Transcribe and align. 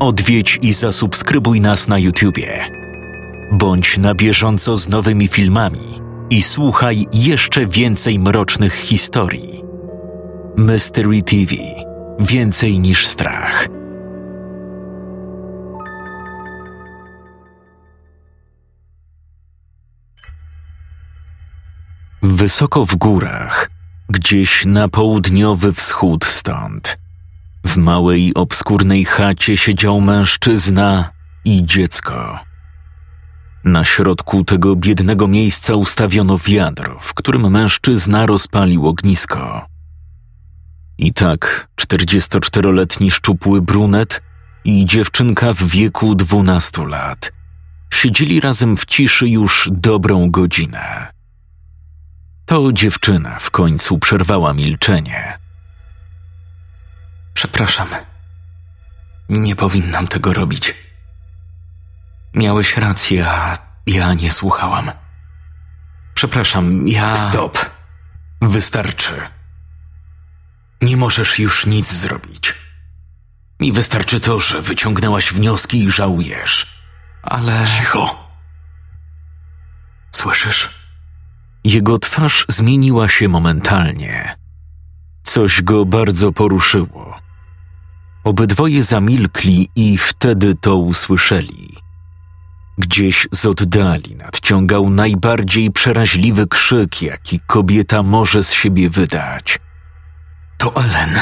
Odwiedź 0.00 0.58
i 0.62 0.72
zasubskrybuj 0.72 1.60
nas 1.60 1.88
na 1.88 1.98
YouTubie. 1.98 2.64
Bądź 3.52 3.98
na 3.98 4.14
bieżąco 4.14 4.76
z 4.76 4.88
nowymi 4.88 5.28
filmami 5.28 6.00
i 6.30 6.42
słuchaj 6.42 7.06
jeszcze 7.12 7.66
więcej 7.66 8.18
mrocznych 8.18 8.74
historii. 8.74 9.62
Mystery 10.56 11.22
TV 11.22 11.54
Więcej 12.20 12.78
niż 12.78 13.06
strach. 13.06 13.68
Wysoko 22.22 22.86
w 22.86 22.96
górach, 22.96 23.70
gdzieś 24.08 24.64
na 24.64 24.88
południowy 24.88 25.72
wschód 25.72 26.24
stąd, 26.24 26.98
w 27.66 27.76
małej, 27.76 28.34
obskurnej 28.34 29.04
chacie 29.04 29.56
siedział 29.56 30.00
mężczyzna 30.00 31.10
i 31.44 31.66
dziecko. 31.66 32.38
Na 33.64 33.84
środku 33.84 34.44
tego 34.44 34.76
biednego 34.76 35.28
miejsca 35.28 35.74
ustawiono 35.74 36.38
wiadro, 36.38 36.98
w 37.00 37.14
którym 37.14 37.50
mężczyzna 37.50 38.26
rozpalił 38.26 38.88
ognisko. 38.88 39.66
I 40.98 41.12
tak 41.12 41.68
44-letni 41.80 43.10
szczupły 43.10 43.62
brunet 43.62 44.22
i 44.64 44.84
dziewczynka 44.84 45.52
w 45.52 45.62
wieku 45.62 46.14
12 46.14 46.86
lat 46.86 47.32
siedzieli 47.94 48.40
razem 48.40 48.76
w 48.76 48.86
ciszy 48.86 49.28
już 49.28 49.68
dobrą 49.72 50.30
godzinę. 50.30 51.06
To 52.46 52.72
dziewczyna 52.72 53.38
w 53.40 53.50
końcu 53.50 53.98
przerwała 53.98 54.52
milczenie. 54.52 55.38
Przepraszam. 57.38 57.88
Nie 59.28 59.56
powinnam 59.56 60.08
tego 60.08 60.32
robić. 60.32 60.74
Miałeś 62.34 62.76
rację, 62.76 63.30
a 63.30 63.58
ja 63.86 64.14
nie 64.14 64.30
słuchałam. 64.30 64.90
Przepraszam, 66.14 66.88
ja. 66.88 67.16
Stop. 67.16 67.58
Wystarczy. 68.42 69.12
Nie 70.82 70.96
możesz 70.96 71.38
już 71.38 71.66
nic 71.66 71.92
zrobić. 71.92 72.54
Mi 73.60 73.72
wystarczy 73.72 74.20
to, 74.20 74.40
że 74.40 74.62
wyciągnęłaś 74.62 75.32
wnioski 75.32 75.84
i 75.84 75.90
żałujesz. 75.90 76.66
Ale. 77.22 77.64
Cicho. 77.66 78.28
Słyszysz? 80.10 80.70
Jego 81.64 81.98
twarz 81.98 82.44
zmieniła 82.48 83.08
się 83.08 83.28
momentalnie. 83.28 84.36
Coś 85.22 85.62
go 85.62 85.84
bardzo 85.84 86.32
poruszyło. 86.32 87.27
Obydwoje 88.24 88.82
zamilkli 88.82 89.68
i 89.76 89.98
wtedy 89.98 90.54
to 90.54 90.76
usłyszeli. 90.76 91.68
Gdzieś 92.78 93.28
z 93.32 93.46
oddali 93.46 94.16
nadciągał 94.16 94.90
najbardziej 94.90 95.70
przeraźliwy 95.70 96.46
krzyk, 96.46 97.02
jaki 97.02 97.40
kobieta 97.46 98.02
może 98.02 98.44
z 98.44 98.52
siebie 98.52 98.90
wydać. 98.90 99.58
To 100.58 100.76
Ellen. 100.76 101.20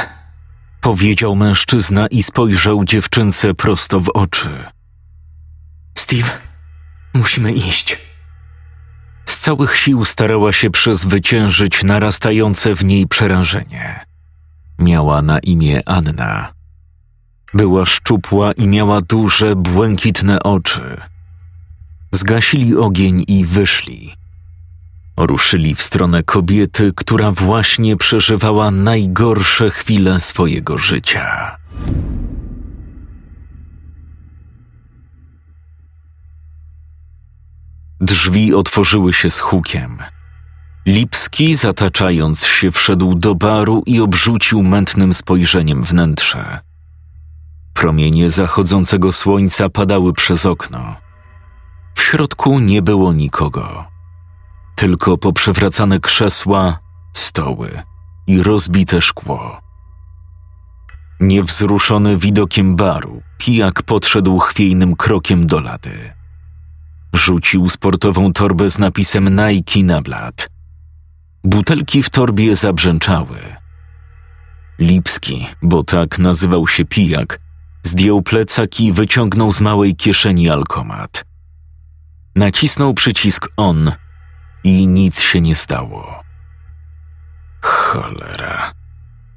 Powiedział 0.81 1.37
mężczyzna 1.37 2.07
i 2.07 2.23
spojrzał 2.23 2.85
dziewczynce 2.85 3.55
prosto 3.55 4.01
w 4.01 4.09
oczy. 4.09 4.65
Steve, 5.99 6.31
musimy 7.15 7.53
iść. 7.53 7.99
Z 9.27 9.39
całych 9.39 9.77
sił 9.77 10.05
starała 10.05 10.53
się 10.53 10.71
przezwyciężyć 10.71 11.85
narastające 11.85 12.75
w 12.75 12.85
niej 12.85 13.07
przerażenie. 13.07 14.05
Miała 14.79 15.23
na 15.23 15.39
imię 15.39 15.83
Anna. 15.87 16.56
Była 17.55 17.87
szczupła 17.87 18.53
i 18.53 18.69
miała 18.69 19.01
duże, 19.01 19.57
błękitne 19.57 20.43
oczy. 20.43 21.01
Zgasili 22.13 22.77
ogień 22.77 23.25
i 23.29 23.45
wyszli. 23.45 24.15
Ruszyli 25.17 25.75
w 25.75 25.83
stronę 25.83 26.23
kobiety, 26.23 26.93
która 26.97 27.31
właśnie 27.31 27.97
przeżywała 27.97 28.71
najgorsze 28.71 29.71
chwile 29.71 30.21
swojego 30.21 30.79
życia. 30.79 31.57
Drzwi 38.01 38.55
otworzyły 38.55 39.13
się 39.13 39.31
z 39.31 39.39
hukiem. 39.39 39.99
Lipski, 40.87 41.55
zataczając 41.55 42.47
się, 42.47 42.71
wszedł 42.71 43.15
do 43.15 43.35
baru 43.35 43.83
i 43.87 44.01
obrzucił 44.01 44.63
mętnym 44.63 45.15
spojrzeniem 45.15 45.83
wnętrze. 45.83 46.66
Promienie 47.77 48.31
zachodzącego 48.31 49.13
słońca 49.13 49.69
padały 49.69 50.13
przez 50.13 50.47
okno. 50.47 50.97
W 51.95 52.03
środku 52.03 52.59
nie 52.59 52.83
było 52.83 53.13
nikogo, 53.13 53.85
tylko 54.75 55.19
poprzewracane 55.19 56.01
krzesła, 56.01 56.79
stoły 57.13 57.83
i 58.27 58.43
rozbite 58.43 59.03
szkło. 59.03 59.61
Niewzruszony 61.21 62.17
widokiem 62.17 62.77
baru, 62.77 63.23
pijak 63.39 63.83
podszedł 63.83 64.39
chwiejnym 64.39 64.97
krokiem 64.97 65.47
do 65.47 65.61
lady. 65.61 66.13
Rzucił 67.13 67.69
sportową 67.69 68.33
torbę 68.33 68.71
z 68.71 68.79
napisem 68.79 69.29
Nike 69.29 69.83
na 69.83 70.03
blat. 70.03 70.49
Butelki 71.45 72.03
w 72.03 72.11
torbie 72.11 72.57
zabrzęczały. 72.57 73.39
Lipski, 74.79 75.47
bo 75.63 75.85
tak 75.85 76.19
nazywał 76.19 76.67
się 76.67 76.85
pijak, 76.85 77.46
zdjął 77.87 78.23
plecak 78.23 78.81
i 78.81 78.93
wyciągnął 78.93 79.53
z 79.53 79.61
małej 79.61 79.97
kieszeni 79.97 80.51
alkomat. 80.51 81.25
Nacisnął 82.37 82.95
przycisk 82.95 83.49
on 83.57 83.93
i 84.65 84.87
nic 84.87 85.21
się 85.21 85.41
nie 85.41 85.57
stało. 85.57 86.23
Cholera. 87.61 88.73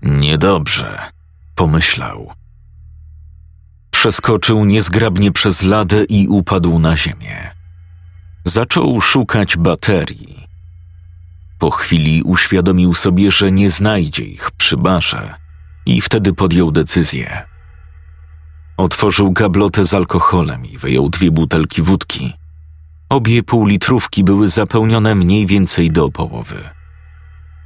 Niedobrze, 0.01 0.99
pomyślał. 1.55 2.33
Przeskoczył 3.91 4.65
niezgrabnie 4.65 5.31
przez 5.31 5.63
ladę 5.63 6.03
i 6.03 6.27
upadł 6.27 6.79
na 6.79 6.97
ziemię. 6.97 7.51
Zaczął 8.45 9.01
szukać 9.01 9.57
baterii. 9.57 10.47
Po 11.59 11.71
chwili 11.71 12.23
uświadomił 12.23 12.93
sobie, 12.93 13.31
że 13.31 13.51
nie 13.51 13.69
znajdzie 13.69 14.23
ich 14.23 14.51
przy 14.51 14.77
barze 14.77 15.33
i 15.85 16.01
wtedy 16.01 16.33
podjął 16.33 16.71
decyzję. 16.71 17.48
Otworzył 18.79 19.31
gablotę 19.31 19.83
z 19.83 19.93
alkoholem 19.93 20.65
i 20.65 20.77
wyjął 20.77 21.09
dwie 21.09 21.31
butelki 21.31 21.81
wódki. 21.81 22.33
Obie 23.09 23.43
półlitrówki 23.43 24.23
były 24.23 24.47
zapełnione 24.47 25.15
mniej 25.15 25.45
więcej 25.45 25.91
do 25.91 26.09
połowy. 26.09 26.69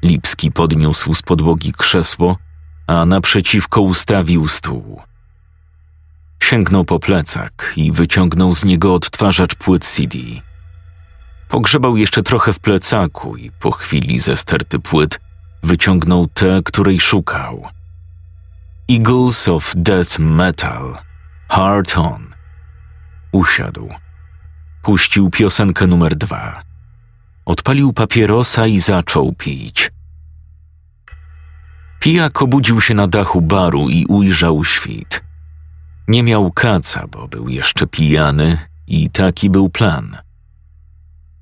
Lipski 0.03 0.51
podniósł 0.51 1.13
z 1.13 1.21
podłogi 1.21 1.73
krzesło, 1.77 2.37
a 2.87 3.05
naprzeciwko 3.05 3.81
ustawił 3.81 4.47
stół. 4.47 5.01
Sięgnął 6.39 6.85
po 6.85 6.99
plecak 6.99 7.73
i 7.77 7.91
wyciągnął 7.91 8.53
z 8.53 8.65
niego 8.65 8.93
odtwarzacz 8.93 9.55
płyt 9.55 9.85
CD. 9.85 10.17
Pogrzebał 11.49 11.97
jeszcze 11.97 12.23
trochę 12.23 12.53
w 12.53 12.59
plecaku 12.59 13.37
i 13.37 13.51
po 13.51 13.71
chwili 13.71 14.19
ze 14.19 14.37
sterty 14.37 14.79
płyt 14.79 15.19
wyciągnął 15.63 16.27
tę, 16.27 16.59
której 16.65 16.99
szukał. 16.99 17.67
Eagles 18.89 19.47
of 19.47 19.73
Death 19.77 20.19
Metal, 20.19 20.97
Hard 21.49 21.97
On. 21.97 22.33
Usiadł. 23.31 23.89
Puścił 24.81 25.29
piosenkę 25.29 25.87
numer 25.87 26.15
dwa. 26.15 26.63
Odpalił 27.45 27.93
papierosa 27.93 28.67
i 28.67 28.79
zaczął 28.79 29.33
pić. 29.33 29.91
Pijak 31.99 32.41
obudził 32.41 32.81
się 32.81 32.93
na 32.93 33.07
dachu 33.07 33.41
baru 33.41 33.89
i 33.89 34.05
ujrzał 34.05 34.63
świt. 34.63 35.23
Nie 36.07 36.23
miał 36.23 36.51
kaca, 36.51 37.07
bo 37.07 37.27
był 37.27 37.49
jeszcze 37.49 37.87
pijany 37.87 38.57
i 38.87 39.09
taki 39.09 39.49
był 39.49 39.69
plan. 39.69 40.17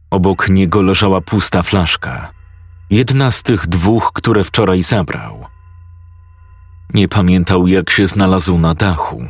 Obok 0.10 0.50
niego 0.50 0.82
leżała 0.82 1.22
pusta 1.22 1.64
flaszka. 1.64 2.32
Jedna 2.90 3.32
z 3.32 3.44
tych 3.44 3.68
dwóch, 3.68 4.12
które 4.14 4.44
wczoraj 4.44 4.84
zabrał. 4.84 5.41
Nie 6.94 7.08
pamiętał, 7.08 7.68
jak 7.68 7.90
się 7.90 8.08
znalazł 8.08 8.58
na 8.58 8.74
dachu, 8.74 9.28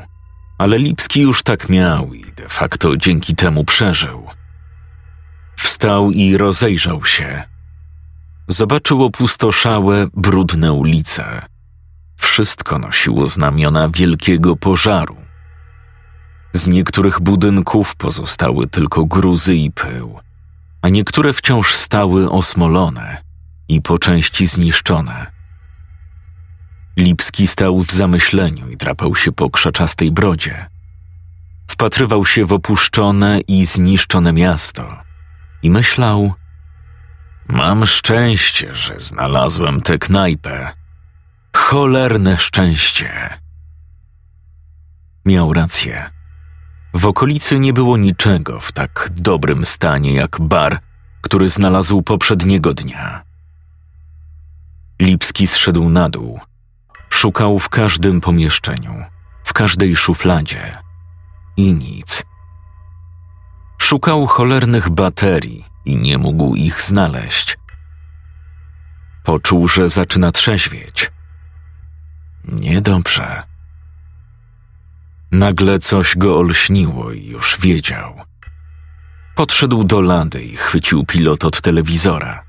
ale 0.58 0.78
Lipski 0.78 1.22
już 1.22 1.44
tak 1.44 1.70
miał 1.70 2.14
i 2.14 2.26
de 2.36 2.50
facto 2.50 2.98
dzięki 2.98 3.36
temu 3.36 3.66
przeżył. 3.66 4.28
Wstał 5.58 6.12
i 6.12 6.38
rozejrzał 6.38 7.06
się. 7.06 7.44
Zobaczył 8.48 9.04
opustoszałe, 9.04 10.08
brudne 10.14 10.74
ulice. 10.74 11.42
Wszystko 12.18 12.80
nosiło 12.80 13.28
znamiona 13.28 13.90
wielkiego 13.90 14.56
pożaru. 14.56 15.16
Z 16.54 16.68
niektórych 16.68 17.20
budynków 17.20 17.96
pozostały 17.96 18.68
tylko 18.68 19.06
gruzy 19.06 19.56
i 19.56 19.72
pył, 19.72 20.20
a 20.82 20.90
niektóre 20.90 21.34
wciąż 21.34 21.76
stały 21.76 22.32
osmolone 22.32 23.18
i 23.68 23.82
po 23.82 23.98
części 23.98 24.48
zniszczone. 24.48 25.41
Lipski 26.98 27.48
stał 27.48 27.80
w 27.80 27.92
zamyśleniu 27.92 28.70
i 28.70 28.78
drapał 28.78 29.16
się 29.16 29.32
po 29.32 29.50
krzaczastej 29.50 30.12
brodzie, 30.12 30.72
Wpatrywał 31.72 32.26
się 32.26 32.46
w 32.46 32.54
opuszczone 32.54 33.40
i 33.40 33.66
zniszczone 33.66 34.34
miasto 34.34 34.98
i 35.64 35.70
myślał: 35.70 36.34
Mam 37.48 37.86
szczęście, 37.86 38.76
że 38.76 39.00
znalazłem 39.00 39.82
tę 39.82 40.00
knajpę. 40.00 40.72
Cholerne 41.56 42.38
szczęście. 42.38 43.30
Miał 45.26 45.54
rację. 45.54 46.10
W 46.94 47.06
okolicy 47.06 47.60
nie 47.60 47.74
było 47.74 47.98
niczego 47.98 48.60
w 48.60 48.72
tak 48.72 49.10
dobrym 49.14 49.66
stanie 49.66 50.14
jak 50.14 50.42
bar, 50.42 50.80
który 51.22 51.50
znalazł 51.50 52.02
poprzedniego 52.02 52.74
dnia. 52.74 53.24
Lipski 55.02 55.48
zszedł 55.48 55.90
na 55.90 56.10
dół. 56.10 56.40
Szukał 57.14 57.60
w 57.60 57.70
każdym 57.70 58.22
pomieszczeniu, 58.22 59.04
w 59.44 59.54
każdej 59.54 59.96
szufladzie 59.96 60.78
i 61.58 61.74
nic. 61.74 62.24
Szukał 63.78 64.28
cholernych 64.28 64.90
baterii 64.90 65.66
i 65.86 65.96
nie 65.96 66.18
mógł 66.18 66.56
ich 66.56 66.82
znaleźć. 66.82 67.58
Poczuł, 69.24 69.68
że 69.68 69.90
zaczyna 69.90 70.32
trzeźwieć. 70.32 71.12
Niedobrze. 72.46 73.44
Nagle 75.32 75.80
coś 75.80 76.18
go 76.18 76.38
olśniło 76.38 77.12
i 77.12 77.26
już 77.26 77.58
wiedział. 77.60 78.22
Podszedł 79.36 79.84
do 79.84 80.02
lady 80.02 80.44
i 80.44 80.56
chwycił 80.56 81.06
pilot 81.06 81.46
od 81.46 81.62
telewizora. 81.62 82.44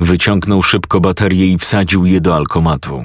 Wyciągnął 0.00 0.62
szybko 0.62 1.00
baterię 1.00 1.46
i 1.46 1.58
wsadził 1.58 2.06
je 2.06 2.20
do 2.20 2.36
alkomatu. 2.36 3.04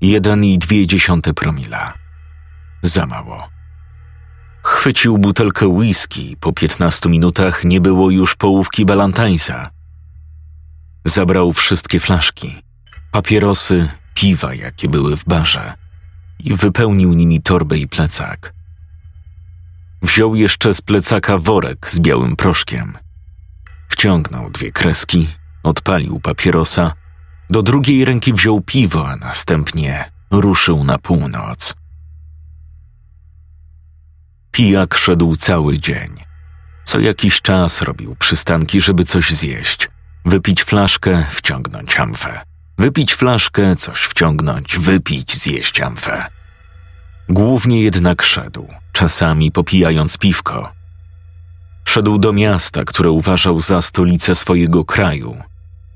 Jeden 0.00 0.44
i 0.44 0.58
dwie 0.58 0.86
dziesiąte 0.86 1.34
promila. 1.34 1.94
Za 2.82 3.06
mało. 3.06 3.48
Chwycił 4.62 5.18
butelkę 5.18 5.66
whisky, 5.66 6.36
po 6.40 6.52
piętnastu 6.52 7.08
minutach 7.08 7.64
nie 7.64 7.80
było 7.80 8.10
już 8.10 8.36
połówki 8.36 8.84
Balantańsa. 8.84 9.70
Zabrał 11.04 11.52
wszystkie 11.52 12.00
flaszki, 12.00 12.62
papierosy, 13.12 13.88
piwa, 14.14 14.54
jakie 14.54 14.88
były 14.88 15.16
w 15.16 15.24
barze 15.24 15.74
i 16.38 16.54
wypełnił 16.54 17.12
nimi 17.12 17.42
torbę 17.42 17.78
i 17.78 17.88
plecak. 17.88 18.54
Wziął 20.02 20.34
jeszcze 20.34 20.74
z 20.74 20.82
plecaka 20.82 21.38
worek 21.38 21.90
z 21.90 22.00
białym 22.00 22.36
proszkiem. 22.36 22.98
Wciągnął 23.88 24.50
dwie 24.50 24.72
kreski, 24.72 25.28
odpalił 25.62 26.20
papierosa, 26.20 26.92
do 27.50 27.62
drugiej 27.62 28.04
ręki 28.04 28.32
wziął 28.32 28.60
piwo, 28.60 29.08
a 29.08 29.16
następnie 29.16 30.10
ruszył 30.30 30.84
na 30.84 30.98
północ. 30.98 31.74
Pijak 34.50 34.94
szedł 34.94 35.36
cały 35.36 35.78
dzień. 35.78 36.10
Co 36.84 37.00
jakiś 37.00 37.42
czas 37.42 37.82
robił 37.82 38.16
przystanki, 38.16 38.80
żeby 38.80 39.04
coś 39.04 39.30
zjeść. 39.30 39.88
Wypić 40.24 40.62
flaszkę, 40.62 41.26
wciągnąć 41.30 41.96
amfę. 41.96 42.40
Wypić 42.78 43.14
flaszkę, 43.14 43.76
coś 43.76 43.98
wciągnąć, 43.98 44.78
wypić, 44.78 45.36
zjeść 45.36 45.80
amfę. 45.80 46.26
Głównie 47.28 47.82
jednak 47.82 48.22
szedł, 48.22 48.68
czasami 48.92 49.52
popijając 49.52 50.18
piwko. 50.18 50.72
Szedł 51.84 52.18
do 52.18 52.32
miasta, 52.32 52.84
które 52.84 53.10
uważał 53.10 53.60
za 53.60 53.82
stolicę 53.82 54.34
swojego 54.34 54.84
kraju, 54.84 55.42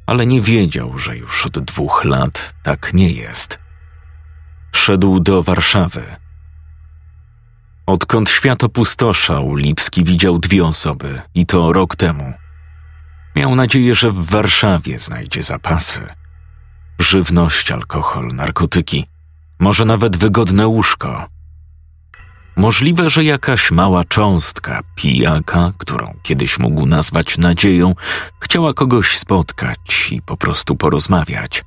ale 0.06 0.26
nie 0.26 0.40
wiedział, 0.40 0.98
że 0.98 1.16
już 1.16 1.46
od 1.46 1.58
dwóch 1.58 2.04
lat 2.04 2.54
tak 2.62 2.94
nie 2.94 3.10
jest. 3.10 3.58
Szedł 4.72 5.20
do 5.20 5.42
Warszawy. 5.42 6.02
Odkąd 7.86 8.30
świat 8.30 8.64
opustoszał, 8.64 9.54
Lipski 9.54 10.04
widział 10.04 10.38
dwie 10.38 10.64
osoby, 10.64 11.20
i 11.34 11.46
to 11.46 11.72
rok 11.72 11.96
temu. 11.96 12.32
Miał 13.36 13.54
nadzieję, 13.54 13.94
że 13.94 14.10
w 14.10 14.26
Warszawie 14.26 14.98
znajdzie 14.98 15.42
zapasy. 15.42 16.00
Żywność, 16.98 17.70
alkohol, 17.70 18.28
narkotyki, 18.32 19.06
może 19.58 19.84
nawet 19.84 20.16
wygodne 20.16 20.66
łóżko. 20.66 21.26
Możliwe, 22.56 23.10
że 23.10 23.24
jakaś 23.24 23.70
mała 23.70 24.04
cząstka 24.04 24.80
pijaka, 24.94 25.72
którą 25.78 26.14
kiedyś 26.22 26.58
mógł 26.58 26.86
nazwać 26.86 27.38
nadzieją, 27.38 27.94
chciała 28.40 28.74
kogoś 28.74 29.16
spotkać 29.18 30.08
i 30.12 30.22
po 30.22 30.36
prostu 30.36 30.76
porozmawiać. 30.76 31.64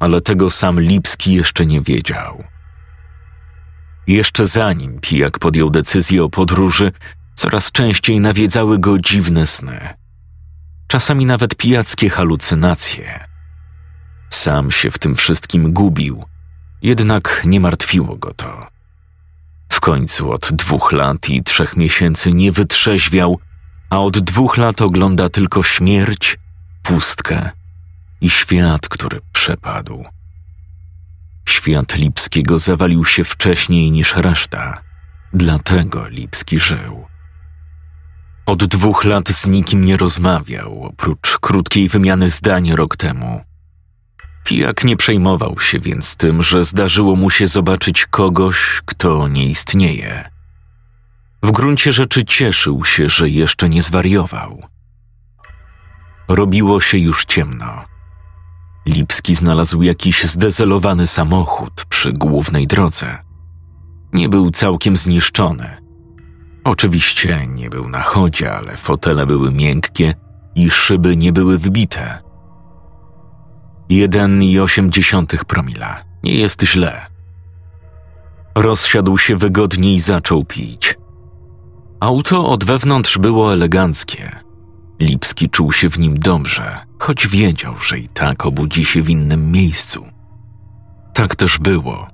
Ale 0.00 0.20
tego 0.20 0.50
sam 0.50 0.80
Lipski 0.80 1.34
jeszcze 1.34 1.66
nie 1.66 1.80
wiedział. 1.80 2.44
Jeszcze 4.06 4.46
zanim 4.46 5.00
pijak 5.00 5.38
podjął 5.38 5.70
decyzję 5.70 6.24
o 6.24 6.28
podróży, 6.28 6.92
coraz 7.34 7.72
częściej 7.72 8.20
nawiedzały 8.20 8.78
go 8.78 8.98
dziwne 8.98 9.46
sny. 9.46 9.80
Czasami 10.88 11.26
nawet 11.26 11.54
pijackie 11.54 12.10
halucynacje. 12.10 13.24
Sam 14.30 14.72
się 14.72 14.90
w 14.90 14.98
tym 14.98 15.14
wszystkim 15.14 15.72
gubił, 15.72 16.24
jednak 16.82 17.42
nie 17.44 17.60
martwiło 17.60 18.16
go 18.16 18.34
to. 18.34 18.75
Końcu 19.86 20.32
od 20.32 20.52
dwóch 20.52 20.92
lat 20.92 21.28
i 21.28 21.42
trzech 21.42 21.76
miesięcy 21.76 22.32
nie 22.32 22.52
wytrzeźwiał, 22.52 23.40
a 23.90 23.98
od 23.98 24.18
dwóch 24.18 24.56
lat 24.56 24.82
ogląda 24.82 25.28
tylko 25.28 25.62
śmierć, 25.62 26.38
pustkę 26.82 27.50
i 28.20 28.30
świat, 28.30 28.88
który 28.88 29.20
przepadł. 29.32 30.04
Świat 31.48 31.96
Lipskiego 31.96 32.58
zawalił 32.58 33.04
się 33.04 33.24
wcześniej 33.24 33.90
niż 33.90 34.16
reszta, 34.16 34.82
dlatego 35.32 36.08
Lipski 36.08 36.60
żył. 36.60 37.06
Od 38.46 38.64
dwóch 38.64 39.04
lat 39.04 39.28
z 39.28 39.46
nikim 39.46 39.84
nie 39.84 39.96
rozmawiał, 39.96 40.84
oprócz 40.84 41.38
krótkiej 41.38 41.88
wymiany 41.88 42.30
zdań 42.30 42.72
rok 42.72 42.96
temu. 42.96 43.40
Pijak 44.46 44.84
nie 44.84 44.96
przejmował 44.96 45.60
się 45.60 45.78
więc 45.78 46.16
tym, 46.16 46.42
że 46.42 46.64
zdarzyło 46.64 47.16
mu 47.16 47.30
się 47.30 47.46
zobaczyć 47.46 48.06
kogoś, 48.06 48.82
kto 48.84 49.28
nie 49.28 49.46
istnieje. 49.46 50.30
W 51.42 51.52
gruncie 51.52 51.92
rzeczy 51.92 52.24
cieszył 52.24 52.84
się, 52.84 53.08
że 53.08 53.28
jeszcze 53.28 53.68
nie 53.68 53.82
zwariował. 53.82 54.62
Robiło 56.28 56.80
się 56.80 56.98
już 56.98 57.24
ciemno. 57.24 57.84
Lipski 58.86 59.34
znalazł 59.34 59.82
jakiś 59.82 60.24
zdezelowany 60.24 61.06
samochód 61.06 61.84
przy 61.88 62.12
głównej 62.12 62.66
drodze. 62.66 63.18
Nie 64.12 64.28
był 64.28 64.50
całkiem 64.50 64.96
zniszczony. 64.96 65.76
Oczywiście 66.64 67.46
nie 67.46 67.70
był 67.70 67.88
na 67.88 68.02
chodzie, 68.02 68.52
ale 68.52 68.76
fotele 68.76 69.26
były 69.26 69.52
miękkie 69.52 70.14
i 70.54 70.70
szyby 70.70 71.16
nie 71.16 71.32
były 71.32 71.58
wybite. 71.58 72.25
1,8 73.90 75.44
promila. 75.44 76.04
Nie 76.22 76.34
jest 76.34 76.62
źle. 76.62 77.06
Rozsiadł 78.54 79.18
się 79.18 79.36
wygodnie 79.36 79.94
i 79.94 80.00
zaczął 80.00 80.44
pić. 80.44 80.98
Auto 82.00 82.48
od 82.48 82.64
wewnątrz 82.64 83.18
było 83.18 83.52
eleganckie. 83.52 84.30
Lipski 85.00 85.50
czuł 85.50 85.72
się 85.72 85.90
w 85.90 85.98
nim 85.98 86.18
dobrze, 86.18 86.78
choć 86.98 87.28
wiedział, 87.28 87.74
że 87.78 87.98
i 87.98 88.08
tak 88.08 88.46
obudzi 88.46 88.84
się 88.84 89.02
w 89.02 89.10
innym 89.10 89.52
miejscu. 89.52 90.06
Tak 91.14 91.36
też 91.36 91.58
było. 91.58 92.08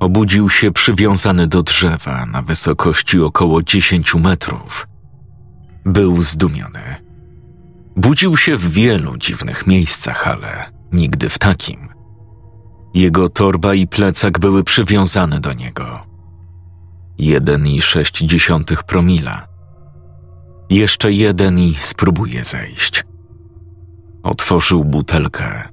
Obudził 0.00 0.50
się 0.50 0.72
przywiązany 0.72 1.46
do 1.46 1.62
drzewa 1.62 2.26
na 2.26 2.42
wysokości 2.42 3.20
około 3.20 3.62
10 3.62 4.14
metrów. 4.14 4.86
Był 5.84 6.22
zdumiony. 6.22 7.09
Budził 7.96 8.36
się 8.36 8.56
w 8.56 8.70
wielu 8.70 9.18
dziwnych 9.18 9.66
miejscach, 9.66 10.28
ale 10.28 10.70
nigdy 10.92 11.28
w 11.28 11.38
takim. 11.38 11.88
Jego 12.94 13.28
torba 13.28 13.74
i 13.74 13.86
plecak 13.86 14.38
były 14.38 14.64
przywiązane 14.64 15.40
do 15.40 15.52
niego. 15.52 16.06
1,6 17.18 18.82
promila. 18.82 19.48
Jeszcze 20.70 21.12
jeden 21.12 21.58
i 21.58 21.74
spróbuje 21.74 22.44
zejść. 22.44 23.04
Otworzył 24.22 24.84
butelkę. 24.84 25.68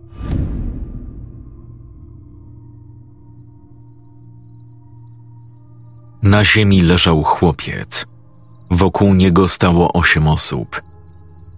Na 6.23 6.43
ziemi 6.43 6.81
leżał 6.81 7.23
chłopiec. 7.23 8.05
Wokół 8.71 9.13
niego 9.13 9.47
stało 9.47 9.93
osiem 9.93 10.27
osób. 10.27 10.81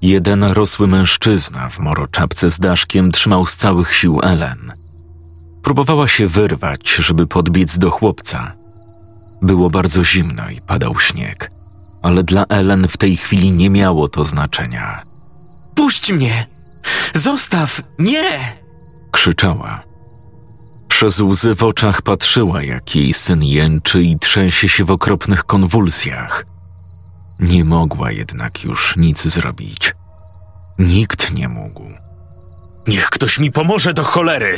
Jeden 0.02 0.44
rosły 0.44 0.88
mężczyzna 0.88 1.70
w 1.70 1.80
moroczapce 1.80 2.52
z 2.52 2.60
daszkiem 2.60 3.12
trzymał 3.12 3.46
z 3.46 3.56
całych 3.56 3.94
sił 3.96 4.20
Ellen. 4.24 4.74
Próbowała 5.64 6.08
się 6.08 6.28
wyrwać, 6.28 6.90
żeby 6.90 7.28
podbiec 7.28 7.78
do 7.78 7.90
chłopca. 7.92 8.56
Było 9.42 9.70
bardzo 9.70 10.04
zimno 10.04 10.50
i 10.50 10.62
padał 10.62 11.00
śnieg, 11.00 11.52
ale 12.02 12.24
dla 12.24 12.44
Ellen 12.44 12.88
w 12.88 12.98
tej 12.98 13.18
chwili 13.18 13.52
nie 13.52 13.70
miało 13.70 14.08
to 14.08 14.24
znaczenia. 14.24 15.04
Puść 15.76 16.12
mnie! 16.12 16.48
Zostaw! 17.16 17.82
Nie! 18.00 18.40
Krzyczała. 19.12 19.84
Przez 20.88 21.20
łzy 21.20 21.56
w 21.56 21.64
oczach 21.64 22.02
patrzyła, 22.02 22.64
jak 22.64 22.96
jej 22.96 23.14
syn 23.14 23.44
jęczy 23.44 24.04
i 24.04 24.20
trzęsie 24.20 24.70
się 24.70 24.86
w 24.86 24.92
okropnych 24.92 25.44
konwulsjach. 25.44 26.46
Nie 27.40 27.64
mogła 27.64 28.12
jednak 28.12 28.64
już 28.64 28.98
nic 28.98 29.28
zrobić. 29.28 29.94
Nikt 30.80 31.34
nie 31.34 31.50
mógł. 31.50 31.84
Niech 32.88 33.10
ktoś 33.10 33.40
mi 33.40 33.52
pomoże 33.52 33.94
do 33.94 34.04
cholery! 34.04 34.58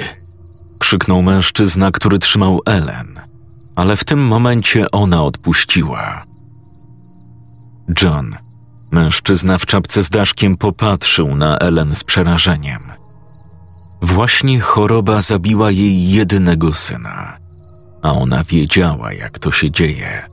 Krzyknął 0.79 1.21
mężczyzna, 1.21 1.91
który 1.91 2.19
trzymał 2.19 2.59
Ellen, 2.65 3.21
ale 3.75 3.95
w 3.95 4.03
tym 4.03 4.19
momencie 4.19 4.91
ona 4.91 5.23
odpuściła. 5.23 6.23
John, 8.01 8.35
mężczyzna 8.91 9.57
w 9.57 9.65
czapce 9.65 10.03
z 10.03 10.09
daszkiem, 10.09 10.57
popatrzył 10.57 11.35
na 11.35 11.57
Ellen 11.57 11.95
z 11.95 12.03
przerażeniem. 12.03 12.81
Właśnie 14.01 14.59
choroba 14.59 15.21
zabiła 15.21 15.71
jej 15.71 16.09
jedynego 16.09 16.73
syna, 16.73 17.37
a 18.01 18.11
ona 18.11 18.43
wiedziała, 18.43 19.13
jak 19.13 19.39
to 19.39 19.51
się 19.51 19.71
dzieje. 19.71 20.30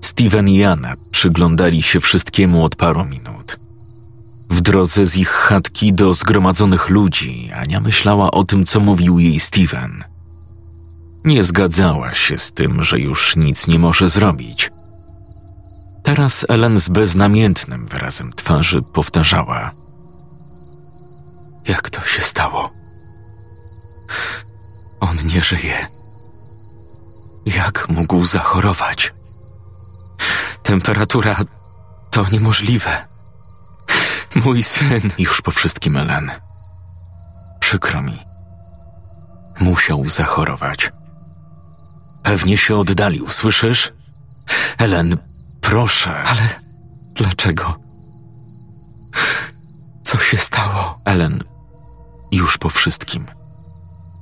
Steven 0.00 0.48
i 0.48 0.64
Anna 0.64 0.94
przyglądali 1.10 1.82
się 1.82 2.00
wszystkiemu 2.00 2.64
od 2.64 2.76
paru 2.76 3.04
minut. 3.04 3.58
W 4.50 4.60
drodze 4.60 5.06
z 5.06 5.16
ich 5.16 5.28
chatki 5.28 5.92
do 5.92 6.14
zgromadzonych 6.14 6.88
ludzi 6.88 7.50
Ania 7.52 7.80
myślała 7.80 8.30
o 8.30 8.44
tym, 8.44 8.66
co 8.66 8.80
mówił 8.80 9.18
jej 9.18 9.40
Steven. 9.40 10.04
Nie 11.24 11.44
zgadzała 11.44 12.14
się 12.14 12.38
z 12.38 12.52
tym, 12.52 12.84
że 12.84 12.98
już 12.98 13.36
nic 13.36 13.68
nie 13.68 13.78
może 13.78 14.08
zrobić. 14.08 14.70
Teraz 16.02 16.46
Ellen 16.48 16.80
z 16.80 16.88
beznamiętnym 16.88 17.86
wyrazem 17.86 18.32
twarzy 18.32 18.82
powtarzała– 18.92 19.70
jak 21.68 21.90
to 21.90 22.06
się 22.06 22.22
stało? 22.22 22.70
On 25.00 25.16
nie 25.26 25.42
żyje. 25.42 25.86
Jak 27.46 27.88
mógł 27.88 28.24
zachorować? 28.24 29.14
Temperatura 30.68 31.36
to 32.10 32.24
niemożliwe. 32.32 33.06
Mój 34.44 34.62
syn. 34.62 35.00
Już 35.18 35.40
po 35.40 35.50
wszystkim, 35.50 35.96
Ellen. 35.96 36.30
Przykro 37.60 38.02
mi. 38.02 38.18
Musiał 39.60 40.08
zachorować. 40.08 40.90
Pewnie 42.22 42.56
się 42.56 42.76
oddalił, 42.76 43.28
słyszysz? 43.28 43.92
Ellen, 44.78 45.16
proszę. 45.60 46.22
Ale 46.22 46.48
dlaczego? 47.14 47.76
Co 50.02 50.18
się 50.18 50.36
stało? 50.36 50.96
Ellen, 51.04 51.40
już 52.32 52.58
po 52.58 52.70
wszystkim. 52.70 53.26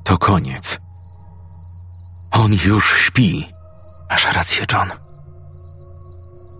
To 0.04 0.18
koniec. 0.18 0.78
On 2.30 2.52
już 2.64 2.98
śpi. 2.98 3.48
Masz 4.10 4.32
rację, 4.32 4.66
John. 4.72 5.05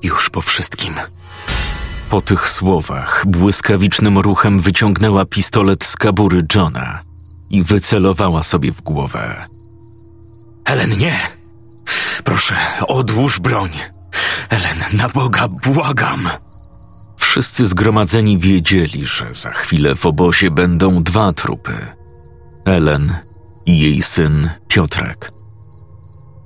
Już 0.06 0.30
po 0.30 0.40
wszystkim. 0.40 0.94
Po 2.10 2.20
tych 2.20 2.48
słowach 2.48 3.25
błyskawicznym 3.26 4.18
ruchem 4.18 4.60
wyciągnęła 4.60 5.25
pistolet 5.25 5.84
z 5.84 5.96
kabury 5.96 6.42
Johna 6.54 7.00
i 7.50 7.62
wycelowała 7.62 8.42
sobie 8.42 8.72
w 8.72 8.82
głowę. 8.82 9.46
Ellen, 10.64 10.98
nie! 10.98 11.18
Proszę, 12.25 12.56
odłóż 12.86 13.40
broń. 13.40 13.70
Ellen, 14.48 14.78
na 14.92 15.08
Boga, 15.08 15.48
błagam! 15.48 16.28
Wszyscy 17.16 17.66
zgromadzeni 17.66 18.38
wiedzieli, 18.38 19.06
że 19.06 19.34
za 19.34 19.50
chwilę 19.50 19.94
w 19.94 20.06
obozie 20.06 20.50
będą 20.50 21.02
dwa 21.02 21.32
trupy: 21.32 21.86
Ellen 22.64 23.16
i 23.66 23.78
jej 23.78 24.02
syn 24.02 24.50
Piotrek. 24.68 25.30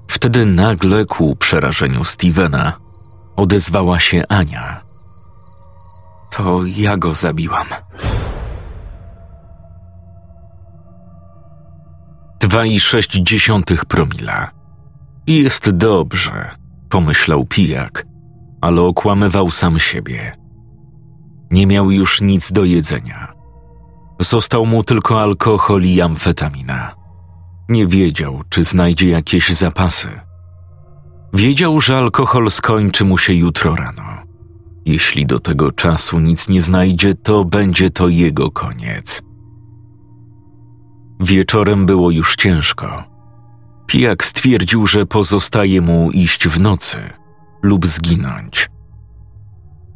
Wtedy 0.09 0.47
nagle 0.47 1.05
ku 1.05 1.37
przerażeniu 1.37 2.05
Stevena 2.05 2.90
odezwała 3.41 3.99
się 3.99 4.23
Ania. 4.29 4.81
To 6.31 6.61
ja 6.67 6.97
go 6.97 7.15
zabiłam. 7.15 7.67
Dwa 12.41 12.65
i 12.65 12.81
sześć 12.81 13.11
dziesiątych 13.11 13.85
promila. 13.85 14.51
Jest 15.27 15.71
dobrze, 15.71 16.51
pomyślał 16.89 17.45
pijak, 17.45 18.07
ale 18.61 18.83
okłamywał 18.83 19.51
sam 19.51 19.79
siebie. 19.79 20.37
Nie 21.51 21.67
miał 21.67 21.91
już 21.91 22.21
nic 22.21 22.53
do 22.53 22.65
jedzenia. 22.65 23.33
Został 24.21 24.67
mu 24.67 24.85
tylko 24.85 25.23
alkohol 25.23 25.83
i 25.83 26.01
amfetamina. 26.01 26.95
Nie 27.69 27.87
wiedział, 27.87 28.43
czy 28.49 28.65
znajdzie 28.65 29.09
jakieś 29.09 29.51
zapasy. 29.51 30.30
Wiedział, 31.35 31.81
że 31.81 31.99
alkohol 31.99 32.51
skończy 32.51 33.05
mu 33.05 33.19
się 33.19 33.35
jutro 33.35 33.77
rano. 33.77 34.03
Jeśli 34.87 35.27
do 35.27 35.39
tego 35.39 35.73
czasu 35.73 36.19
nic 36.19 36.49
nie 36.49 36.63
znajdzie, 36.63 37.15
to 37.15 37.45
będzie 37.45 37.91
to 37.91 38.09
jego 38.09 38.51
koniec. 38.51 39.23
Wieczorem 41.21 41.87
było 41.87 42.11
już 42.11 42.37
ciężko. 42.37 43.05
Pijak 43.87 44.25
stwierdził, 44.25 44.87
że 44.87 45.07
pozostaje 45.07 45.81
mu 45.81 46.11
iść 46.11 46.49
w 46.49 46.61
nocy 46.61 46.99
lub 47.63 47.87
zginąć. 47.87 48.71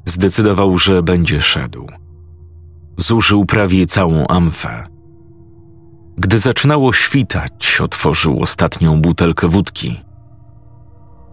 Zdecydował, 0.05 0.79
że 0.79 1.03
będzie 1.03 1.43
szedł. 1.43 1.87
Zużył 2.97 3.47
prawie 3.47 3.87
całą 3.87 4.27
amfę. 4.27 4.87
Gdy 6.19 6.39
zaczynało 6.39 6.93
świtać, 6.93 7.81
otworzył 7.81 8.41
ostatnią 8.41 9.01
butelkę 9.01 9.49
wódki. 9.49 10.01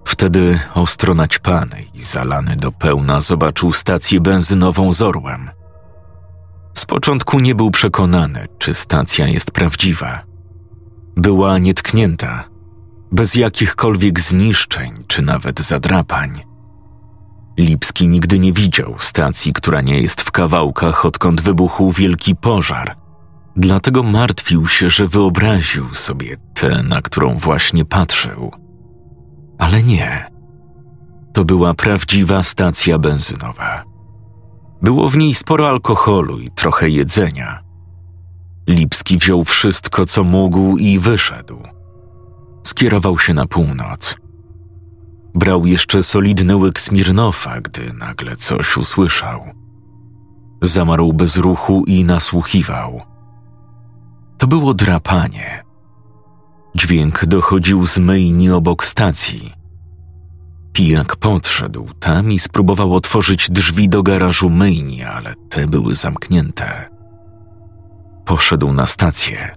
Wtedy 0.05 0.59
ostro 0.73 1.13
naćpany 1.13 1.83
i 1.93 2.03
zalany 2.03 2.55
do 2.55 2.71
pełna 2.71 3.21
zobaczył 3.21 3.73
stację 3.73 4.21
benzynową 4.21 4.93
z 4.93 5.01
orłem. 5.01 5.49
Z 6.73 6.85
początku 6.85 7.39
nie 7.39 7.55
był 7.55 7.71
przekonany, 7.71 8.47
czy 8.57 8.73
stacja 8.73 9.27
jest 9.27 9.51
prawdziwa. 9.51 10.21
Była 11.15 11.57
nietknięta, 11.57 12.43
bez 13.11 13.35
jakichkolwiek 13.35 14.19
zniszczeń 14.19 15.03
czy 15.07 15.21
nawet 15.21 15.59
zadrapań. 15.59 16.41
Lipski 17.57 18.07
nigdy 18.07 18.39
nie 18.39 18.53
widział 18.53 18.95
stacji, 18.97 19.53
która 19.53 19.81
nie 19.81 20.01
jest 20.01 20.21
w 20.21 20.31
kawałkach, 20.31 21.05
odkąd 21.05 21.41
wybuchł 21.41 21.91
wielki 21.91 22.35
pożar. 22.35 22.95
Dlatego 23.55 24.03
martwił 24.03 24.67
się, 24.67 24.89
że 24.89 25.07
wyobraził 25.07 25.93
sobie 25.93 26.37
tę, 26.53 26.83
na 26.83 27.01
którą 27.01 27.35
właśnie 27.35 27.85
patrzył. 27.85 28.51
Ale 29.61 29.83
nie. 29.83 30.27
To 31.33 31.45
była 31.45 31.73
prawdziwa 31.73 32.43
stacja 32.43 32.99
benzynowa. 32.99 33.83
Było 34.81 35.09
w 35.09 35.17
niej 35.17 35.33
sporo 35.33 35.69
alkoholu 35.69 36.39
i 36.39 36.49
trochę 36.49 36.89
jedzenia. 36.89 37.63
Lipski 38.67 39.17
wziął 39.17 39.43
wszystko, 39.43 40.05
co 40.05 40.23
mógł 40.23 40.77
i 40.77 40.99
wyszedł. 40.99 41.63
Skierował 42.63 43.19
się 43.19 43.33
na 43.33 43.45
północ. 43.45 44.17
Brał 45.35 45.65
jeszcze 45.65 46.03
solidny 46.03 46.55
łyk 46.55 46.79
Smirnofa, 46.79 47.61
gdy 47.61 47.93
nagle 47.93 48.35
coś 48.35 48.77
usłyszał. 48.77 49.41
Zamarł 50.61 51.13
bez 51.13 51.37
ruchu 51.37 51.83
i 51.87 52.05
nasłuchiwał. 52.05 53.01
To 54.37 54.47
było 54.47 54.73
drapanie. 54.73 55.63
Dźwięk 56.75 57.25
dochodził 57.25 57.87
z 57.87 57.97
myjni 57.97 58.49
obok 58.49 58.85
stacji. 58.85 59.53
Pijak 60.73 61.15
podszedł 61.15 61.87
tam 61.99 62.31
i 62.31 62.39
spróbował 62.39 62.93
otworzyć 62.93 63.51
drzwi 63.51 63.89
do 63.89 64.03
garażu 64.03 64.49
myjni, 64.49 65.03
ale 65.03 65.33
te 65.49 65.65
były 65.65 65.95
zamknięte. 65.95 66.89
Poszedł 68.25 68.73
na 68.73 68.87
stację. 68.87 69.55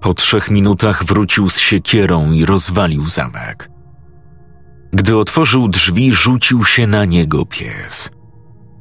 Po 0.00 0.14
trzech 0.14 0.50
minutach 0.50 1.04
wrócił 1.04 1.50
z 1.50 1.58
siekierą 1.58 2.32
i 2.32 2.44
rozwalił 2.44 3.08
zamek. 3.08 3.70
Gdy 4.92 5.16
otworzył 5.16 5.68
drzwi, 5.68 6.12
rzucił 6.12 6.64
się 6.64 6.86
na 6.86 7.04
niego 7.04 7.46
pies. 7.46 8.10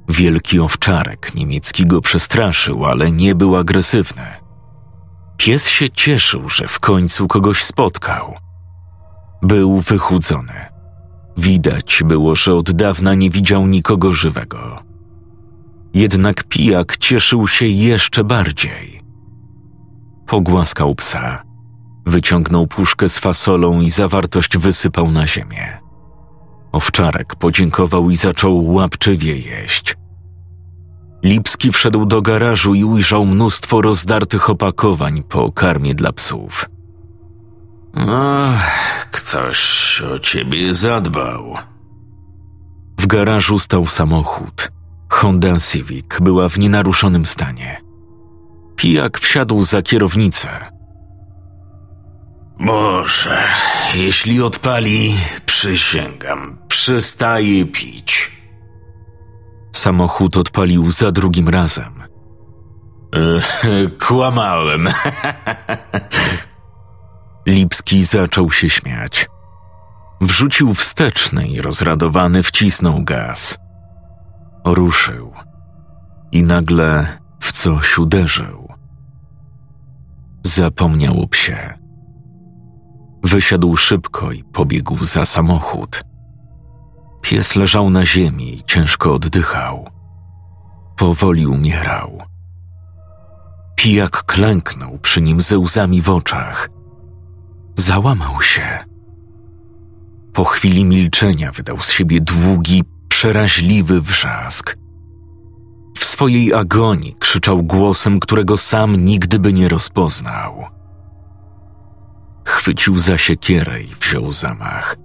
Wielki 0.10 0.60
owczarek 0.60 1.36
niemiecki 1.36 1.86
go 1.86 2.02
przestraszył, 2.02 2.86
ale 2.86 3.12
nie 3.12 3.36
był 3.36 3.56
agresywny. 3.56 4.24
Pies 5.40 5.70
się 5.70 5.90
cieszył, 5.90 6.50
że 6.50 6.68
w 6.68 6.80
końcu 6.80 7.28
kogoś 7.28 7.64
spotkał. 7.64 8.36
Był 9.42 9.80
wychudzony. 9.80 10.66
Widać 11.38 12.02
było, 12.06 12.36
że 12.36 12.56
od 12.56 12.72
dawna 12.72 13.16
nie 13.16 13.30
widział 13.30 13.68
nikogo 13.68 14.14
żywego. 14.14 14.84
Jednak 15.94 16.44
pijak 16.44 16.98
cieszył 16.98 17.48
się 17.48 17.68
jeszcze 17.68 18.24
bardziej. 18.24 19.02
Pogłaskał 20.28 20.96
psa, 20.96 21.44
wyciągnął 22.06 22.68
puszkę 22.68 23.10
z 23.10 23.20
fasolą 23.20 23.82
i 23.82 23.90
zawartość 23.90 24.58
wysypał 24.58 25.12
na 25.12 25.28
ziemię. 25.28 25.78
Owczarek 26.72 27.36
podziękował 27.36 28.10
i 28.10 28.16
zaczął 28.16 28.74
łapczywie 28.74 29.38
jeść. 29.38 29.99
Lipski 31.24 31.72
wszedł 31.72 32.06
do 32.06 32.22
garażu 32.22 32.74
i 32.74 32.84
ujrzał 32.84 33.26
mnóstwo 33.26 33.82
rozdartych 33.82 34.50
opakowań 34.50 35.24
po 35.24 35.52
karmie 35.52 35.96
dla 35.96 36.14
psów. 36.14 36.66
Ach, 37.94 39.10
ktoś 39.12 40.02
o 40.02 40.20
ciebie 40.20 40.74
zadbał. 40.74 41.58
W 43.00 43.08
garażu 43.08 43.60
stał 43.60 43.88
samochód. 43.88 44.72
Honda 45.10 45.60
Civic 45.60 46.06
była 46.22 46.50
w 46.50 46.58
nienaruszonym 46.58 47.26
stanie. 47.26 47.82
Pijak 48.76 49.20
wsiadł 49.20 49.64
za 49.64 49.82
kierownicę. 49.82 50.50
Boże, 52.60 53.44
jeśli 53.96 54.42
odpali, 54.42 55.16
przysięgam, 55.46 56.58
przestaje 56.68 57.66
pić. 57.66 58.32
Samochód 59.72 60.38
odpalił 60.38 60.92
za 60.92 61.12
drugim 61.12 61.50
razem. 61.50 62.04
E, 63.16 63.42
kłamałem. 64.08 64.88
Lipski 67.48 68.04
zaczął 68.04 68.52
się 68.52 68.70
śmiać. 68.70 69.30
Wrzucił 70.22 70.74
wsteczny 70.74 71.48
i 71.48 71.62
rozradowany 71.62 72.44
wcisnął 72.44 73.04
gaz. 73.04 73.58
Ruszył 74.66 75.34
i 76.32 76.44
nagle 76.44 77.18
w 77.40 77.52
coś 77.52 77.98
uderzył. 77.98 78.70
Zapomniał 80.44 81.22
o 81.22 81.28
psie. 81.28 81.74
Wysiadł 83.24 83.78
szybko 83.78 84.32
i 84.32 84.44
pobiegł 84.44 85.04
za 85.04 85.26
samochód. 85.26 86.04
Pies 87.22 87.56
leżał 87.56 87.90
na 87.90 88.06
ziemi 88.06 88.64
ciężko 88.66 89.14
oddychał. 89.14 89.90
Powoli 90.98 91.48
umierał. 91.48 92.22
Pijak 93.76 94.24
klęknął 94.24 94.98
przy 94.98 95.22
nim 95.22 95.42
ze 95.42 95.58
łzami 95.58 96.02
w 96.02 96.10
oczach. 96.10 96.70
Załamał 97.76 98.42
się. 98.42 98.80
Po 100.34 100.44
chwili 100.44 100.86
milczenia 100.86 101.52
wydał 101.52 101.82
z 101.82 101.92
siebie 101.92 102.22
długi, 102.22 102.84
przeraźliwy 103.08 104.02
wrzask. 104.02 104.78
W 105.98 106.06
swojej 106.06 106.54
agonii 106.54 107.16
krzyczał 107.20 107.64
głosem, 107.64 108.20
którego 108.20 108.58
sam 108.58 108.96
nigdy 108.96 109.40
by 109.40 109.54
nie 109.54 109.70
rozpoznał. 109.70 110.66
Chwycił 112.46 113.00
za 113.00 113.18
siekierę 113.18 113.82
i 113.82 113.96
wziął 114.02 114.32
zamach. 114.32 114.96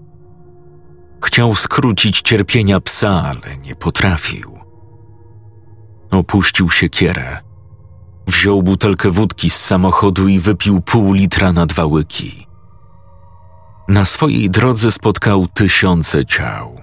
Chciał 1.25 1.55
skrócić 1.55 2.23
cierpienia 2.23 2.81
psa, 2.81 3.23
ale 3.23 3.57
nie 3.57 3.75
potrafił. 3.75 4.59
Opuścił 6.11 6.71
siekierę. 6.71 7.39
Wziął 8.27 8.63
butelkę 8.63 9.11
wódki 9.11 9.51
z 9.51 9.57
samochodu 9.57 10.29
i 10.29 10.39
wypił 10.39 10.81
pół 10.81 11.13
litra 11.13 11.53
na 11.53 11.67
dwa 11.67 11.85
łyki. 11.85 12.47
Na 13.89 14.05
swojej 14.05 14.51
drodze 14.51 14.93
spotkał 14.93 15.47
tysiące 15.49 16.27
ciał. 16.27 16.81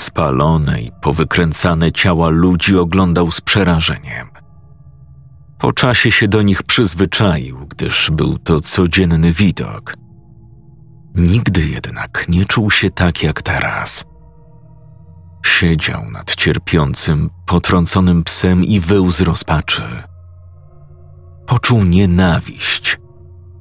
Spalone 0.00 0.82
i 0.82 0.92
powykręcane 1.02 1.92
ciała 1.92 2.28
ludzi 2.28 2.78
oglądał 2.78 3.30
z 3.30 3.40
przerażeniem. 3.40 4.28
Po 5.58 5.72
czasie 5.72 6.10
się 6.10 6.28
do 6.28 6.42
nich 6.42 6.62
przyzwyczaił, 6.62 7.66
gdyż 7.68 8.10
był 8.10 8.38
to 8.38 8.60
codzienny 8.60 9.32
widok. 9.32 10.01
Nigdy 11.14 11.66
jednak 11.66 12.26
nie 12.28 12.46
czuł 12.46 12.70
się 12.70 12.90
tak 12.90 13.22
jak 13.22 13.42
teraz. 13.42 14.04
Siedział 15.46 16.10
nad 16.10 16.34
cierpiącym, 16.34 17.30
potrąconym 17.46 18.24
psem 18.24 18.64
i 18.64 18.80
wył 18.80 19.10
z 19.10 19.20
rozpaczy. 19.20 19.82
Poczuł 21.46 21.84
nienawiść. 21.84 22.98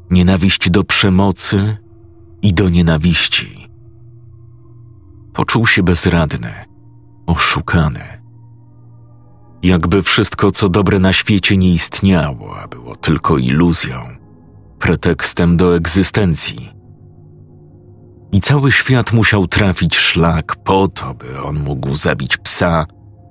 Nienawiść 0.10 0.70
do 0.70 0.84
przemocy 0.84 1.78
i 2.42 2.54
do 2.54 2.70
nienawiści. 2.70 3.68
Poczuł 5.34 5.68
się 5.68 5.84
bezradny, 5.84 6.54
oszukany. 7.28 8.22
Jakby 9.64 10.04
wszystko, 10.04 10.52
co 10.52 10.70
dobre 10.70 11.00
na 11.00 11.14
świecie 11.14 11.58
nie 11.58 11.74
istniało, 11.74 12.60
a 12.60 12.68
było 12.68 12.96
tylko 12.96 13.38
iluzją, 13.38 14.04
pretekstem 14.80 15.58
do 15.58 15.76
egzystencji. 15.76 16.81
I 18.32 18.40
cały 18.40 18.72
świat 18.72 19.14
musiał 19.14 19.48
trafić 19.48 19.98
szlak 19.98 20.56
po 20.64 20.88
to, 20.88 21.14
by 21.14 21.42
on 21.42 21.60
mógł 21.60 21.96
zabić 21.96 22.38
psa, 22.38 22.86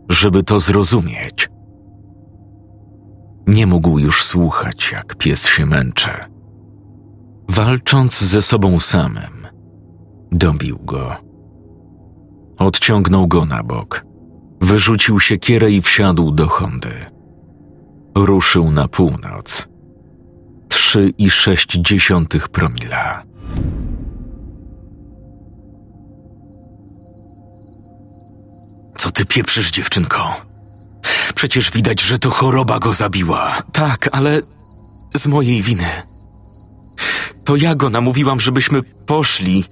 żeby 0.08 0.42
to 0.42 0.60
zrozumieć. 0.60 1.48
Nie 3.46 3.66
mógł 3.66 3.98
już 3.98 4.24
słuchać, 4.24 4.92
jak 4.92 5.14
pies 5.14 5.46
się 5.46 5.66
męczy. 5.66 6.10
Walcząc 7.48 8.20
ze 8.20 8.42
sobą 8.42 8.80
samym, 8.80 9.48
dobił 10.32 10.78
go. 10.78 11.16
Odciągnął 12.58 13.28
go 13.28 13.44
na 13.44 13.62
bok, 13.62 14.04
wyrzucił 14.60 15.20
siekierę 15.20 15.70
i 15.70 15.82
wsiadł 15.82 16.30
do 16.30 16.48
Hondy. 16.48 16.92
Ruszył 18.14 18.70
na 18.70 18.88
północ. 18.88 19.68
Trzy 20.68 21.12
i 21.18 21.30
sześć 21.30 21.78
dziesiątych 21.78 22.48
promila. 22.48 23.29
Co 29.00 29.10
ty 29.10 29.26
pieprzysz, 29.26 29.70
dziewczynko? 29.70 30.36
Przecież 31.34 31.70
widać, 31.70 32.00
że 32.00 32.18
to 32.18 32.30
choroba 32.30 32.78
go 32.78 32.92
zabiła. 32.92 33.62
Tak, 33.72 34.08
ale 34.12 34.42
z 35.14 35.26
mojej 35.26 35.62
winy. 35.62 35.88
To 37.44 37.56
ja 37.56 37.74
go 37.74 37.90
namówiłam, 37.90 38.40
żebyśmy 38.40 38.82
poszli 38.82 39.64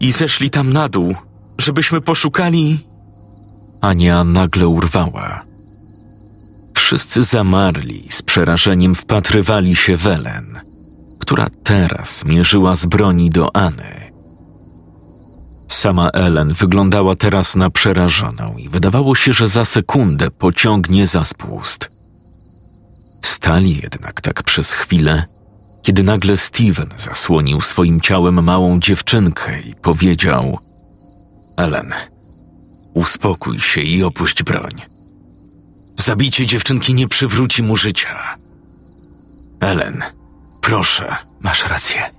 i 0.00 0.12
zeszli 0.12 0.50
tam 0.50 0.72
na 0.72 0.88
dół, 0.88 1.14
żebyśmy 1.58 2.00
poszukali. 2.00 2.78
Ania 3.80 4.24
nagle 4.24 4.68
urwała. 4.68 5.44
Wszyscy 6.74 7.22
zamarli, 7.22 8.06
z 8.10 8.22
przerażeniem 8.22 8.94
wpatrywali 8.94 9.76
się 9.76 9.96
w 9.96 10.06
Ellen, 10.06 10.60
która 11.20 11.46
teraz 11.62 12.24
mierzyła 12.24 12.74
z 12.74 12.86
broni 12.86 13.30
doAny. 13.30 14.03
Sama 15.68 16.08
Ellen 16.10 16.54
wyglądała 16.54 17.16
teraz 17.16 17.56
na 17.56 17.70
przerażoną 17.70 18.56
i 18.58 18.68
wydawało 18.68 19.14
się, 19.14 19.32
że 19.32 19.48
za 19.48 19.64
sekundę 19.64 20.30
pociągnie 20.30 21.06
za 21.06 21.24
spust. 21.24 21.88
Stali 23.22 23.80
jednak 23.82 24.20
tak 24.20 24.42
przez 24.42 24.72
chwilę, 24.72 25.24
kiedy 25.82 26.02
nagle 26.02 26.36
Steven 26.36 26.88
zasłonił 26.96 27.60
swoim 27.60 28.00
ciałem 28.00 28.44
małą 28.44 28.80
dziewczynkę 28.80 29.60
i 29.60 29.74
powiedział: 29.74 30.58
Ellen, 31.56 31.92
uspokój 32.94 33.60
się 33.60 33.80
i 33.80 34.02
opuść 34.02 34.42
broń. 34.42 34.82
Zabicie 35.98 36.46
dziewczynki 36.46 36.94
nie 36.94 37.08
przywróci 37.08 37.62
mu 37.62 37.76
życia. 37.76 38.36
Ellen, 39.60 40.02
proszę. 40.60 41.16
Masz 41.40 41.68
rację. 41.68 42.10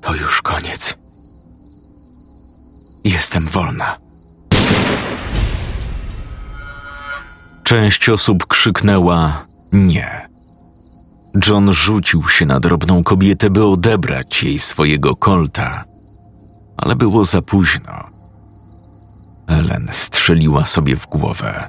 To 0.00 0.14
już 0.14 0.42
koniec. 0.42 1.03
Jestem 3.04 3.44
wolna. 3.44 3.96
Część 7.62 8.08
osób 8.08 8.46
krzyknęła 8.46 9.46
nie. 9.72 10.28
John 11.48 11.72
rzucił 11.72 12.28
się 12.28 12.46
na 12.46 12.60
drobną 12.60 13.04
kobietę, 13.04 13.50
by 13.50 13.64
odebrać 13.64 14.42
jej 14.42 14.58
swojego 14.58 15.16
kolta, 15.16 15.84
ale 16.76 16.96
było 16.96 17.24
za 17.24 17.42
późno. 17.42 17.92
Ellen 19.46 19.88
strzeliła 19.92 20.66
sobie 20.66 20.96
w 20.96 21.06
głowę. 21.06 21.68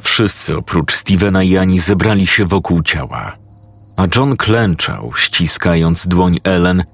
Wszyscy 0.00 0.56
oprócz 0.56 0.92
Stevena 0.92 1.42
i 1.42 1.56
Ani 1.56 1.78
zebrali 1.78 2.26
się 2.26 2.46
wokół 2.46 2.82
ciała, 2.82 3.32
a 3.96 4.06
John 4.16 4.36
klęczał, 4.36 5.12
ściskając 5.16 6.08
dłoń 6.08 6.38
Ellen 6.44 6.84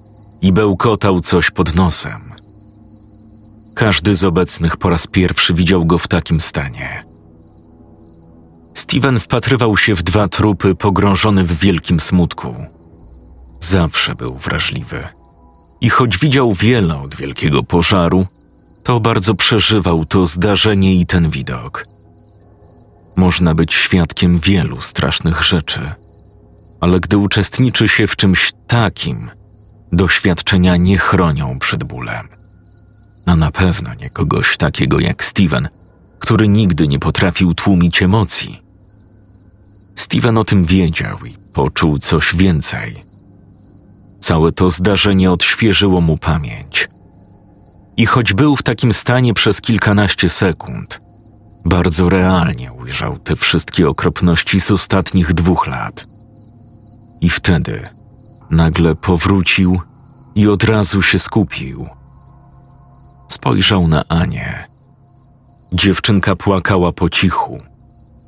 i 0.43 0.53
bełkotał 0.53 1.21
coś 1.21 1.51
pod 1.51 1.75
nosem. 1.75 2.28
Każdy 3.79 4.15
z 4.15 4.25
obecnych 4.25 4.77
po 4.77 4.91
raz 4.91 5.07
pierwszy 5.07 5.55
widział 5.55 5.87
go 5.87 5.99
w 5.99 6.09
takim 6.09 6.41
stanie. 6.41 7.05
Steven 8.75 9.21
wpatrywał 9.21 9.77
się 9.77 9.95
w 9.95 10.03
dwa 10.03 10.29
trupy, 10.29 10.75
pogrążony 10.75 11.45
w 11.45 11.59
wielkim 11.59 12.01
smutku. 12.01 12.55
Zawsze 13.61 14.15
był 14.15 14.35
wrażliwy. 14.35 15.09
I 15.81 15.91
choć 15.91 16.19
widział 16.19 16.53
wiele 16.53 16.97
od 17.01 17.15
wielkiego 17.15 17.63
pożaru, 17.63 18.27
to 18.83 19.01
bardzo 19.01 19.35
przeżywał 19.35 20.05
to 20.05 20.27
zdarzenie 20.27 20.95
i 20.95 21.07
ten 21.07 21.31
widok. 21.31 21.85
Można 23.17 23.55
być 23.55 23.75
świadkiem 23.75 24.39
wielu 24.39 24.81
strasznych 24.81 25.43
rzeczy, 25.43 25.81
ale 26.81 27.01
gdy 27.01 27.19
uczestniczy 27.19 27.89
się 27.89 28.07
w 28.07 28.17
czymś 28.17 28.53
takim, 28.67 29.31
doświadczenia 29.93 30.77
nie 30.77 30.99
chronią 30.99 31.59
przed 31.59 31.85
bólem. 31.85 32.39
A 33.29 33.37
na 33.37 33.51
pewno 33.51 33.91
nie 33.95 34.11
kogoś 34.11 34.57
takiego 34.57 35.01
jak 35.01 35.25
Steven, 35.25 35.69
który 36.19 36.49
nigdy 36.49 36.89
nie 36.89 36.99
potrafił 36.99 37.55
tłumić 37.55 38.03
emocji. 38.03 38.63
Steven 39.95 40.39
o 40.39 40.45
tym 40.45 40.65
wiedział 40.65 41.19
i 41.27 41.37
poczuł 41.55 41.99
coś 41.99 42.37
więcej. 42.37 43.05
Całe 44.21 44.53
to 44.53 44.71
zdarzenie 44.71 45.31
odświeżyło 45.31 46.01
mu 46.01 46.19
pamięć. 46.19 46.89
I 47.97 48.07
choć 48.07 48.33
był 48.35 48.57
w 48.57 48.63
takim 48.63 48.93
stanie 48.93 49.35
przez 49.35 49.61
kilkanaście 49.61 50.29
sekund, 50.29 51.01
bardzo 51.65 52.09
realnie 52.09 52.73
ujrzał 52.73 53.19
te 53.19 53.37
wszystkie 53.37 53.89
okropności 53.89 54.61
z 54.61 54.71
ostatnich 54.71 55.35
dwóch 55.35 55.67
lat. 55.67 56.07
I 57.21 57.31
wtedy 57.31 57.89
nagle 58.51 58.95
powrócił 58.95 59.81
i 60.35 60.49
od 60.49 60.65
razu 60.65 61.03
się 61.03 61.19
skupił. 61.19 61.98
Spojrzał 63.29 63.89
na 63.89 64.05
Anię. 64.09 64.69
Dziewczynka 65.73 66.37
płakała 66.37 66.93
po 66.93 67.09
cichu. 67.09 67.59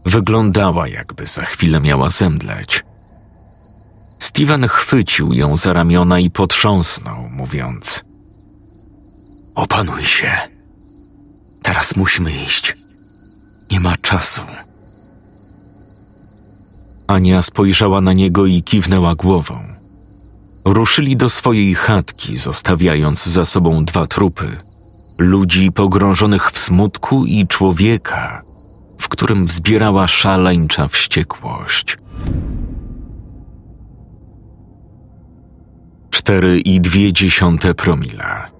Wyglądała, 0.06 0.88
jakby 0.88 1.26
za 1.26 1.44
chwilę 1.44 1.80
miała 1.80 2.10
zemdleć. 2.10 2.84
Steven 4.18 4.68
chwycił 4.68 5.32
ją 5.32 5.56
za 5.56 5.72
ramiona 5.72 6.18
i 6.18 6.30
potrząsnął, 6.30 7.28
mówiąc: 7.30 8.04
Opanuj 9.54 10.02
się. 10.02 10.32
Teraz 11.62 11.96
musimy 11.96 12.32
iść. 12.32 12.76
Nie 13.70 13.80
ma 13.80 13.96
czasu. 13.96 14.42
Ania 17.06 17.42
spojrzała 17.42 18.00
na 18.00 18.12
niego 18.12 18.46
i 18.46 18.62
kiwnęła 18.62 19.14
głową. 19.14 19.58
Ruszyli 20.64 21.16
do 21.16 21.28
swojej 21.28 21.74
chatki, 21.74 22.36
zostawiając 22.36 23.26
za 23.26 23.44
sobą 23.44 23.84
dwa 23.84 24.06
trupy 24.06 24.69
ludzi 25.20 25.72
pogrążonych 25.72 26.50
w 26.50 26.58
smutku 26.58 27.24
i 27.24 27.46
człowieka, 27.46 28.42
w 28.98 29.08
którym 29.08 29.46
wzbierała 29.46 30.06
szaleńcza 30.06 30.88
wściekłość. 30.88 31.98
Cztery 36.10 36.60
i 36.60 36.80
dwie 36.80 37.12
dziesiąte 37.12 37.74
promila. 37.74 38.50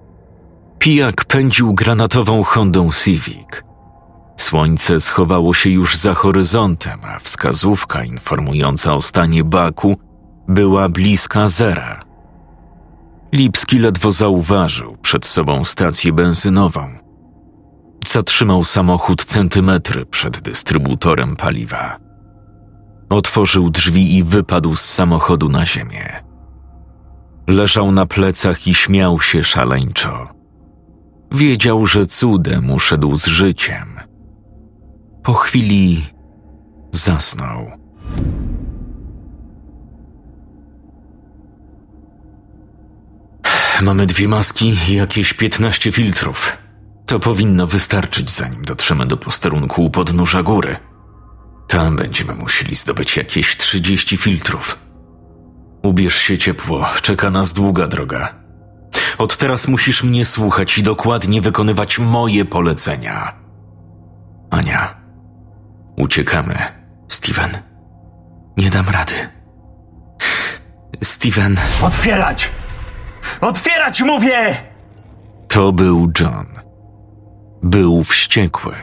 Pijak 0.79 1.25
pędził 1.25 1.73
granatową 1.73 2.43
Hondą 2.43 2.89
Civic. 2.91 3.63
Słońce 4.37 4.99
schowało 4.99 5.53
się 5.53 5.69
już 5.69 5.97
za 5.97 6.13
horyzontem, 6.13 6.99
a 7.03 7.19
wskazówka 7.19 8.03
informująca 8.03 8.95
o 8.95 9.01
stanie 9.01 9.43
baku 9.43 9.97
była 10.47 10.89
bliska 10.89 11.47
zera. 11.47 12.10
Lipski 13.33 13.79
ledwo 13.79 14.11
zauważył 14.11 14.97
przed 14.97 15.25
sobą 15.25 15.65
stację 15.65 16.13
benzynową. 16.13 16.89
Zatrzymał 18.07 18.63
samochód 18.63 19.25
centymetry 19.25 20.05
przed 20.05 20.41
dystrybutorem 20.41 21.35
paliwa. 21.35 21.97
Otworzył 23.09 23.69
drzwi 23.69 24.17
i 24.17 24.23
wypadł 24.23 24.75
z 24.75 24.85
samochodu 24.85 25.49
na 25.49 25.65
ziemię. 25.65 26.23
Leżał 27.47 27.91
na 27.91 28.05
plecach 28.05 28.67
i 28.67 28.73
śmiał 28.73 29.19
się 29.21 29.43
szaleńczo. 29.43 30.27
Wiedział, 31.31 31.85
że 31.85 32.05
cudem 32.05 32.71
uszedł 32.71 33.15
z 33.15 33.25
życiem. 33.25 33.99
Po 35.23 35.33
chwili 35.33 36.05
zasnął. 36.91 37.80
Mamy 43.81 44.05
dwie 44.05 44.27
maski 44.27 44.77
i 44.89 44.95
jakieś 44.95 45.33
piętnaście 45.33 45.91
filtrów. 45.91 46.57
To 47.05 47.19
powinno 47.19 47.67
wystarczyć, 47.67 48.31
zanim 48.31 48.65
dotrzemy 48.65 49.05
do 49.05 49.17
posterunku 49.17 49.85
u 49.85 49.89
podnóża 49.89 50.43
góry. 50.43 50.77
Tam 51.67 51.95
będziemy 51.95 52.33
musieli 52.33 52.75
zdobyć 52.75 53.17
jakieś 53.17 53.57
trzydzieści 53.57 54.17
filtrów. 54.17 54.77
Ubierz 55.83 56.15
się 56.15 56.37
ciepło, 56.37 56.85
czeka 57.01 57.29
nas 57.29 57.53
długa 57.53 57.87
droga. 57.87 58.35
Od 59.17 59.37
teraz 59.37 59.67
musisz 59.67 60.03
mnie 60.03 60.25
słuchać 60.25 60.77
i 60.77 60.83
dokładnie 60.83 61.41
wykonywać 61.41 61.99
moje 61.99 62.45
polecenia. 62.45 63.33
Ania, 64.49 64.95
uciekamy. 65.97 66.55
Steven, 67.07 67.49
nie 68.57 68.69
dam 68.69 68.89
rady. 68.89 69.13
Steven. 71.03 71.57
Otwierać! 71.81 72.51
Otwierać, 73.41 74.01
mówię! 74.01 74.55
To 75.47 75.71
był 75.71 76.11
John. 76.19 76.45
Był 77.63 78.03
wściekły. 78.03 78.73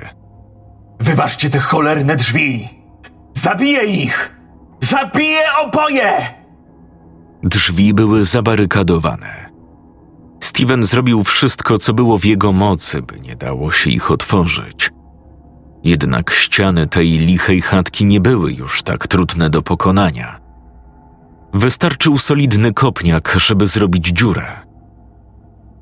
Wyważcie 1.01 1.51
te 1.51 1.59
cholerne 1.59 2.17
drzwi! 2.17 2.69
Zabiję 3.35 3.85
ich! 3.85 4.37
Zabiję 4.81 5.41
oboje! 5.67 6.35
Drzwi 7.43 7.95
były 7.95 8.25
zabarykadowane. 8.25 9.51
Steven 10.41 10.83
zrobił 10.83 11.25
wszystko, 11.25 11.79
co 11.79 11.95
było 11.95 12.19
w 12.19 12.25
jego 12.25 12.53
mocy, 12.53 13.03
by 13.03 13.21
nie 13.21 13.37
dało 13.37 13.71
się 13.71 13.91
ich 13.91 14.11
otworzyć. 14.11 14.91
Jednak 15.85 16.31
ściany 16.31 16.87
tej 16.87 17.09
lichej 17.11 17.61
chatki 17.61 18.05
nie 18.05 18.21
były 18.21 18.53
już 18.53 18.83
tak 18.83 19.07
trudne 19.07 19.51
do 19.51 19.63
pokonania. 19.63 20.41
Wystarczył 21.55 22.19
solidny 22.19 22.73
kopniak, 22.73 23.37
żeby 23.39 23.67
zrobić 23.67 24.07
dziurę. 24.07 24.47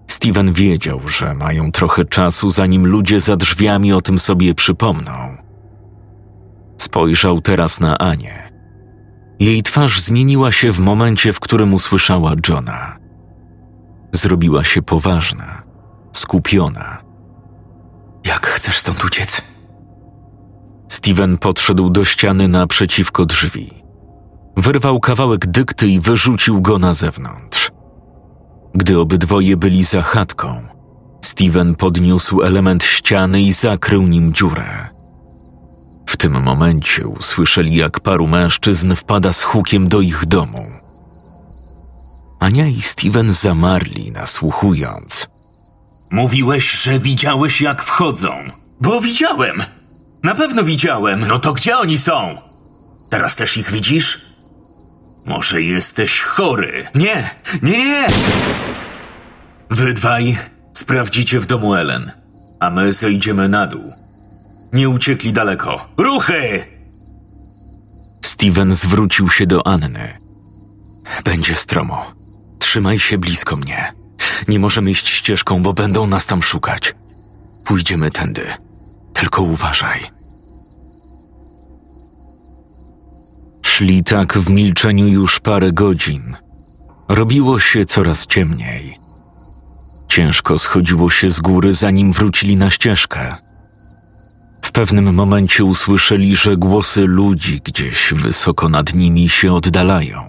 Steven 0.09 0.53
wiedział, 0.53 1.01
że 1.09 1.35
mają 1.35 1.73
trochę 1.73 2.05
czasu, 2.05 2.49
zanim 2.49 2.87
ludzie 2.87 3.21
za 3.21 3.37
drzwiami 3.37 3.93
o 3.93 4.01
tym 4.01 4.19
sobie 4.19 4.55
przypomną. 4.55 5.37
Spojrzał 6.79 7.41
teraz 7.41 7.81
na 7.81 7.99
Anię. 7.99 8.53
Jej 9.41 9.63
twarz 9.63 10.01
zmieniła 10.01 10.53
się 10.53 10.73
w 10.73 10.79
momencie, 10.79 11.33
w 11.33 11.41
którym 11.41 11.75
usłyszała 11.75 12.33
Johna. 12.49 12.97
Zrobiła 14.13 14.65
się 14.65 14.83
poważna, 14.83 15.63
skupiona. 16.13 16.99
Jak 18.25 18.47
chcesz 18.47 18.79
stąd 18.79 19.05
uciec? 19.05 19.43
Steven 20.89 21.39
podszedł 21.39 21.91
do 21.91 22.05
ściany 22.05 22.49
naprzeciwko 22.49 23.27
drzwi. 23.27 23.86
Wyrwał 24.57 25.01
kawałek 25.01 25.47
dykty 25.47 25.89
i 25.89 26.01
wyrzucił 26.01 26.63
go 26.63 26.79
na 26.79 26.95
zewnątrz. 26.95 27.71
Gdy 28.75 28.99
obydwoje 28.99 29.57
byli 29.57 29.85
za 29.85 30.03
chatką, 30.03 30.77
Steven 31.25 31.75
podniósł 31.75 32.43
element 32.43 32.85
ściany 32.85 33.43
i 33.43 33.53
zakrył 33.53 34.03
nim 34.03 34.33
dziurę. 34.33 34.89
W 36.07 36.17
tym 36.17 36.43
momencie 36.43 37.07
usłyszeli, 37.07 37.77
jak 37.77 38.01
paru 38.01 38.27
mężczyzn 38.27 38.95
wpada 38.95 39.33
z 39.33 39.43
hukiem 39.43 39.89
do 39.89 40.01
ich 40.01 40.27
domu. 40.27 40.67
Ania 42.41 42.67
i 42.69 42.83
Steven 42.83 43.33
zamarli, 43.33 44.13
nasłuchując. 44.13 45.29
Mówiłeś, 46.11 46.71
że 46.71 46.99
widziałeś, 46.99 47.61
jak 47.61 47.83
wchodzą. 47.83 48.31
Bo 48.81 49.01
widziałem. 49.01 49.63
Na 50.23 50.35
pewno 50.35 50.63
widziałem. 50.63 51.25
No 51.29 51.39
to 51.39 51.53
gdzie 51.53 51.79
oni 51.79 51.99
są? 51.99 52.37
Teraz 53.11 53.37
też 53.37 53.57
ich 53.57 53.71
widzisz? 53.71 54.26
Może 55.27 55.63
jesteś 55.63 56.21
chory? 56.21 56.87
Nie, 56.95 57.31
nie, 57.63 57.85
nie! 57.85 58.07
Wy 59.71 59.93
dwaj 59.93 60.39
sprawdzicie 60.73 61.41
w 61.41 61.47
domu 61.47 61.75
Ellen, 61.75 62.13
a 62.61 62.71
my 62.71 62.93
zejdziemy 62.93 63.49
na 63.49 63.67
dół. 63.67 63.93
Nie 64.73 64.89
uciekli 64.89 65.33
daleko. 65.33 65.89
Ruchy! 65.97 66.67
Steven 68.25 68.75
zwrócił 68.75 69.31
się 69.31 69.47
do 69.47 69.67
Anny. 69.67 70.17
Będzie 71.25 71.57
stromo. 71.57 72.13
Trzymaj 72.59 72.99
się 72.99 73.19
blisko 73.19 73.57
mnie. 73.57 73.93
Nie 74.49 74.59
możemy 74.59 74.91
iść 74.91 75.09
ścieżką, 75.09 75.63
bo 75.63 75.73
będą 75.73 76.07
nas 76.07 76.27
tam 76.27 76.43
szukać. 76.43 76.95
Pójdziemy 77.65 78.11
tędy. 78.11 78.47
Tylko 79.13 79.43
uważaj. 79.43 80.01
Szli 83.77 84.05
tak 84.05 84.39
w 84.39 84.51
milczeniu 84.51 85.09
już 85.09 85.41
parę 85.41 85.73
godzin. 85.73 86.37
Robiło 87.09 87.61
się 87.61 87.85
coraz 87.85 88.27
ciemniej. 88.27 88.99
Ciężko 90.09 90.59
schodziło 90.59 91.11
się 91.11 91.31
z 91.31 91.41
góry, 91.41 91.75
zanim 91.75 92.13
wrócili 92.13 92.57
na 92.57 92.71
ścieżkę. 92.71 93.37
W 94.63 94.73
pewnym 94.73 95.15
momencie 95.15 95.65
usłyszeli, 95.65 96.37
że 96.37 96.57
głosy 96.57 97.01
ludzi 97.01 97.61
gdzieś 97.65 98.15
wysoko 98.15 98.69
nad 98.69 98.95
nimi 98.95 99.29
się 99.29 99.55
oddalają. 99.55 100.23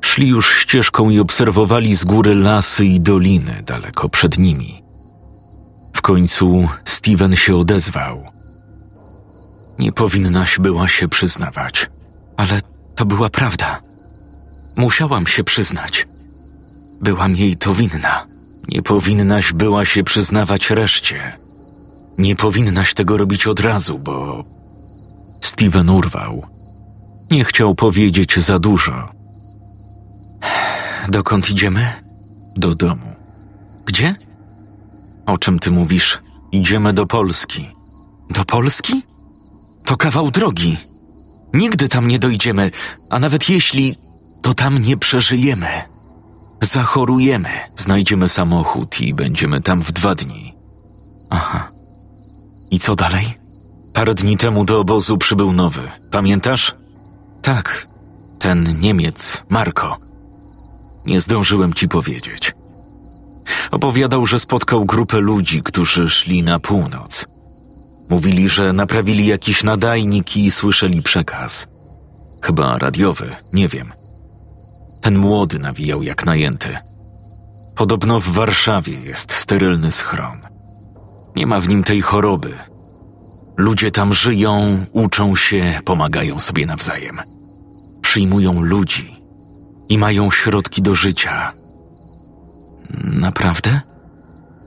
Szli 0.00 0.28
już 0.28 0.54
ścieżką 0.54 1.10
i 1.10 1.18
obserwowali 1.18 1.96
z 1.96 2.04
góry 2.04 2.34
lasy 2.34 2.86
i 2.86 3.00
doliny 3.00 3.62
daleko 3.66 4.08
przed 4.08 4.38
nimi. 4.38 4.82
W 5.94 6.02
końcu 6.02 6.68
Steven 6.84 7.36
się 7.36 7.56
odezwał. 7.56 8.41
Nie 9.78 9.92
powinnaś 9.92 10.58
była 10.58 10.88
się 10.88 11.08
przyznawać, 11.08 11.90
ale 12.36 12.60
to 12.96 13.06
była 13.06 13.28
prawda. 13.28 13.80
Musiałam 14.76 15.26
się 15.26 15.44
przyznać. 15.44 16.06
Byłam 17.00 17.36
jej 17.36 17.56
to 17.56 17.74
winna. 17.74 18.26
Nie 18.68 18.82
powinnaś 18.82 19.52
była 19.52 19.84
się 19.84 20.04
przyznawać 20.04 20.70
reszcie. 20.70 21.38
Nie 22.18 22.36
powinnaś 22.36 22.94
tego 22.94 23.16
robić 23.16 23.46
od 23.46 23.60
razu, 23.60 23.98
bo. 23.98 24.44
Steven 25.40 25.90
urwał. 25.90 26.46
Nie 27.30 27.44
chciał 27.44 27.74
powiedzieć 27.74 28.38
za 28.38 28.58
dużo. 28.58 29.08
Dokąd 31.08 31.50
idziemy? 31.50 31.92
Do 32.56 32.74
domu. 32.74 33.16
Gdzie? 33.86 34.14
O 35.26 35.38
czym 35.38 35.58
ty 35.58 35.70
mówisz? 35.70 36.20
Idziemy 36.52 36.92
do 36.92 37.06
Polski. 37.06 37.70
Do 38.30 38.44
Polski? 38.44 39.02
To 39.92 39.96
kawał 39.96 40.30
drogi. 40.30 40.76
Nigdy 41.54 41.88
tam 41.88 42.08
nie 42.08 42.18
dojdziemy, 42.18 42.70
a 43.10 43.18
nawet 43.18 43.48
jeśli, 43.48 43.96
to 44.42 44.54
tam 44.54 44.78
nie 44.78 44.96
przeżyjemy. 44.96 45.68
Zachorujemy, 46.62 47.48
znajdziemy 47.76 48.28
samochód 48.28 49.00
i 49.00 49.14
będziemy 49.14 49.60
tam 49.60 49.82
w 49.82 49.92
dwa 49.92 50.14
dni. 50.14 50.54
Aha. 51.30 51.68
I 52.70 52.78
co 52.78 52.96
dalej? 52.96 53.38
Parę 53.94 54.14
dni 54.14 54.36
temu 54.36 54.64
do 54.64 54.80
obozu 54.80 55.18
przybył 55.18 55.52
nowy. 55.52 55.90
Pamiętasz? 56.10 56.74
Tak, 57.42 57.86
ten 58.38 58.80
Niemiec, 58.80 59.42
Marko. 59.48 59.98
Nie 61.06 61.20
zdążyłem 61.20 61.74
ci 61.74 61.88
powiedzieć. 61.88 62.54
Opowiadał, 63.70 64.26
że 64.26 64.38
spotkał 64.38 64.84
grupę 64.84 65.20
ludzi, 65.20 65.62
którzy 65.62 66.08
szli 66.08 66.42
na 66.42 66.58
północ. 66.58 67.31
Mówili, 68.12 68.48
że 68.48 68.72
naprawili 68.72 69.26
jakiś 69.26 69.64
nadajnik 69.64 70.36
i 70.36 70.50
słyszeli 70.50 71.02
przekaz. 71.02 71.66
Chyba 72.42 72.78
radiowy, 72.78 73.30
nie 73.52 73.68
wiem. 73.68 73.92
Ten 75.02 75.18
młody 75.18 75.58
nawijał 75.58 76.02
jak 76.02 76.26
najęty. 76.26 76.78
Podobno 77.76 78.20
w 78.20 78.28
Warszawie 78.28 79.00
jest 79.00 79.32
sterylny 79.32 79.92
schron. 79.92 80.38
Nie 81.36 81.46
ma 81.46 81.60
w 81.60 81.68
nim 81.68 81.84
tej 81.84 82.00
choroby. 82.00 82.54
Ludzie 83.56 83.90
tam 83.90 84.14
żyją, 84.14 84.84
uczą 84.92 85.36
się, 85.36 85.80
pomagają 85.84 86.40
sobie 86.40 86.66
nawzajem. 86.66 87.20
Przyjmują 88.00 88.62
ludzi 88.62 89.16
i 89.88 89.98
mają 89.98 90.30
środki 90.30 90.82
do 90.82 90.94
życia. 90.94 91.52
Naprawdę? 93.04 93.80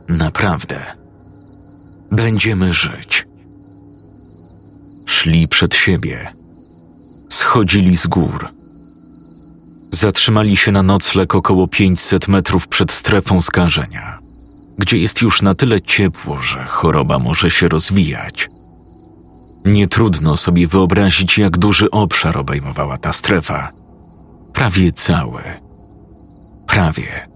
Naprawdę. 0.09 0.79
Będziemy 2.11 2.73
żyć. 2.73 3.25
Szli 5.05 5.47
przed 5.47 5.75
siebie. 5.75 6.27
Schodzili 7.29 7.97
z 7.97 8.07
gór. 8.07 8.49
Zatrzymali 9.91 10.57
się 10.57 10.71
na 10.71 10.83
nocleg 10.83 11.35
około 11.35 11.67
500 11.67 12.27
metrów 12.27 12.67
przed 12.67 12.91
strefą 12.91 13.41
skażenia, 13.41 14.19
gdzie 14.77 14.97
jest 14.97 15.21
już 15.21 15.41
na 15.41 15.55
tyle 15.55 15.81
ciepło, 15.81 16.41
że 16.41 16.63
choroba 16.65 17.19
może 17.19 17.51
się 17.51 17.67
rozwijać. 17.67 18.47
Nie 19.65 19.87
trudno 19.87 20.37
sobie 20.37 20.67
wyobrazić, 20.67 21.37
jak 21.37 21.57
duży 21.57 21.91
obszar 21.91 22.37
obejmowała 22.37 22.97
ta 22.97 23.13
strefa. 23.13 23.71
Prawie 24.53 24.91
cały. 24.91 25.41
Prawie. 26.67 27.27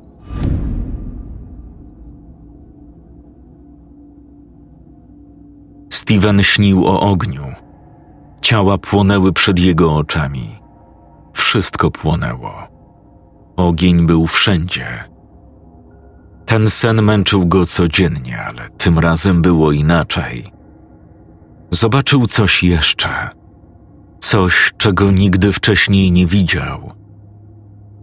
Steven 5.99 6.43
śnił 6.43 6.85
o 6.85 6.99
ogniu. 6.99 7.45
Ciała 8.41 8.77
płonęły 8.77 9.33
przed 9.33 9.59
jego 9.59 9.95
oczami. 9.95 10.59
Wszystko 11.33 11.91
płonęło. 11.91 12.53
Ogień 13.55 14.05
był 14.05 14.27
wszędzie. 14.27 14.88
Ten 16.45 16.69
sen 16.69 17.01
męczył 17.01 17.45
go 17.47 17.65
codziennie, 17.65 18.41
ale 18.43 18.69
tym 18.69 18.99
razem 18.99 19.41
było 19.41 19.71
inaczej. 19.71 20.51
Zobaczył 21.71 22.25
coś 22.25 22.63
jeszcze. 22.63 23.29
Coś, 24.19 24.71
czego 24.77 25.12
nigdy 25.12 25.53
wcześniej 25.53 26.12
nie 26.12 26.27
widział. 26.27 26.91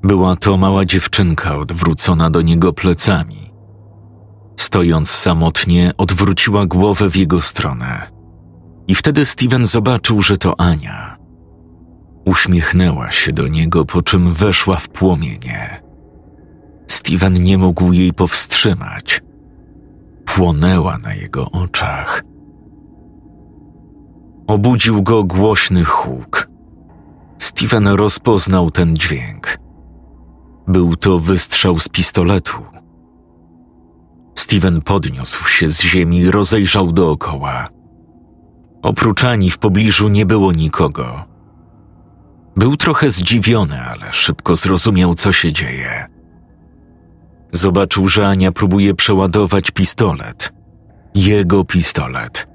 Była 0.02 0.36
to 0.36 0.56
mała 0.56 0.84
dziewczynka 0.84 1.56
odwrócona 1.56 2.30
do 2.30 2.42
niego 2.42 2.72
plecami. 2.72 3.45
Stojąc 4.56 5.10
samotnie, 5.10 5.92
odwróciła 5.98 6.66
głowę 6.66 7.10
w 7.10 7.16
jego 7.16 7.40
stronę. 7.40 8.10
I 8.88 8.94
wtedy 8.94 9.24
Steven 9.24 9.66
zobaczył, 9.66 10.22
że 10.22 10.36
to 10.36 10.60
Ania. 10.60 11.16
Uśmiechnęła 12.24 13.10
się 13.10 13.32
do 13.32 13.48
niego, 13.48 13.84
po 13.84 14.02
czym 14.02 14.32
weszła 14.32 14.76
w 14.76 14.88
płomienie. 14.88 15.82
Steven 16.88 17.42
nie 17.42 17.58
mógł 17.58 17.92
jej 17.92 18.12
powstrzymać. 18.12 19.22
Płonęła 20.24 20.98
na 20.98 21.14
jego 21.14 21.50
oczach. 21.50 22.22
Obudził 24.46 25.02
go 25.02 25.24
głośny 25.24 25.84
huk. 25.84 26.48
Steven 27.38 27.88
rozpoznał 27.88 28.70
ten 28.70 28.96
dźwięk. 28.96 29.58
Był 30.68 30.96
to 30.96 31.18
wystrzał 31.18 31.78
z 31.78 31.88
pistoletu. 31.88 32.62
Steven 34.36 34.82
podniósł 34.82 35.44
się 35.48 35.68
z 35.68 35.82
ziemi 35.82 36.18
i 36.18 36.30
rozejrzał 36.30 36.92
dookoła. 36.92 37.68
Oprócz 38.82 39.24
Ani 39.24 39.50
w 39.50 39.58
pobliżu 39.58 40.08
nie 40.08 40.26
było 40.26 40.52
nikogo. 40.52 41.24
Był 42.56 42.76
trochę 42.76 43.10
zdziwiony, 43.10 43.80
ale 43.80 44.12
szybko 44.12 44.56
zrozumiał, 44.56 45.14
co 45.14 45.32
się 45.32 45.52
dzieje. 45.52 46.06
Zobaczył, 47.52 48.08
że 48.08 48.28
Ania 48.28 48.52
próbuje 48.52 48.94
przeładować 48.94 49.70
pistolet. 49.70 50.52
Jego 51.14 51.64
pistolet. 51.64 52.46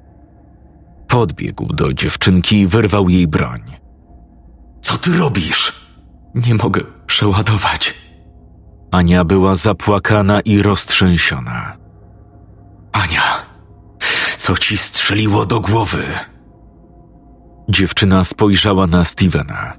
Podbiegł 1.08 1.74
do 1.74 1.94
dziewczynki 1.94 2.60
i 2.60 2.67
wyrwał 2.67 3.10
jej 3.10 3.28
broń. 3.28 3.62
Co 4.82 4.98
ty 4.98 5.17
robisz? 5.17 5.74
Nie 6.36 6.56
mogę 6.56 6.82
przeładować. 7.06 8.01
Ania 8.91 9.23
była 9.23 9.56
zapłakana 9.56 10.41
i 10.41 10.62
roztrzęsiona. 10.62 11.77
Ania, 12.91 13.45
co 14.38 14.58
ci 14.58 14.77
strzeliło 14.77 15.45
do 15.45 15.60
głowy? 15.60 16.04
Dziewczyna 17.69 18.23
spojrzała 18.23 18.88
na 18.88 19.06
Stevena. 19.06 19.73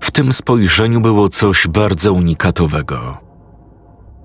W 0.00 0.10
tym 0.10 0.32
spojrzeniu 0.32 1.00
było 1.00 1.28
coś 1.28 1.66
bardzo 1.68 2.12
unikatowego. 2.12 3.18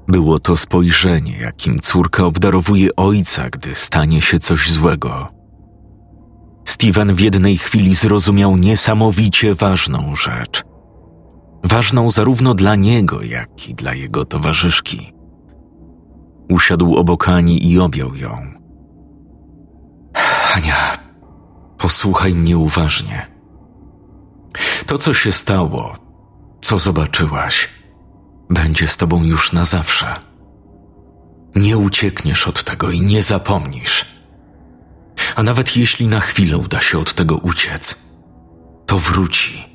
Było 0.08 0.40
to 0.40 0.58
spojrzenie, 0.58 1.38
jakim 1.38 1.80
córka 1.80 2.26
obdarowuje 2.26 2.96
ojca, 2.96 3.50
gdy 3.50 3.76
stanie 3.76 4.22
się 4.22 4.40
coś 4.40 4.72
złego. 4.72 5.28
Steven 6.66 7.16
w 7.16 7.20
jednej 7.20 7.58
chwili 7.58 7.96
zrozumiał 7.96 8.58
niesamowicie 8.58 9.56
ważną 9.56 10.16
rzecz. 10.16 10.69
Ważną 11.64 12.10
zarówno 12.10 12.54
dla 12.54 12.76
niego, 12.76 13.22
jak 13.22 13.70
i 13.70 13.76
dla 13.76 13.94
jego 13.94 14.26
towarzyszki. 14.26 15.14
Usiadł 16.50 16.96
obok 16.96 17.30
Ani 17.30 17.72
i 17.72 17.80
objął 17.80 18.16
ją. 18.16 18.38
Ania, 20.56 20.98
posłuchaj 21.78 22.34
mnie 22.34 22.58
uważnie. 22.58 23.28
To, 24.86 24.98
co 24.98 25.14
się 25.14 25.32
stało, 25.32 25.94
co 26.62 26.80
zobaczyłaś, 26.80 27.70
będzie 28.50 28.88
z 28.88 28.98
tobą 28.98 29.24
już 29.24 29.54
na 29.54 29.66
zawsze. 29.66 30.16
Nie 31.56 31.78
uciekniesz 31.78 32.48
od 32.48 32.64
tego 32.64 32.92
i 32.92 33.02
nie 33.02 33.24
zapomnisz. 33.24 34.06
A 35.36 35.44
nawet 35.44 35.78
jeśli 35.78 36.08
na 36.08 36.20
chwilę 36.20 36.58
uda 36.58 36.82
się 36.82 37.00
od 37.00 37.14
tego 37.14 37.38
uciec, 37.38 37.96
to 38.86 39.00
wróci. 39.00 39.69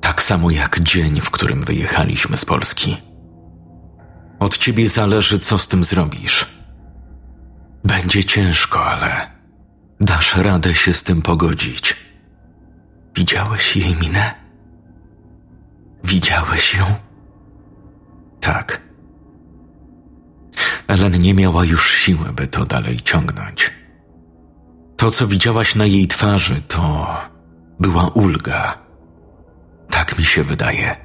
Tak 0.00 0.22
samo 0.22 0.50
jak 0.50 0.80
dzień, 0.80 1.20
w 1.20 1.30
którym 1.30 1.64
wyjechaliśmy 1.64 2.36
z 2.36 2.44
Polski. 2.44 2.96
Od 4.40 4.58
ciebie 4.58 4.88
zależy, 4.88 5.38
co 5.38 5.58
z 5.58 5.68
tym 5.68 5.84
zrobisz. 5.84 6.46
Będzie 7.84 8.24
ciężko, 8.24 8.84
ale 8.84 9.30
dasz 10.00 10.36
radę 10.36 10.74
się 10.74 10.92
z 10.92 11.02
tym 11.02 11.22
pogodzić. 11.22 11.96
Widziałeś 13.14 13.76
jej 13.76 13.96
minę? 13.96 14.34
Widziałeś 16.04 16.74
ją? 16.74 16.84
Tak. 18.40 18.80
Ellen 20.88 21.20
nie 21.20 21.34
miała 21.34 21.64
już 21.64 21.90
siły, 21.90 22.32
by 22.32 22.46
to 22.46 22.64
dalej 22.64 23.00
ciągnąć. 23.00 23.70
To, 24.96 25.10
co 25.10 25.26
widziałaś 25.26 25.74
na 25.74 25.86
jej 25.86 26.08
twarzy, 26.08 26.62
to 26.68 27.06
była 27.80 28.08
ulga. 28.08 28.85
Tak 29.96 30.18
mi 30.18 30.24
się 30.24 30.44
wydaje. 30.44 30.96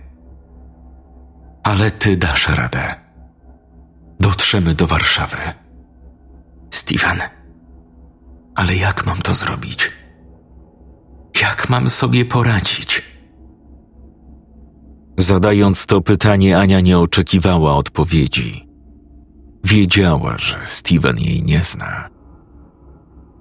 Ale 1.63 1.91
ty 1.91 2.17
dasz 2.17 2.49
radę. 2.49 2.95
Dotrzemy 4.19 4.73
do 4.73 4.87
Warszawy. 4.87 5.37
Steven, 6.71 7.19
ale 8.55 8.75
jak 8.75 9.05
mam 9.05 9.17
to 9.17 9.33
zrobić? 9.33 9.91
Jak 11.41 11.69
mam 11.69 11.89
sobie 11.89 12.25
poradzić? 12.25 13.03
Zadając 15.17 15.85
to 15.85 16.01
pytanie, 16.01 16.57
Ania 16.57 16.79
nie 16.79 16.99
oczekiwała 16.99 17.75
odpowiedzi. 17.75 18.67
Wiedziała, 19.63 20.37
że 20.37 20.65
Steven 20.65 21.17
jej 21.17 21.43
nie 21.43 21.63
zna. 21.63 22.09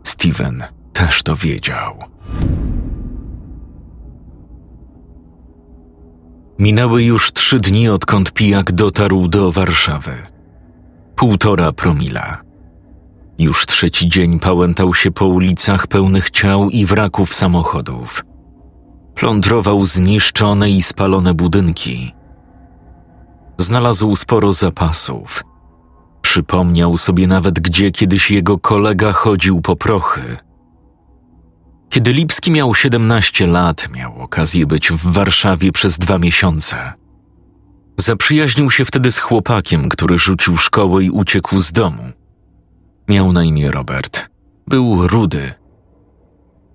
Steven 0.03 0.65
też 0.93 1.23
to 1.23 1.37
wiedział. 1.37 1.99
Minęły 6.61 7.03
już 7.03 7.33
trzy 7.33 7.61
dni, 7.61 7.89
odkąd 7.89 8.33
pijak 8.33 8.73
dotarł 8.73 9.29
do 9.29 9.53
Warszawy. 9.53 10.13
Półtora 11.17 11.73
promila. 11.73 12.43
Już 13.39 13.67
trzeci 13.67 14.09
dzień 14.09 14.39
pałętał 14.39 14.95
się 14.95 15.11
po 15.11 15.27
ulicach 15.27 15.87
pełnych 15.87 16.31
ciał 16.31 16.71
i 16.71 16.87
wraków 16.87 17.35
samochodów. 17.35 18.25
Plądrował 19.15 19.87
zniszczone 19.87 20.71
i 20.71 20.83
spalone 20.83 21.35
budynki. 21.35 22.15
Znalazł 23.59 24.17
sporo 24.17 24.53
zapasów. 24.53 25.45
Przypomniał 26.23 26.97
sobie 26.97 27.27
nawet, 27.27 27.61
gdzie 27.61 27.91
kiedyś 27.91 28.31
jego 28.31 28.59
kolega 28.59 29.13
chodził 29.13 29.61
po 29.61 29.77
prochy. 29.77 30.37
Kiedy 31.91 32.13
Lipski 32.13 32.51
miał 32.51 32.75
17 32.75 33.47
lat, 33.47 33.89
miał 33.93 34.23
okazję 34.23 34.67
być 34.67 34.93
w 34.93 35.13
Warszawie 35.13 35.73
przez 35.73 35.99
dwa 35.99 36.19
miesiące. 36.19 36.93
Zaprzyjaźnił 37.97 38.71
się 38.71 38.85
wtedy 38.85 39.13
z 39.13 39.19
chłopakiem, 39.19 39.89
który 39.89 40.19
rzucił 40.19 40.57
szkołę 40.57 41.05
i 41.05 41.11
uciekł 41.11 41.61
z 41.61 41.73
domu. 41.73 42.03
Miał 43.09 43.33
na 43.33 43.45
imię 43.45 43.71
Robert. 43.71 44.29
Był 44.69 45.09
rudy. 45.09 45.53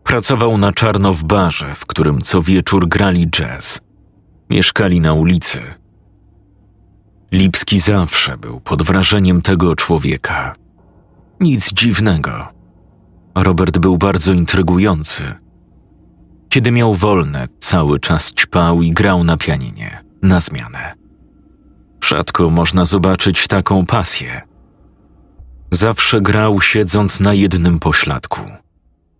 Pracował 0.03 0.57
na 0.57 0.71
czarno 0.71 1.13
w 1.13 1.23
barze, 1.23 1.75
w 1.75 1.85
którym 1.85 2.21
co 2.21 2.41
wieczór 2.41 2.87
grali 2.87 3.27
jazz. 3.29 3.81
Mieszkali 4.49 5.01
na 5.01 5.13
ulicy. 5.13 5.61
Lipski 7.31 7.79
zawsze 7.79 8.37
był 8.37 8.59
pod 8.59 8.83
wrażeniem 8.83 9.41
tego 9.41 9.75
człowieka. 9.75 10.55
Nic 11.39 11.73
dziwnego. 11.73 12.54
Robert 13.35 13.77
był 13.77 13.97
bardzo 13.97 14.33
intrygujący. 14.33 15.23
Kiedy 16.49 16.71
miał 16.71 16.93
wolne, 16.93 17.47
cały 17.59 17.99
czas 17.99 18.33
ćpał 18.33 18.81
i 18.81 18.91
grał 18.91 19.23
na 19.23 19.37
pianinie, 19.37 20.03
na 20.21 20.39
zmianę. 20.39 20.93
Rzadko 22.03 22.49
można 22.49 22.85
zobaczyć 22.85 23.47
taką 23.47 23.85
pasję. 23.85 24.41
Zawsze 25.71 26.21
grał 26.21 26.61
siedząc 26.61 27.19
na 27.19 27.33
jednym 27.33 27.79
pośladku, 27.79 28.41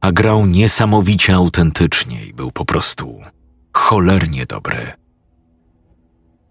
a 0.01 0.12
grał 0.12 0.45
niesamowicie 0.45 1.36
autentycznie 1.36 2.25
i 2.25 2.34
był 2.34 2.51
po 2.51 2.65
prostu 2.65 3.21
cholernie 3.73 4.45
dobry. 4.45 4.93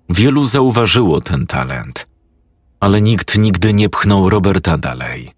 Wielu 0.09 0.45
zauważyło 0.45 1.21
ten 1.21 1.47
talent, 1.47 2.07
ale 2.81 3.01
nikt 3.01 3.39
nigdy 3.39 3.73
nie 3.73 3.89
pchnął 3.89 4.31
Roberta 4.31 4.79
dalej. 4.79 5.34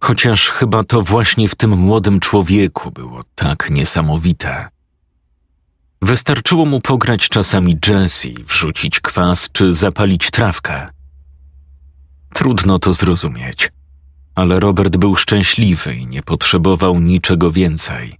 Chociaż 0.00 0.48
chyba 0.48 0.84
to 0.84 1.02
właśnie 1.02 1.48
w 1.48 1.54
tym 1.54 1.70
młodym 1.70 2.20
człowieku 2.20 2.90
było 2.90 3.22
tak 3.34 3.70
niesamowite. 3.70 4.68
Wystarczyło 6.02 6.66
mu 6.66 6.80
pograć 6.80 7.28
czasami 7.28 7.76
jazz 7.76 8.24
i 8.24 8.44
wrzucić 8.44 9.00
kwas 9.00 9.48
czy 9.52 9.72
zapalić 9.72 10.30
trawkę. 10.30 10.88
Trudno 12.34 12.78
to 12.78 12.94
zrozumieć, 12.94 13.72
ale 14.34 14.60
Robert 14.60 14.96
był 14.96 15.16
szczęśliwy 15.16 15.94
i 15.94 16.06
nie 16.06 16.22
potrzebował 16.22 17.00
niczego 17.00 17.50
więcej. 17.50 18.16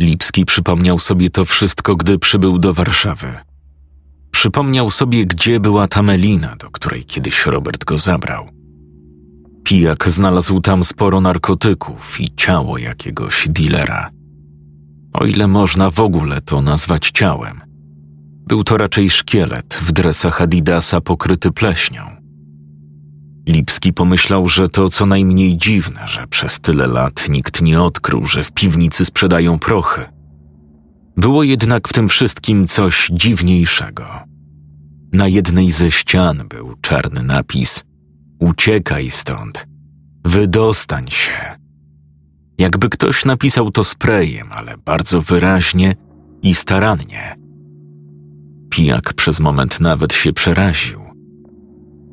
Lipski 0.00 0.44
przypomniał 0.44 0.98
sobie 0.98 1.30
to 1.30 1.44
wszystko, 1.44 1.96
gdy 1.96 2.18
przybył 2.18 2.58
do 2.58 2.74
Warszawy. 2.74 3.38
Przypomniał 4.30 4.90
sobie, 4.90 5.26
gdzie 5.26 5.60
była 5.60 5.88
ta 5.88 6.02
melina, 6.02 6.56
do 6.56 6.70
której 6.70 7.04
kiedyś 7.04 7.46
Robert 7.46 7.84
go 7.84 7.98
zabrał. 7.98 8.59
Pijak 9.64 10.08
znalazł 10.08 10.60
tam 10.60 10.84
sporo 10.84 11.20
narkotyków 11.20 12.20
i 12.20 12.34
ciało 12.36 12.78
jakiegoś 12.78 13.48
dilera. 13.48 14.10
O 15.12 15.24
ile 15.24 15.46
można 15.46 15.90
w 15.90 16.00
ogóle 16.00 16.40
to 16.40 16.62
nazwać 16.62 17.10
ciałem. 17.10 17.60
Był 18.46 18.64
to 18.64 18.76
raczej 18.76 19.10
szkielet 19.10 19.74
w 19.74 19.92
dresach 19.92 20.42
Adidasa 20.42 21.00
pokryty 21.00 21.52
pleśnią. 21.52 22.02
Lipski 23.48 23.92
pomyślał, 23.92 24.48
że 24.48 24.68
to 24.68 24.88
co 24.88 25.06
najmniej 25.06 25.56
dziwne, 25.56 26.08
że 26.08 26.26
przez 26.26 26.60
tyle 26.60 26.86
lat 26.86 27.28
nikt 27.28 27.62
nie 27.62 27.82
odkrył, 27.82 28.24
że 28.24 28.44
w 28.44 28.52
piwnicy 28.52 29.04
sprzedają 29.04 29.58
prochy. 29.58 30.04
Było 31.16 31.42
jednak 31.42 31.88
w 31.88 31.92
tym 31.92 32.08
wszystkim 32.08 32.66
coś 32.66 33.10
dziwniejszego. 33.12 34.04
Na 35.12 35.28
jednej 35.28 35.72
ze 35.72 35.90
ścian 35.90 36.48
był 36.48 36.74
czarny 36.80 37.22
napis: 37.22 37.84
Uciekaj 38.40 39.10
stąd, 39.10 39.66
wydostań 40.24 41.10
się. 41.10 41.56
Jakby 42.58 42.88
ktoś 42.88 43.24
napisał 43.24 43.70
to 43.70 43.84
sprayem, 43.84 44.52
ale 44.52 44.78
bardzo 44.78 45.22
wyraźnie 45.22 45.94
i 46.42 46.54
starannie. 46.54 47.36
Pijak 48.70 49.14
przez 49.14 49.40
moment 49.40 49.80
nawet 49.80 50.12
się 50.12 50.32
przeraził. 50.32 51.00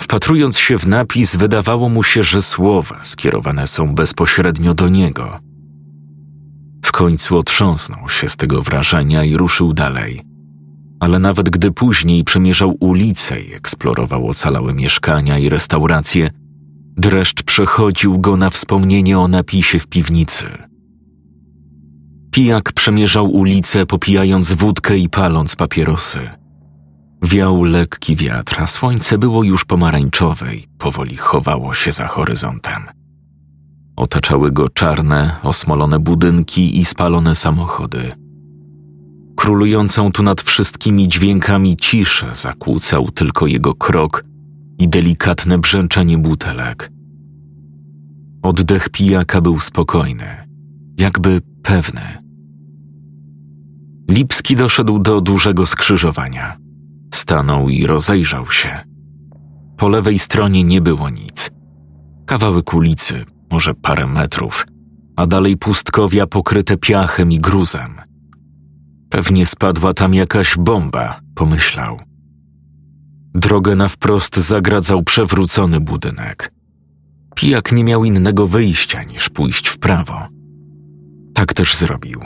Wpatrując 0.01 0.57
się 0.57 0.77
w 0.77 0.87
napis, 0.87 1.35
wydawało 1.35 1.89
mu 1.89 2.03
się, 2.03 2.23
że 2.23 2.41
słowa 2.41 3.03
skierowane 3.03 3.67
są 3.67 3.95
bezpośrednio 3.95 4.73
do 4.73 4.89
niego. 4.89 5.39
W 6.85 6.91
końcu 6.91 7.37
otrząsnął 7.37 8.09
się 8.09 8.29
z 8.29 8.37
tego 8.37 8.61
wrażenia 8.61 9.23
i 9.23 9.37
ruszył 9.37 9.73
dalej. 9.73 10.21
Ale 10.99 11.19
nawet 11.19 11.49
gdy 11.49 11.71
później 11.71 12.23
przemierzał 12.23 12.77
ulice 12.79 13.41
i 13.41 13.53
eksplorował 13.53 14.27
ocalałe 14.27 14.73
mieszkania 14.73 15.39
i 15.39 15.49
restauracje, 15.49 16.29
dreszcz 16.97 17.43
przechodził 17.43 18.19
go 18.19 18.37
na 18.37 18.49
wspomnienie 18.49 19.19
o 19.19 19.27
napisie 19.27 19.79
w 19.79 19.87
piwnicy. 19.87 20.45
Pijak 22.31 22.73
przemierzał 22.73 23.31
ulicę, 23.31 23.85
popijając 23.85 24.53
wódkę 24.53 24.97
i 24.97 25.09
paląc 25.09 25.55
papierosy. 25.55 26.29
Wiał 27.23 27.63
lekki 27.63 28.15
wiatr, 28.15 28.61
a 28.61 28.67
słońce 28.67 29.17
było 29.17 29.43
już 29.43 29.65
pomarańczowe 29.65 30.55
i 30.55 30.67
powoli 30.77 31.17
chowało 31.17 31.73
się 31.73 31.91
za 31.91 32.07
horyzontem. 32.07 32.83
Otaczały 33.95 34.51
go 34.51 34.69
czarne, 34.69 35.35
osmolone 35.43 35.99
budynki 35.99 36.79
i 36.79 36.85
spalone 36.85 37.35
samochody. 37.35 38.26
Królującą 39.37 40.11
tu 40.11 40.23
nad 40.23 40.41
wszystkimi 40.41 41.07
dźwiękami 41.07 41.77
ciszę 41.77 42.31
zakłócał 42.33 43.09
tylko 43.09 43.47
jego 43.47 43.75
krok 43.75 44.23
i 44.79 44.89
delikatne 44.89 45.57
brzęczenie 45.57 46.17
butelek. 46.17 46.91
Oddech 48.41 48.89
pijaka 48.89 49.41
był 49.41 49.59
spokojny, 49.59 50.25
jakby 50.97 51.41
pewny. 51.63 52.01
Lipski 54.09 54.55
doszedł 54.55 54.99
do 54.99 55.21
dużego 55.21 55.65
skrzyżowania. 55.65 56.57
Stanął 57.13 57.69
i 57.69 57.87
rozejrzał 57.87 58.51
się. 58.51 58.79
Po 59.77 59.89
lewej 59.89 60.19
stronie 60.19 60.63
nie 60.63 60.81
było 60.81 61.09
nic. 61.09 61.51
Kawałek 62.25 62.73
ulicy, 62.73 63.25
może 63.51 63.73
parę 63.73 64.07
metrów, 64.07 64.65
a 65.15 65.27
dalej 65.27 65.57
pustkowia 65.57 66.27
pokryte 66.27 66.77
piachem 66.77 67.31
i 67.31 67.39
gruzem. 67.39 68.06
Pewnie 69.09 69.45
spadła 69.45 69.93
tam 69.93 70.13
jakaś 70.13 70.57
bomba, 70.57 71.19
pomyślał. 71.35 71.99
Drogę 73.33 73.75
na 73.75 73.87
wprost 73.87 74.37
zagradzał 74.37 75.03
przewrócony 75.03 75.79
budynek. 75.79 76.51
Pijak 77.35 77.71
nie 77.71 77.83
miał 77.83 78.05
innego 78.05 78.47
wyjścia 78.47 79.03
niż 79.03 79.29
pójść 79.29 79.67
w 79.67 79.77
prawo. 79.77 80.27
Tak 81.33 81.53
też 81.53 81.75
zrobił. 81.75 82.19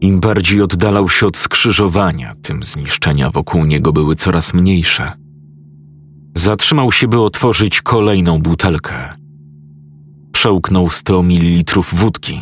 Im 0.00 0.20
bardziej 0.20 0.62
oddalał 0.62 1.08
się 1.08 1.26
od 1.26 1.36
skrzyżowania, 1.36 2.34
tym 2.42 2.64
zniszczenia 2.64 3.30
wokół 3.30 3.64
niego 3.64 3.92
były 3.92 4.14
coraz 4.14 4.54
mniejsze. 4.54 5.12
Zatrzymał 6.34 6.92
się, 6.92 7.08
by 7.08 7.20
otworzyć 7.20 7.82
kolejną 7.82 8.42
butelkę. 8.42 8.94
Przełknął 10.32 10.90
sto 10.90 11.22
mililitrów 11.22 11.94
wódki. 11.94 12.40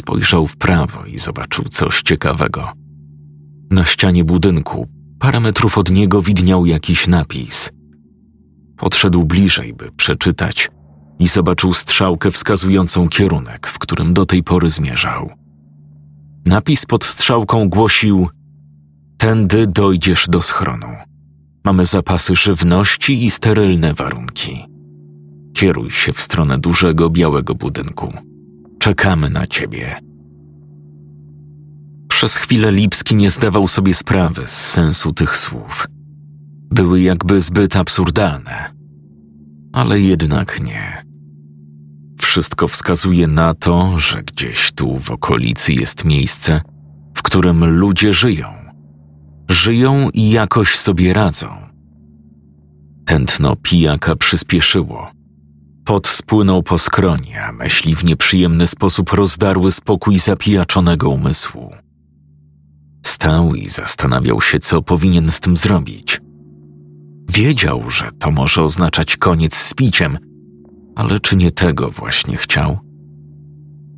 Spojrzał 0.00 0.46
w 0.46 0.56
prawo 0.56 1.04
i 1.04 1.18
zobaczył 1.18 1.64
coś 1.64 2.02
ciekawego. 2.02 2.72
Na 3.70 3.84
ścianie 3.84 4.24
budynku, 4.24 4.88
parę 5.18 5.40
metrów 5.40 5.78
od 5.78 5.90
niego, 5.90 6.22
widniał 6.22 6.66
jakiś 6.66 7.06
napis. 7.06 7.70
Podszedł 8.76 9.24
bliżej, 9.24 9.74
by 9.74 9.92
przeczytać, 9.92 10.70
i 11.18 11.28
zobaczył 11.28 11.72
strzałkę 11.72 12.30
wskazującą 12.30 13.08
kierunek, 13.08 13.66
w 13.66 13.78
którym 13.78 14.14
do 14.14 14.26
tej 14.26 14.42
pory 14.42 14.70
zmierzał. 14.70 15.30
Napis 16.46 16.86
pod 16.86 17.04
strzałką 17.04 17.68
głosił: 17.68 18.28
Tędy 19.18 19.66
dojdziesz 19.66 20.28
do 20.28 20.42
schronu. 20.42 20.94
Mamy 21.64 21.84
zapasy 21.84 22.36
żywności 22.36 23.24
i 23.24 23.30
sterylne 23.30 23.94
warunki. 23.94 24.66
Kieruj 25.54 25.90
się 25.90 26.12
w 26.12 26.22
stronę 26.22 26.58
dużego 26.58 27.10
białego 27.10 27.54
budynku. 27.54 28.29
Czekamy 28.80 29.30
na 29.30 29.46
ciebie. 29.46 30.00
Przez 32.08 32.36
chwilę 32.36 32.72
Lipski 32.72 33.16
nie 33.16 33.30
zdawał 33.30 33.68
sobie 33.68 33.94
sprawy 33.94 34.42
z 34.46 34.50
sensu 34.50 35.12
tych 35.12 35.36
słów. 35.36 35.86
Były 36.70 37.00
jakby 37.00 37.40
zbyt 37.40 37.76
absurdalne. 37.76 38.74
Ale 39.72 40.00
jednak 40.00 40.60
nie. 40.60 41.04
Wszystko 42.20 42.68
wskazuje 42.68 43.26
na 43.26 43.54
to, 43.54 43.98
że 43.98 44.22
gdzieś 44.22 44.72
tu 44.72 44.98
w 44.98 45.10
okolicy 45.10 45.72
jest 45.72 46.04
miejsce, 46.04 46.60
w 47.14 47.22
którym 47.22 47.64
ludzie 47.64 48.12
żyją. 48.12 48.48
Żyją 49.48 50.10
i 50.10 50.30
jakoś 50.30 50.78
sobie 50.78 51.14
radzą. 51.14 51.48
Tętno 53.06 53.56
pijaka 53.56 54.16
przyspieszyło. 54.16 55.19
Pot 55.84 56.08
spłynął 56.08 56.62
po 56.62 56.78
skronie, 56.78 57.44
a 57.44 57.52
myśli 57.52 57.96
w 57.96 58.04
nieprzyjemny 58.04 58.66
sposób 58.66 59.12
rozdarły 59.12 59.72
spokój 59.72 60.18
zapijaczonego 60.18 61.10
umysłu. 61.10 61.70
Stał 63.06 63.54
i 63.54 63.68
zastanawiał 63.68 64.40
się, 64.40 64.58
co 64.58 64.82
powinien 64.82 65.32
z 65.32 65.40
tym 65.40 65.56
zrobić. 65.56 66.20
Wiedział, 67.30 67.90
że 67.90 68.10
to 68.18 68.30
może 68.30 68.62
oznaczać 68.62 69.16
koniec 69.16 69.56
z 69.56 69.74
piciem, 69.74 70.18
ale 70.96 71.20
czy 71.20 71.36
nie 71.36 71.50
tego 71.50 71.90
właśnie 71.90 72.36
chciał? 72.36 72.78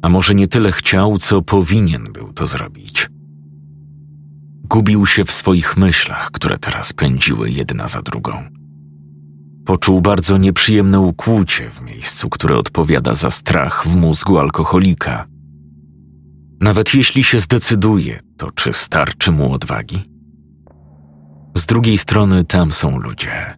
A 0.03 0.09
może 0.09 0.35
nie 0.35 0.49
tyle 0.49 0.73
chciał, 0.73 1.19
co 1.19 1.43
powinien 1.43 2.13
był 2.13 2.33
to 2.33 2.47
zrobić? 2.47 3.11
Gubił 4.65 5.07
się 5.07 5.25
w 5.25 5.33
swoich 5.33 5.77
myślach, 5.77 6.31
które 6.31 6.59
teraz 6.59 6.93
pędziły 6.93 7.51
jedna 7.51 7.89
za 7.89 8.03
drugą. 8.03 8.62
Poczuł 9.65 10.01
bardzo 10.01 10.39
nieprzyjemne 10.39 11.01
ukłucie 11.01 11.71
w 11.71 11.83
miejscu, 11.83 12.29
które 12.29 12.57
odpowiada 12.57 13.15
za 13.15 13.31
strach 13.31 13.87
w 13.89 13.97
mózgu 13.97 14.39
alkoholika. 14.39 15.27
Nawet 16.61 16.95
jeśli 16.95 17.25
się 17.25 17.41
zdecyduje, 17.41 18.21
to 18.37 18.51
czy 18.51 18.73
starczy 18.73 19.33
mu 19.33 19.53
odwagi? 19.53 20.05
Z 21.57 21.67
drugiej 21.67 21.99
strony 21.99 22.45
tam 22.45 22.73
są 22.73 22.99
ludzie. 22.99 23.57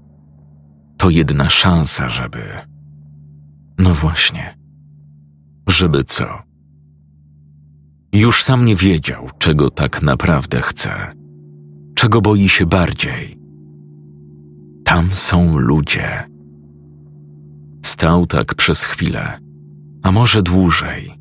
To 0.97 1.11
jedna 1.11 1.51
szansa, 1.51 2.11
żeby. 2.11 2.43
No 3.79 3.95
właśnie. 3.95 4.59
Żeby 5.69 6.05
co? 6.05 6.43
Już 8.13 8.43
sam 8.43 8.65
nie 8.65 8.77
wiedział, 8.77 9.31
czego 9.39 9.71
tak 9.71 10.03
naprawdę 10.03 10.61
chce, 10.61 11.13
czego 11.95 12.21
boi 12.21 12.49
się 12.49 12.67
bardziej. 12.67 13.44
Tam 14.95 15.11
są 15.13 15.59
ludzie. 15.59 16.25
Stał 17.85 18.27
tak 18.27 18.55
przez 18.55 18.83
chwilę, 18.83 19.39
a 20.03 20.13
może 20.13 20.43
dłużej. 20.43 21.19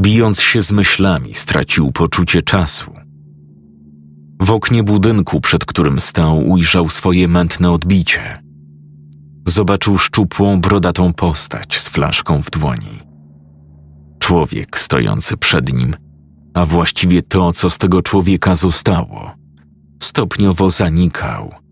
Bijąc 0.00 0.40
się 0.40 0.60
z 0.60 0.72
myślami, 0.72 1.34
stracił 1.34 1.92
poczucie 1.92 2.42
czasu. 2.42 2.92
W 4.40 4.50
oknie 4.50 4.82
budynku, 4.82 5.40
przed 5.40 5.64
którym 5.64 6.00
stał, 6.00 6.50
ujrzał 6.50 6.88
swoje 6.88 7.28
mętne 7.28 7.70
odbicie. 7.70 8.42
Zobaczył 9.46 9.98
szczupłą, 9.98 10.60
brodatą 10.60 11.12
postać 11.12 11.80
z 11.80 11.88
flaszką 11.88 12.42
w 12.42 12.50
dłoni. 12.50 13.02
Człowiek 14.18 14.78
stojący 14.78 15.36
przed 15.36 15.72
nim, 15.72 15.94
a 16.54 16.66
właściwie 16.66 17.22
to, 17.22 17.52
co 17.52 17.70
z 17.70 17.78
tego 17.78 18.02
człowieka 18.02 18.54
zostało, 18.54 19.30
stopniowo 20.02 20.70
zanikał. 20.70 21.65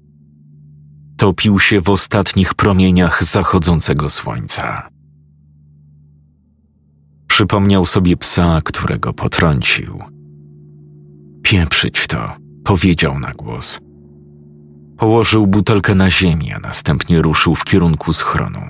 Topił 1.17 1.59
się 1.59 1.81
w 1.81 1.91
ostatnich 1.91 2.55
promieniach 2.55 3.25
zachodzącego 3.25 4.11
słońca. 4.11 4.89
Przypomniał 7.27 7.87
sobie 7.87 8.17
psa, 8.17 8.61
którego 8.65 9.13
potrącił. 9.13 9.99
Pieprzyć 11.43 12.07
to, 12.07 12.33
powiedział 12.65 13.19
na 13.19 13.33
głos. 13.33 13.81
Położył 14.99 15.47
butelkę 15.47 15.95
na 15.95 16.11
ziemię, 16.11 16.57
a 16.57 16.59
następnie 16.59 17.23
ruszył 17.23 17.55
w 17.55 17.65
kierunku 17.65 18.13
schronu. 18.13 18.61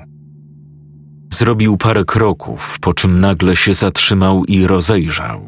Zrobił 1.32 1.76
parę 1.76 2.04
kroków, 2.04 2.78
po 2.80 2.92
czym 2.92 3.20
nagle 3.20 3.56
się 3.56 3.74
zatrzymał 3.74 4.44
i 4.44 4.66
rozejrzał. 4.66 5.46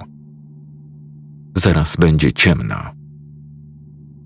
Zaraz 1.56 1.96
będzie 1.96 2.32
ciemno. 2.32 2.95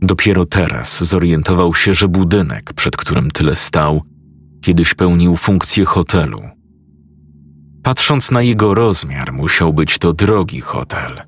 Dopiero 0.02 0.46
teraz 0.46 1.04
zorientował 1.04 1.74
się, 1.74 1.94
że 1.94 2.08
budynek, 2.08 2.72
przed 2.72 2.96
którym 2.96 3.30
tyle 3.30 3.56
stał, 3.56 4.02
kiedyś 4.62 4.94
pełnił 4.94 5.36
funkcję 5.36 5.84
hotelu. 5.84 6.42
Patrząc 7.82 8.30
na 8.30 8.42
jego 8.42 8.74
rozmiar, 8.74 9.32
musiał 9.32 9.72
być 9.72 9.98
to 9.98 10.12
drogi 10.12 10.60
hotel. 10.60 11.22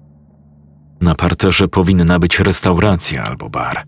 Na 1.00 1.14
parterze 1.14 1.68
powinna 1.68 2.18
być 2.18 2.40
restauracja 2.40 3.24
albo 3.24 3.50
bar. 3.50 3.84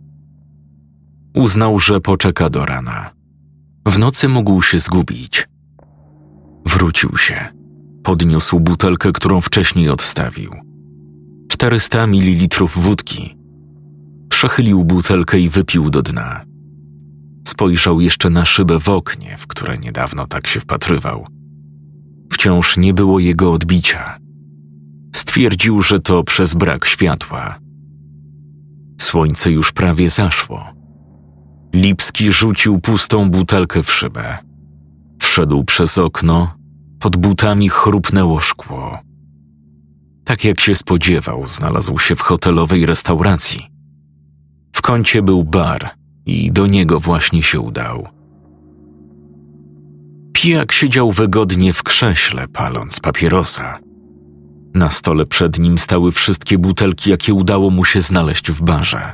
Uznał, 1.35 1.79
że 1.79 2.01
poczeka 2.01 2.51
do 2.51 2.67
rana. 2.67 3.11
W 3.87 3.99
nocy 3.99 4.29
mógł 4.29 4.63
się 4.63 4.79
zgubić. 4.79 5.49
Wrócił 6.67 7.17
się. 7.17 7.49
Podniósł 8.03 8.61
butelkę, 8.61 9.13
którą 9.13 9.41
wcześniej 9.41 9.89
odstawił. 9.89 10.51
400 11.49 12.07
ml 12.07 12.67
wódki. 12.67 13.44
Przechylił 14.45 14.85
butelkę 14.85 15.41
i 15.41 15.49
wypił 15.49 15.91
do 15.91 16.03
dna. 16.03 16.41
Spojrzał 17.49 18.01
jeszcze 18.01 18.31
na 18.31 18.45
szybę 18.45 18.81
w 18.81 18.89
oknie, 18.89 19.37
w 19.39 19.47
które 19.47 19.79
niedawno 19.79 20.27
tak 20.27 20.47
się 20.47 20.61
wpatrywał. 20.61 21.27
Wciąż 22.33 22.77
nie 22.77 22.95
było 22.95 23.19
jego 23.19 23.53
odbicia. 23.53 24.19
Stwierdził, 25.15 25.83
że 25.83 26.01
to 26.01 26.25
przez 26.25 26.55
brak 26.55 26.87
światła. 26.87 27.59
Słońce 29.01 29.51
już 29.51 29.73
prawie 29.73 30.11
zaszło. 30.11 30.65
Lipski 31.75 32.33
rzucił 32.33 32.81
pustą 32.81 33.31
butelkę 33.31 33.83
w 33.83 33.93
szybę. 33.93 34.39
Wszedł 35.21 35.65
przez 35.65 35.99
okno, 35.99 36.55
pod 37.01 37.17
butami 37.17 37.69
chrupnęło 37.69 38.41
szkło. 38.41 38.99
Tak 40.25 40.45
jak 40.45 40.61
się 40.61 40.75
spodziewał, 40.75 41.49
znalazł 41.49 41.99
się 41.99 42.17
w 42.17 42.21
hotelowej 42.21 42.87
restauracji. 42.87 43.74
W 44.75 44.83
kącie 44.83 45.23
był 45.23 45.45
bar 45.45 45.91
i 46.27 46.53
do 46.53 46.67
niego 46.67 47.01
właśnie 47.01 47.43
się 47.43 47.61
udał. 47.61 48.09
Pijak 50.33 50.73
siedział 50.73 51.13
wygodnie 51.13 51.73
w 51.73 51.83
krześle, 51.83 52.49
paląc 52.49 53.01
papierosa. 53.01 53.79
Na 54.75 54.91
stole 54.91 55.27
przed 55.27 55.59
nim 55.59 55.79
stały 55.79 56.13
wszystkie 56.13 56.59
butelki, 56.59 57.11
jakie 57.11 57.35
udało 57.35 57.71
mu 57.71 57.85
się 57.85 58.01
znaleźć 58.01 58.51
w 58.51 58.63
barze. 58.63 59.13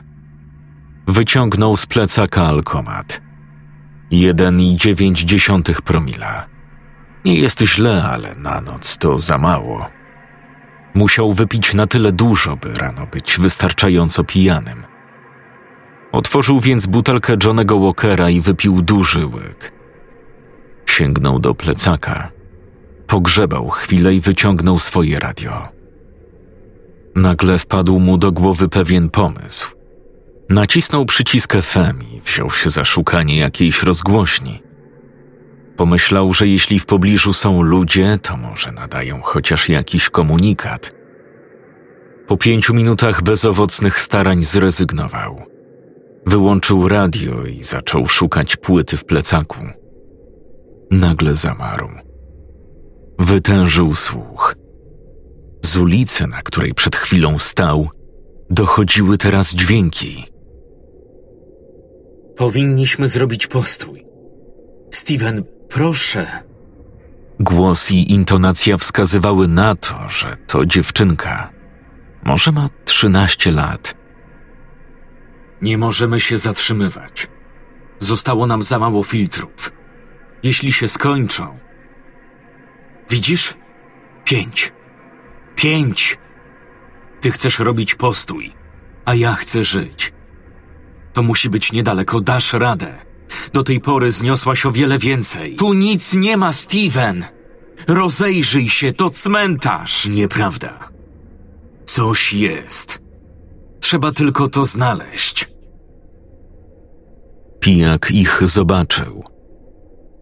Wyciągnął 1.06 1.76
z 1.76 1.86
plecaka 1.86 2.46
alkomat. 2.46 3.20
Jeden 4.10 4.60
i 4.60 4.76
dziewięć 4.76 5.20
dziesiątych 5.20 5.82
promila. 5.82 6.46
Nie 7.24 7.34
jest 7.34 7.60
źle, 7.60 8.04
ale 8.04 8.34
na 8.34 8.60
noc 8.60 8.98
to 8.98 9.18
za 9.18 9.38
mało. 9.38 9.88
Musiał 10.94 11.32
wypić 11.32 11.74
na 11.74 11.86
tyle 11.86 12.12
dużo, 12.12 12.56
by 12.56 12.74
rano 12.74 13.06
być 13.06 13.38
wystarczająco 13.38 14.24
pijanym. 14.24 14.89
Otworzył 16.12 16.60
więc 16.60 16.86
butelkę 16.86 17.36
Johnego 17.44 17.80
Walkera 17.80 18.30
i 18.30 18.40
wypił 18.40 18.82
duży 18.82 19.26
łyk. 19.26 19.72
Sięgnął 20.86 21.38
do 21.38 21.54
plecaka. 21.54 22.30
Pogrzebał 23.06 23.68
chwilę 23.68 24.14
i 24.14 24.20
wyciągnął 24.20 24.78
swoje 24.78 25.18
radio. 25.18 25.68
Nagle 27.14 27.58
wpadł 27.58 28.00
mu 28.00 28.18
do 28.18 28.32
głowy 28.32 28.68
pewien 28.68 29.10
pomysł. 29.10 29.68
Nacisnął 30.48 31.04
przycisk 31.04 31.56
FM 31.62 32.02
i 32.16 32.20
wziął 32.20 32.50
się 32.50 32.70
za 32.70 32.84
szukanie 32.84 33.38
jakiejś 33.38 33.82
rozgłośni. 33.82 34.62
Pomyślał, 35.76 36.34
że 36.34 36.48
jeśli 36.48 36.78
w 36.78 36.86
pobliżu 36.86 37.32
są 37.32 37.62
ludzie, 37.62 38.18
to 38.22 38.36
może 38.36 38.72
nadają 38.72 39.20
chociaż 39.22 39.68
jakiś 39.68 40.10
komunikat. 40.10 40.94
Po 42.26 42.36
pięciu 42.36 42.74
minutach 42.74 43.22
bezowocnych 43.22 44.00
starań 44.00 44.42
zrezygnował. 44.42 45.49
Wyłączył 46.26 46.88
radio 46.88 47.44
i 47.44 47.64
zaczął 47.64 48.06
szukać 48.06 48.56
płyty 48.56 48.96
w 48.96 49.04
plecaku. 49.04 49.58
Nagle 50.90 51.34
zamarł. 51.34 51.88
Wytężył 53.18 53.94
słuch. 53.94 54.54
Z 55.62 55.76
ulicy, 55.76 56.26
na 56.26 56.42
której 56.42 56.74
przed 56.74 56.96
chwilą 56.96 57.38
stał, 57.38 57.88
dochodziły 58.50 59.18
teraz 59.18 59.54
dźwięki. 59.54 60.24
Powinniśmy 62.36 63.08
zrobić 63.08 63.46
postój. 63.46 64.04
Steven, 64.90 65.44
proszę. 65.68 66.26
Głos 67.40 67.90
i 67.90 68.12
intonacja 68.12 68.76
wskazywały 68.76 69.48
na 69.48 69.74
to, 69.74 70.08
że 70.08 70.36
to 70.46 70.66
dziewczynka. 70.66 71.50
Może 72.24 72.52
ma 72.52 72.68
trzynaście 72.84 73.52
lat. 73.52 73.99
Nie 75.62 75.78
możemy 75.78 76.20
się 76.20 76.38
zatrzymywać. 76.38 77.28
Zostało 77.98 78.46
nam 78.46 78.62
za 78.62 78.78
mało 78.78 79.02
filtrów. 79.02 79.72
Jeśli 80.42 80.72
się 80.72 80.88
skończą. 80.88 81.58
Widzisz? 83.10 83.54
Pięć. 84.24 84.72
Pięć. 85.56 86.18
Ty 87.20 87.30
chcesz 87.30 87.58
robić 87.58 87.94
postój, 87.94 88.52
a 89.04 89.14
ja 89.14 89.34
chcę 89.34 89.64
żyć. 89.64 90.12
To 91.12 91.22
musi 91.22 91.50
być 91.50 91.72
niedaleko, 91.72 92.20
dasz 92.20 92.52
radę. 92.52 92.98
Do 93.52 93.62
tej 93.62 93.80
pory 93.80 94.10
zniosłaś 94.10 94.66
o 94.66 94.72
wiele 94.72 94.98
więcej. 94.98 95.56
Tu 95.56 95.74
nic 95.74 96.14
nie 96.14 96.36
ma, 96.36 96.52
Steven! 96.52 97.24
Rozejrzyj 97.86 98.68
się, 98.68 98.94
to 98.94 99.10
cmentarz! 99.10 100.06
Nieprawda. 100.06 100.88
Coś 101.84 102.32
jest. 102.32 103.02
Trzeba 103.80 104.12
tylko 104.12 104.48
to 104.48 104.64
znaleźć. 104.64 105.49
Pijak 107.60 108.10
ich 108.10 108.40
zobaczył. 108.44 109.24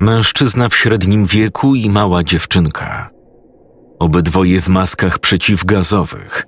Mężczyzna 0.01 0.68
w 0.68 0.76
średnim 0.76 1.26
wieku 1.26 1.74
i 1.74 1.91
mała 1.91 2.24
dziewczynka. 2.24 3.11
Obydwoje 3.99 4.61
w 4.61 4.68
maskach 4.68 5.18
przeciwgazowych. 5.18 6.45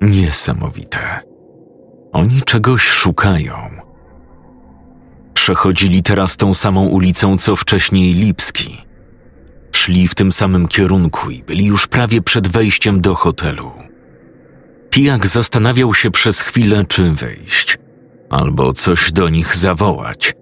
Niesamowite. 0.00 1.20
Oni 2.12 2.42
czegoś 2.42 2.82
szukają. 2.82 3.54
Przechodzili 5.34 6.02
teraz 6.02 6.36
tą 6.36 6.54
samą 6.54 6.86
ulicą 6.86 7.38
co 7.38 7.56
wcześniej 7.56 8.14
Lipski. 8.14 8.84
Szli 9.72 10.08
w 10.08 10.14
tym 10.14 10.32
samym 10.32 10.68
kierunku 10.68 11.30
i 11.30 11.42
byli 11.42 11.64
już 11.64 11.86
prawie 11.86 12.22
przed 12.22 12.48
wejściem 12.48 13.00
do 13.00 13.14
hotelu. 13.14 13.72
Pijak 14.90 15.26
zastanawiał 15.26 15.94
się 15.94 16.10
przez 16.10 16.40
chwilę, 16.40 16.84
czy 16.88 17.10
wyjść, 17.10 17.78
albo 18.30 18.72
coś 18.72 19.12
do 19.12 19.28
nich 19.28 19.56
zawołać. 19.56 20.34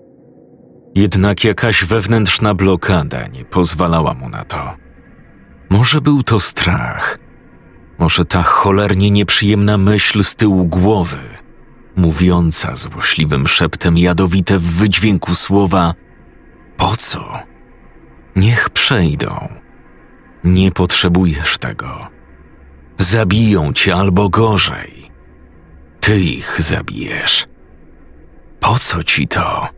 Jednak 0.94 1.44
jakaś 1.44 1.84
wewnętrzna 1.84 2.54
blokada 2.54 3.26
nie 3.26 3.44
pozwalała 3.44 4.14
mu 4.14 4.28
na 4.28 4.44
to. 4.44 4.74
Może 5.70 6.00
był 6.00 6.22
to 6.22 6.40
strach, 6.40 7.18
może 7.98 8.24
ta 8.24 8.42
cholernie 8.42 9.10
nieprzyjemna 9.10 9.78
myśl 9.78 10.24
z 10.24 10.36
tyłu 10.36 10.64
głowy, 10.64 11.18
mówiąca 11.96 12.76
złośliwym 12.76 13.48
szeptem 13.48 13.98
jadowite 13.98 14.58
w 14.58 14.62
wydźwięku 14.62 15.34
słowa: 15.34 15.94
Po 16.76 16.96
co? 16.96 17.38
Niech 18.36 18.70
przejdą. 18.70 19.48
Nie 20.44 20.72
potrzebujesz 20.72 21.58
tego. 21.58 22.06
Zabiją 22.98 23.72
cię 23.72 23.94
albo 23.94 24.28
gorzej. 24.28 25.10
Ty 26.00 26.20
ich 26.20 26.62
zabijesz. 26.62 27.46
Po 28.60 28.78
co 28.78 29.02
ci 29.02 29.28
to? 29.28 29.68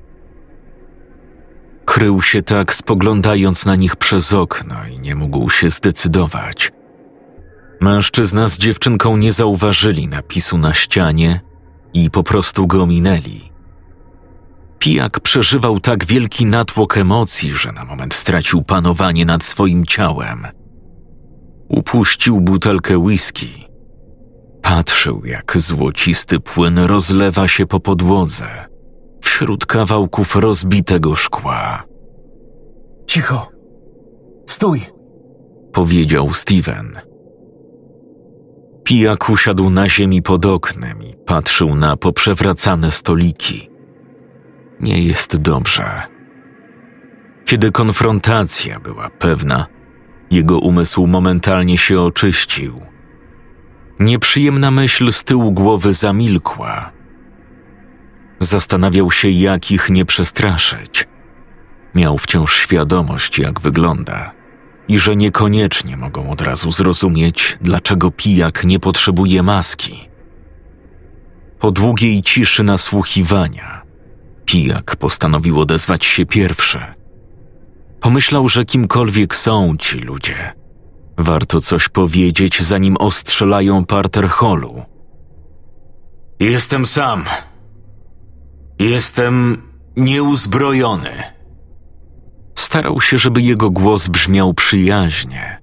Krył 1.85 2.23
się 2.23 2.43
tak, 2.43 2.75
spoglądając 2.75 3.67
na 3.67 3.75
nich 3.75 3.97
przez 3.97 4.33
okno 4.33 4.75
i 4.95 4.99
nie 4.99 5.15
mógł 5.15 5.51
się 5.51 5.71
zdecydować. 5.71 6.73
Mężczyzna 7.81 8.49
z 8.49 8.59
dziewczynką 8.59 9.17
nie 9.17 9.33
zauważyli 9.33 10.09
napisu 10.09 10.59
na 10.59 10.75
ścianie 10.75 11.41
i 11.95 12.11
po 12.11 12.23
prostu 12.23 12.67
go 12.67 12.87
minęli. 12.87 13.51
Pijak 14.79 15.21
przeżywał 15.21 15.81
tak 15.81 16.07
wielki 16.07 16.47
natłok 16.47 16.99
emocji, 16.99 17.51
że 17.57 17.73
na 17.73 17.85
moment 17.85 18.15
stracił 18.15 18.63
panowanie 18.63 19.25
nad 19.25 19.45
swoim 19.45 19.87
ciałem. 19.87 20.47
Upuścił 21.69 22.41
butelkę 22.41 22.99
whisky. 22.99 23.49
Patrzył, 24.63 25.23
jak 25.25 25.53
złocisty 25.57 26.41
płyn 26.41 26.79
rozlewa 26.79 27.49
się 27.49 27.67
po 27.67 27.81
podłodze, 27.81 28.70
wśród 29.41 29.67
kawałków 29.67 30.37
rozbitego 30.37 31.17
szkła. 31.17 31.83
Cicho. 33.07 33.53
Stój. 34.47 34.81
Powiedział 35.73 36.35
Steven. 36.35 37.01
Pijak 38.85 39.31
usiadł 39.31 39.71
na 39.71 39.89
ziemi 39.89 40.23
pod 40.23 40.47
oknem 40.47 41.03
i 41.03 41.15
patrzył 41.27 41.77
na 41.77 41.97
poprzewracane 41.97 42.91
stoliki. 42.91 43.71
Nie 44.81 45.03
jest 45.03 45.37
dobrze. 45.37 46.03
Kiedy 47.45 47.73
konfrontacja 47.73 48.81
była 48.81 49.11
pewna, 49.11 49.67
jego 50.31 50.59
umysł 50.59 51.07
momentalnie 51.07 51.79
się 51.79 52.01
oczyścił. 52.01 52.81
Nieprzyjemna 54.01 54.71
myśl 54.71 55.13
z 55.13 55.25
tyłu 55.25 55.53
głowy 55.53 55.95
zamilkła. 55.95 57.00
Zastanawiał 58.41 59.11
się, 59.11 59.29
jak 59.29 59.71
ich 59.71 59.91
nie 59.91 60.05
przestraszyć. 60.05 61.09
Miał 61.95 62.19
wciąż 62.19 62.55
świadomość, 62.55 63.39
jak 63.39 63.61
wygląda 63.61 64.41
i 64.91 64.99
że 64.99 65.17
niekoniecznie 65.17 65.97
mogą 65.97 66.31
od 66.31 66.41
razu 66.41 66.73
zrozumieć, 66.73 67.59
dlaczego 67.61 68.11
pijak 68.11 68.65
nie 68.65 68.81
potrzebuje 68.81 69.43
maski. 69.43 70.09
Po 71.59 71.71
długiej 71.71 72.23
ciszy 72.23 72.63
nasłuchiwania, 72.63 73.83
pijak 74.45 74.97
postanowił 74.97 75.61
odezwać 75.61 76.05
się 76.05 76.27
pierwszy. 76.27 76.79
Pomyślał, 78.01 78.49
że 78.49 78.65
kimkolwiek 78.65 79.37
są 79.37 79.77
ci 79.79 79.99
ludzie, 79.99 80.53
warto 81.19 81.61
coś 81.61 81.89
powiedzieć, 81.89 82.63
zanim 82.63 82.97
ostrzelają 82.97 83.85
parter 83.85 84.29
holu. 84.29 84.83
Jestem 86.41 86.87
sam. 86.87 87.25
Jestem 88.81 89.63
nieuzbrojony. 89.97 91.11
Starał 92.55 93.01
się, 93.01 93.19
żeby 93.19 93.43
jego 93.43 93.71
głos 93.71 94.09
brzmiał 94.09 94.55
przyjaźnie, 94.55 95.59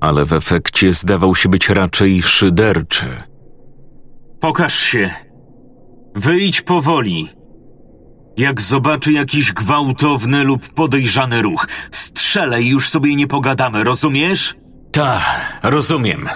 ale 0.00 0.24
w 0.24 0.32
efekcie 0.32 0.92
zdawał 0.92 1.34
się 1.34 1.48
być 1.48 1.68
raczej 1.68 2.22
szyderczy. 2.22 3.22
Pokaż 4.40 4.78
się. 4.78 5.10
Wyjdź 6.14 6.60
powoli. 6.60 7.28
Jak 8.36 8.60
zobaczy 8.60 9.12
jakiś 9.12 9.52
gwałtowny 9.52 10.44
lub 10.44 10.68
podejrzany 10.68 11.42
ruch, 11.42 11.66
strzelę 11.90 12.62
i 12.62 12.68
już 12.68 12.88
sobie 12.88 13.14
nie 13.14 13.26
pogadamy, 13.26 13.84
rozumiesz? 13.84 14.56
Ta, 14.92 15.24
rozumiem. 15.62 16.28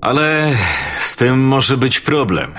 Ale 0.00 0.56
z 0.98 1.16
tym 1.16 1.46
może 1.46 1.76
być 1.76 2.00
problem. 2.00 2.54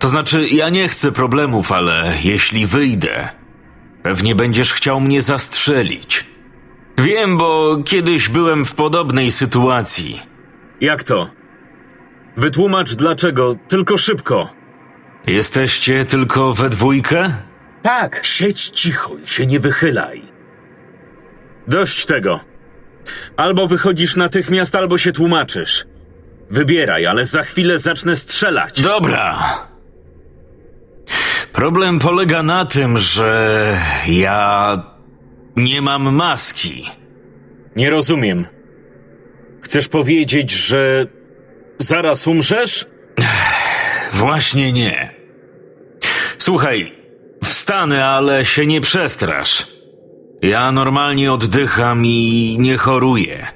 To 0.00 0.08
znaczy, 0.08 0.48
ja 0.48 0.68
nie 0.68 0.88
chcę 0.88 1.12
problemów, 1.12 1.72
ale 1.72 2.14
jeśli 2.22 2.66
wyjdę, 2.66 3.28
pewnie 4.02 4.34
będziesz 4.34 4.72
chciał 4.72 5.00
mnie 5.00 5.22
zastrzelić. 5.22 6.24
Wiem, 6.98 7.38
bo 7.38 7.78
kiedyś 7.84 8.28
byłem 8.28 8.64
w 8.64 8.74
podobnej 8.74 9.30
sytuacji. 9.30 10.22
Jak 10.80 11.04
to? 11.04 11.30
Wytłumacz 12.36 12.94
dlaczego, 12.94 13.54
tylko 13.68 13.96
szybko. 13.96 14.48
Jesteście 15.26 16.04
tylko 16.04 16.54
we 16.54 16.68
dwójkę? 16.68 17.32
Tak. 17.82 18.20
Siedź 18.24 18.68
cicho 18.68 19.16
i 19.24 19.26
się 19.26 19.46
nie 19.46 19.60
wychylaj. 19.60 20.22
Dość 21.68 22.06
tego. 22.06 22.40
Albo 23.36 23.66
wychodzisz 23.66 24.16
natychmiast, 24.16 24.76
albo 24.76 24.98
się 24.98 25.12
tłumaczysz. 25.12 25.86
Wybieraj, 26.50 27.06
ale 27.06 27.24
za 27.24 27.42
chwilę 27.42 27.78
zacznę 27.78 28.16
strzelać. 28.16 28.82
Dobra. 28.82 29.38
Problem 31.52 31.98
polega 31.98 32.42
na 32.42 32.64
tym, 32.64 32.98
że 32.98 33.76
ja 34.08 34.82
nie 35.56 35.82
mam 35.82 36.14
maski. 36.14 36.86
Nie 37.76 37.90
rozumiem. 37.90 38.46
Chcesz 39.62 39.88
powiedzieć, 39.88 40.50
że 40.50 41.06
zaraz 41.78 42.26
umrzesz? 42.26 42.86
Właśnie 44.12 44.72
nie. 44.72 45.14
Słuchaj, 46.38 46.92
wstanę, 47.44 48.06
ale 48.06 48.44
się 48.44 48.66
nie 48.66 48.80
przestrasz. 48.80 49.66
Ja 50.42 50.72
normalnie 50.72 51.32
oddycham 51.32 52.06
i 52.06 52.56
nie 52.60 52.76
choruję. 52.76 53.46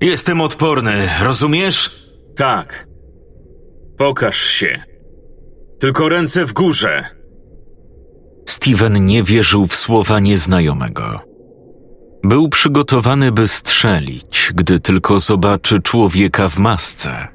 Jestem 0.00 0.40
odporny, 0.40 1.08
rozumiesz? 1.22 1.90
Tak. 2.36 2.86
Pokaż 3.98 4.44
się. 4.44 4.89
Tylko 5.80 6.08
ręce 6.08 6.44
w 6.44 6.52
górze. 6.52 7.04
Steven 8.46 9.06
nie 9.06 9.22
wierzył 9.22 9.66
w 9.66 9.74
słowa 9.74 10.20
nieznajomego. 10.20 11.20
Był 12.24 12.48
przygotowany, 12.48 13.32
by 13.32 13.48
strzelić, 13.48 14.52
gdy 14.54 14.80
tylko 14.80 15.20
zobaczy 15.20 15.82
człowieka 15.82 16.48
w 16.48 16.58
masce. 16.58 17.28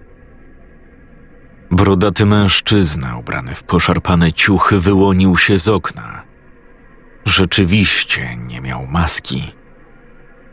Brodaty 1.72 2.26
mężczyzna, 2.26 3.18
ubrany 3.18 3.56
w 3.56 3.64
poszarpane 3.64 4.34
ciuchy, 4.34 4.80
wyłonił 4.80 5.38
się 5.38 5.58
z 5.58 5.68
okna. 5.68 6.24
Rzeczywiście 7.26 8.36
nie 8.48 8.62
miał 8.62 8.88
maski. 8.88 9.54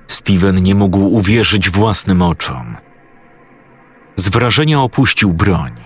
Steven 0.09 0.62
nie 0.62 0.74
mógł 0.74 0.99
uwierzyć 0.99 1.70
własnym 1.70 2.22
oczom. 2.22 2.76
Z 4.16 4.28
wrażenia 4.28 4.80
opuścił 4.80 5.32
broń. 5.32 5.82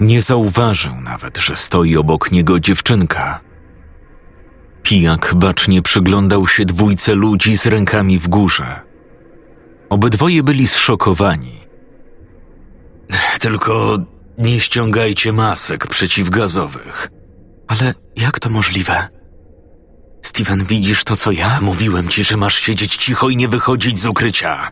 Nie 0.00 0.22
zauważył 0.22 0.94
nawet, 1.00 1.38
że 1.38 1.56
stoi 1.56 1.96
obok 1.96 2.32
niego 2.32 2.60
dziewczynka. 2.60 3.40
Pijak 4.82 5.34
bacznie 5.34 5.82
przyglądał 5.82 6.46
się 6.46 6.64
dwójce 6.64 7.14
ludzi 7.14 7.56
z 7.56 7.66
rękami 7.66 8.18
w 8.18 8.28
górze. 8.28 8.80
Obydwoje 9.90 10.42
byli 10.42 10.68
zszokowani. 10.68 11.58
Tylko 13.40 13.98
nie 14.38 14.60
ściągajcie 14.60 15.32
masek 15.32 15.86
przeciwgazowych, 15.86 17.08
Ale 17.66 17.94
jak 18.16 18.40
to 18.40 18.50
możliwe? 18.50 19.08
Steven, 20.22 20.64
widzisz 20.64 21.04
to, 21.04 21.16
co 21.16 21.32
ja? 21.32 21.58
Mówiłem 21.60 22.08
ci, 22.08 22.24
że 22.24 22.36
masz 22.36 22.54
siedzieć 22.54 22.96
cicho 22.96 23.28
i 23.28 23.36
nie 23.36 23.48
wychodzić 23.48 23.98
z 23.98 24.06
ukrycia. 24.06 24.70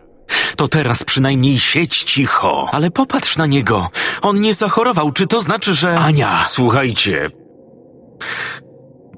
To 0.57 0.69
teraz 0.69 1.05
przynajmniej 1.05 1.59
siedź 1.59 2.03
cicho. 2.05 2.69
Ale 2.73 2.91
popatrz 2.91 3.37
na 3.37 3.47
niego. 3.47 3.91
On 4.23 4.41
nie 4.41 4.55
zachorował. 4.55 5.13
Czy 5.13 5.27
to 5.27 5.41
znaczy, 5.41 5.75
że. 5.75 5.99
Ania, 5.99 6.45
słuchajcie. 6.45 7.31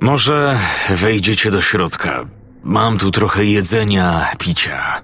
Może 0.00 0.58
wejdziecie 0.90 1.50
do 1.50 1.60
środka. 1.60 2.24
Mam 2.62 2.98
tu 2.98 3.10
trochę 3.10 3.44
jedzenia, 3.44 4.32
picia. 4.38 5.02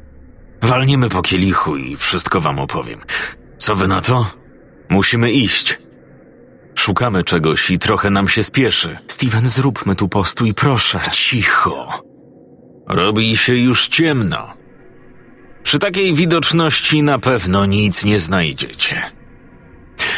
Walniemy 0.63 1.09
po 1.09 1.23
kielichu 1.23 1.77
i 1.77 1.97
wszystko 1.97 2.41
wam 2.41 2.59
opowiem. 2.59 3.01
Co 3.59 3.77
wy 3.77 3.89
na 3.89 4.01
to? 4.01 4.27
Musimy 4.89 5.33
iść. 5.33 5.79
Szukamy 6.75 7.25
czegoś 7.25 7.71
i 7.71 7.79
trochę 7.79 8.11
nam 8.11 8.29
się 8.29 8.43
spieszy. 8.43 8.99
Steven, 9.09 9.47
zróbmy 9.47 9.97
tu 9.97 10.09
postój, 10.09 10.55
proszę. 10.55 11.01
Cicho. 11.13 12.03
Robi 12.89 13.37
się 13.37 13.55
już 13.55 13.89
ciemno. 13.89 14.64
Przy 15.65 15.79
takiej 15.79 16.15
widoczności 16.15 17.03
na 17.03 17.19
pewno 17.19 17.67
nic 17.67 18.05
nie 18.05 18.19
znajdziecie. 18.19 19.03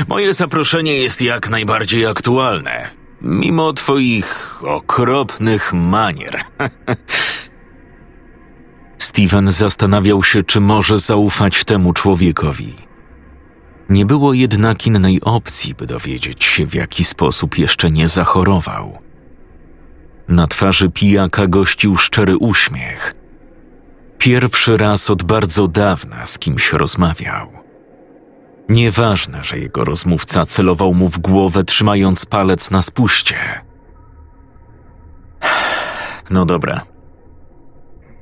Moje 0.09 0.35
zaproszenie 0.35 0.95
jest 0.95 1.23
jak 1.23 1.51
najbardziej 1.51 2.07
aktualne, 2.07 2.91
mimo 3.23 3.73
twoich 3.73 4.61
okropnych 4.65 5.73
manier. 5.73 6.41
Steven 8.99 9.53
zastanawiał 9.53 10.23
się, 10.23 10.43
czy 10.43 10.61
może 10.61 10.99
zaufać 10.99 11.65
temu 11.65 11.93
człowiekowi. 11.93 12.75
Nie 13.89 14.07
było 14.07 14.35
jednak 14.35 14.87
innej 14.87 15.21
opcji, 15.21 15.75
by 15.75 15.87
dowiedzieć 15.87 16.45
się, 16.45 16.67
w 16.67 16.75
jaki 16.75 17.05
sposób 17.05 17.59
jeszcze 17.59 17.91
nie 17.91 18.09
zachorował. 18.09 18.99
Na 20.29 20.47
twarzy 20.47 20.91
pijaka 20.91 21.47
gościł 21.47 21.97
szczery 21.97 22.37
uśmiech. 22.37 23.16
Pierwszy 24.19 24.77
raz 24.77 25.11
od 25.11 25.23
bardzo 25.23 25.69
dawna 25.69 26.27
z 26.27 26.39
kimś 26.39 26.73
rozmawiał. 26.73 27.49
Nieważne, 28.69 29.45
że 29.45 29.59
jego 29.59 29.85
rozmówca 29.85 30.47
celował 30.47 30.95
mu 30.95 31.09
w 31.09 31.19
głowę, 31.19 31.65
trzymając 31.65 32.27
palec 32.27 32.71
na 32.71 32.83
spuście. 32.83 33.37
No 36.31 36.45
dobra. 36.47 36.81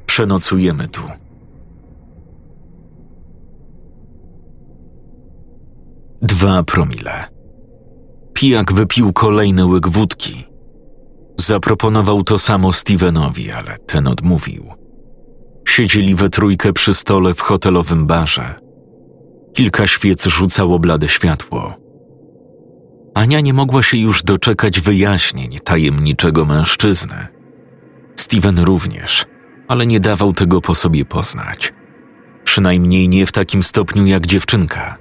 Przenocujemy 0.06 0.88
tu. 0.88 1.02
Dwa 6.22 6.62
promile. 6.62 7.24
Pijak 8.32 8.72
wypił 8.72 9.12
kolejny 9.12 9.66
łyk 9.66 9.88
wódki. 9.88 10.44
Zaproponował 11.36 12.22
to 12.22 12.38
samo 12.38 12.72
Stevenowi, 12.72 13.52
ale 13.52 13.78
ten 13.78 14.08
odmówił. 14.08 14.83
Siedzieli 15.64 16.14
we 16.14 16.28
trójkę 16.28 16.72
przy 16.72 16.94
stole 16.94 17.34
w 17.34 17.40
hotelowym 17.40 18.06
barze. 18.06 18.54
Kilka 19.54 19.86
świec 19.86 20.26
rzucało 20.26 20.78
blade 20.78 21.08
światło. 21.08 21.74
Ania 23.14 23.40
nie 23.40 23.52
mogła 23.52 23.82
się 23.82 23.98
już 23.98 24.22
doczekać 24.22 24.80
wyjaśnień 24.80 25.58
tajemniczego 25.64 26.44
mężczyzny. 26.44 27.26
Steven 28.16 28.58
również, 28.58 29.26
ale 29.68 29.86
nie 29.86 30.00
dawał 30.00 30.32
tego 30.32 30.60
po 30.60 30.74
sobie 30.74 31.04
poznać. 31.04 31.72
Przynajmniej 32.44 33.08
nie 33.08 33.26
w 33.26 33.32
takim 33.32 33.62
stopniu 33.62 34.06
jak 34.06 34.26
dziewczynka. 34.26 34.98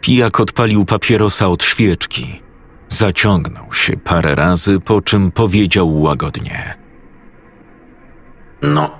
Pijak 0.00 0.40
odpalił 0.40 0.84
papierosa 0.84 1.48
od 1.48 1.64
świeczki. 1.64 2.42
Zaciągnął 2.88 3.74
się 3.74 3.96
parę 3.96 4.34
razy, 4.34 4.80
po 4.80 5.00
czym 5.00 5.32
powiedział 5.32 6.00
łagodnie. 6.00 6.85
No, 8.62 8.90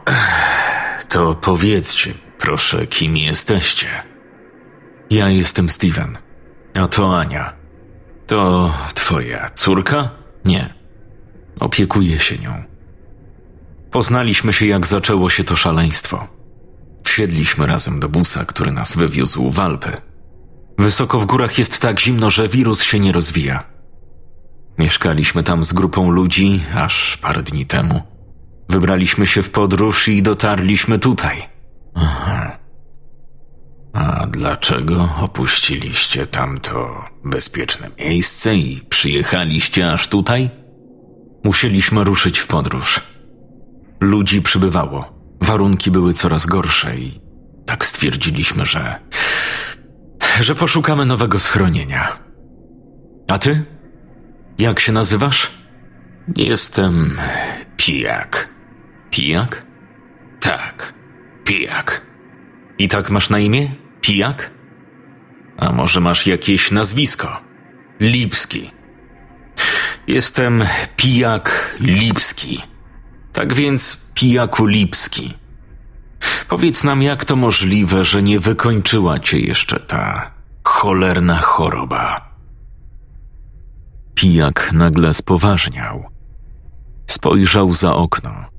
to 1.09 1.35
powiedzcie, 1.35 2.15
proszę, 2.39 2.87
kim 2.87 3.17
jesteście? 3.17 3.89
Ja 5.11 5.29
jestem 5.29 5.69
Steven. 5.69 6.19
A 6.75 6.89
to 6.89 7.19
Ania. 7.19 7.53
To 8.27 8.73
twoja 8.95 9.51
córka? 9.55 10.11
Nie. 10.45 10.75
Opiekuję 11.61 12.19
się 12.19 12.39
nią. 12.39 12.63
Poznaliśmy 13.91 14.53
się, 14.53 14.67
jak 14.67 14.87
zaczęło 14.87 15.31
się 15.31 15.45
to 15.45 15.57
szaleństwo. 15.57 16.29
Wsiedliśmy 17.05 17.67
razem 17.67 18.01
do 18.01 18.09
busa, 18.09 18.45
który 18.45 18.73
nas 18.73 18.97
wywiózł 18.97 19.51
w 19.51 19.61
Alpy. 19.61 19.93
Wysoko 20.79 21.21
w 21.21 21.27
górach 21.27 21.59
jest 21.59 21.81
tak 21.81 22.01
zimno, 22.01 22.31
że 22.31 22.49
wirus 22.49 22.83
się 22.83 22.99
nie 22.99 23.13
rozwija. 23.13 23.65
Mieszkaliśmy 24.79 25.43
tam 25.43 25.65
z 25.65 25.73
grupą 25.73 26.11
ludzi 26.11 26.61
aż 26.75 27.17
parę 27.17 27.43
dni 27.43 27.67
temu. 27.67 28.16
Wybraliśmy 28.69 29.27
się 29.27 29.43
w 29.43 29.51
podróż 29.51 30.09
i 30.09 30.23
dotarliśmy 30.23 30.99
tutaj. 30.99 31.43
Aha. 31.95 32.59
A 33.93 34.27
dlaczego 34.27 35.09
opuściliście 35.21 36.27
tamto 36.27 37.05
bezpieczne 37.25 37.91
miejsce 37.99 38.57
i 38.57 38.81
przyjechaliście 38.89 39.93
aż 39.93 40.09
tutaj? 40.09 40.51
Musieliśmy 41.45 42.05
ruszyć 42.05 42.39
w 42.39 42.47
podróż. 42.47 43.01
Ludzi 44.01 44.43
przybywało, 44.43 45.13
warunki 45.41 45.91
były 45.91 46.15
coraz 46.15 46.47
gorsze 46.47 46.97
i 46.97 47.21
tak 47.67 47.85
stwierdziliśmy, 47.87 48.67
że. 48.67 49.01
że 50.41 50.55
poszukamy 50.55 51.07
nowego 51.07 51.39
schronienia. 51.39 52.09
A 53.33 53.39
ty? 53.39 53.65
Jak 54.59 54.81
się 54.81 54.93
nazywasz? 54.93 55.51
Jestem 56.37 57.17
pijak. 57.77 58.56
Pijak? 59.17 59.67
Tak, 60.41 60.95
pijak. 61.45 62.07
I 62.79 62.89
tak 62.89 63.11
masz 63.11 63.31
na 63.31 63.39
imię? 63.39 63.75
Pijak? 64.01 64.51
A 65.57 65.73
może 65.73 66.01
masz 66.01 66.27
jakieś 66.27 66.71
nazwisko? 66.71 67.41
Lipski. 68.01 68.71
Jestem 70.07 70.65
pijak 70.97 71.77
Lipski. 71.81 72.63
Tak 73.33 73.55
więc 73.55 74.11
pijaku 74.15 74.67
Lipski. 74.67 75.35
Powiedz 76.49 76.85
nam, 76.85 77.03
jak 77.03 77.25
to 77.25 77.37
możliwe, 77.37 78.05
że 78.05 78.23
nie 78.23 78.41
wykończyła 78.41 79.19
cię 79.19 79.39
jeszcze 79.39 79.81
ta 79.81 80.31
cholerna 80.65 81.37
choroba. 81.37 82.31
Pijak 84.15 84.73
nagle 84.73 85.15
spoważniał. 85.15 86.05
Spojrzał 87.07 87.75
za 87.75 87.95
okno. 87.95 88.56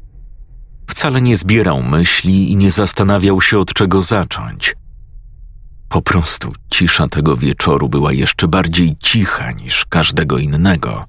Wcale 0.98 1.22
nie 1.22 1.38
zbierał 1.38 1.84
myśli 1.84 2.52
i 2.52 2.56
nie 2.56 2.72
zastanawiał 2.72 3.42
się, 3.42 3.60
od 3.60 3.74
czego 3.74 4.02
zacząć. 4.02 4.76
Po 5.90 6.02
prostu 6.02 6.54
cisza 6.70 7.08
tego 7.08 7.38
wieczoru 7.38 7.90
była 7.90 8.14
jeszcze 8.14 8.48
bardziej 8.48 8.98
cicha 9.00 9.52
niż 9.52 9.86
każdego 9.86 10.38
innego 10.38 11.06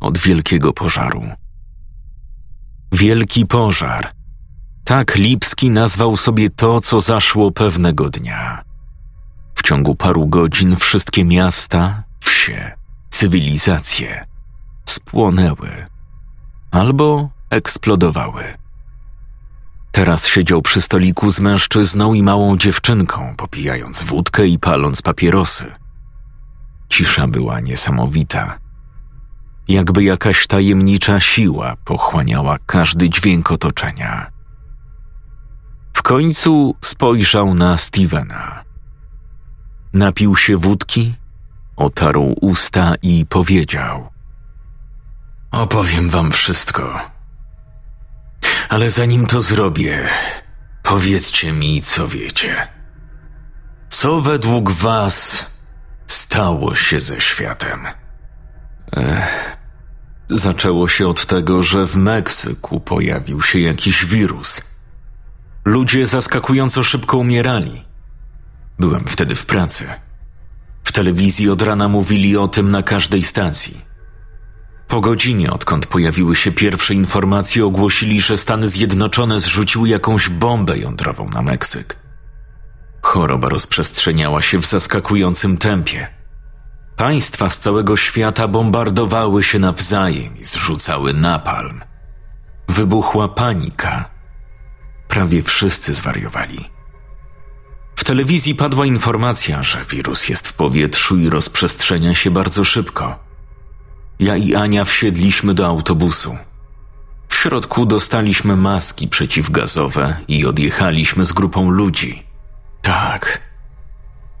od 0.00 0.18
wielkiego 0.18 0.72
pożaru. 0.72 1.24
Wielki 2.92 3.46
pożar. 3.46 4.12
Tak 4.84 5.16
Lipski 5.16 5.70
nazwał 5.70 6.16
sobie 6.16 6.50
to, 6.50 6.80
co 6.80 7.00
zaszło 7.00 7.50
pewnego 7.50 8.10
dnia. 8.10 8.64
W 9.54 9.62
ciągu 9.62 9.94
paru 9.94 10.26
godzin 10.26 10.76
wszystkie 10.76 11.24
miasta, 11.24 12.02
wsie, 12.20 12.72
cywilizacje 13.10 14.26
spłonęły 14.86 15.86
albo 16.70 17.28
eksplodowały. 17.50 18.61
Teraz 19.92 20.26
siedział 20.26 20.62
przy 20.62 20.80
stoliku 20.80 21.30
z 21.30 21.40
mężczyzną 21.40 22.14
i 22.14 22.22
małą 22.22 22.56
dziewczynką, 22.56 23.34
popijając 23.36 24.02
wódkę 24.04 24.46
i 24.46 24.58
paląc 24.58 25.02
papierosy. 25.02 25.72
Cisza 26.88 27.28
była 27.28 27.60
niesamowita. 27.60 28.58
Jakby 29.68 30.04
jakaś 30.04 30.46
tajemnicza 30.46 31.20
siła 31.20 31.76
pochłaniała 31.84 32.58
każdy 32.66 33.10
dźwięk 33.10 33.52
otoczenia. 33.52 34.30
W 35.92 36.02
końcu 36.02 36.74
spojrzał 36.80 37.54
na 37.54 37.76
Stevena. 37.76 38.64
Napił 39.92 40.36
się 40.36 40.56
wódki, 40.56 41.14
otarł 41.76 42.34
usta 42.40 42.94
i 43.02 43.26
powiedział: 43.26 44.10
Opowiem 45.50 46.10
wam 46.10 46.30
wszystko. 46.30 47.11
Ale 48.68 48.90
zanim 48.90 49.26
to 49.26 49.42
zrobię, 49.42 50.08
powiedzcie 50.82 51.52
mi, 51.52 51.80
co 51.80 52.08
wiecie. 52.08 52.68
Co 53.88 54.20
według 54.20 54.70
was 54.70 55.46
stało 56.06 56.74
się 56.74 57.00
ze 57.00 57.20
światem? 57.20 57.86
Ech, 58.96 59.56
zaczęło 60.28 60.88
się 60.88 61.08
od 61.08 61.26
tego, 61.26 61.62
że 61.62 61.86
w 61.86 61.96
Meksyku 61.96 62.80
pojawił 62.80 63.42
się 63.42 63.58
jakiś 63.60 64.06
wirus. 64.06 64.60
Ludzie 65.64 66.06
zaskakująco 66.06 66.82
szybko 66.82 67.18
umierali. 67.18 67.84
Byłem 68.78 69.04
wtedy 69.04 69.34
w 69.34 69.46
pracy. 69.46 69.86
W 70.84 70.92
telewizji 70.92 71.50
od 71.50 71.62
rana 71.62 71.88
mówili 71.88 72.36
o 72.36 72.48
tym 72.48 72.70
na 72.70 72.82
każdej 72.82 73.22
stacji. 73.22 73.91
Po 74.92 75.00
godzinie, 75.00 75.50
odkąd 75.50 75.86
pojawiły 75.86 76.36
się 76.36 76.52
pierwsze 76.52 76.94
informacje, 76.94 77.66
ogłosili, 77.66 78.20
że 78.20 78.38
Stany 78.38 78.68
Zjednoczone 78.68 79.40
zrzuciły 79.40 79.88
jakąś 79.88 80.28
bombę 80.28 80.78
jądrową 80.78 81.28
na 81.28 81.42
Meksyk. 81.42 81.96
Choroba 83.02 83.48
rozprzestrzeniała 83.48 84.42
się 84.42 84.58
w 84.58 84.66
zaskakującym 84.66 85.56
tempie. 85.56 86.06
Państwa 86.96 87.50
z 87.50 87.58
całego 87.58 87.96
świata 87.96 88.48
bombardowały 88.48 89.42
się 89.42 89.58
nawzajem 89.58 90.36
i 90.36 90.44
zrzucały 90.44 91.14
napalm. 91.14 91.80
Wybuchła 92.68 93.28
panika. 93.28 94.10
Prawie 95.08 95.42
wszyscy 95.42 95.94
zwariowali. 95.94 96.70
W 97.96 98.04
telewizji 98.04 98.54
padła 98.54 98.86
informacja, 98.86 99.62
że 99.62 99.84
wirus 99.84 100.28
jest 100.28 100.48
w 100.48 100.52
powietrzu 100.52 101.18
i 101.18 101.28
rozprzestrzenia 101.28 102.14
się 102.14 102.30
bardzo 102.30 102.64
szybko. 102.64 103.31
Ja 104.18 104.36
i 104.36 104.54
Ania 104.54 104.84
wsiedliśmy 104.84 105.54
do 105.54 105.66
autobusu. 105.66 106.36
W 107.28 107.34
środku 107.34 107.86
dostaliśmy 107.86 108.56
maski 108.56 109.08
przeciwgazowe 109.08 110.16
i 110.28 110.46
odjechaliśmy 110.46 111.24
z 111.24 111.32
grupą 111.32 111.70
ludzi. 111.70 112.22
Tak, 112.82 113.40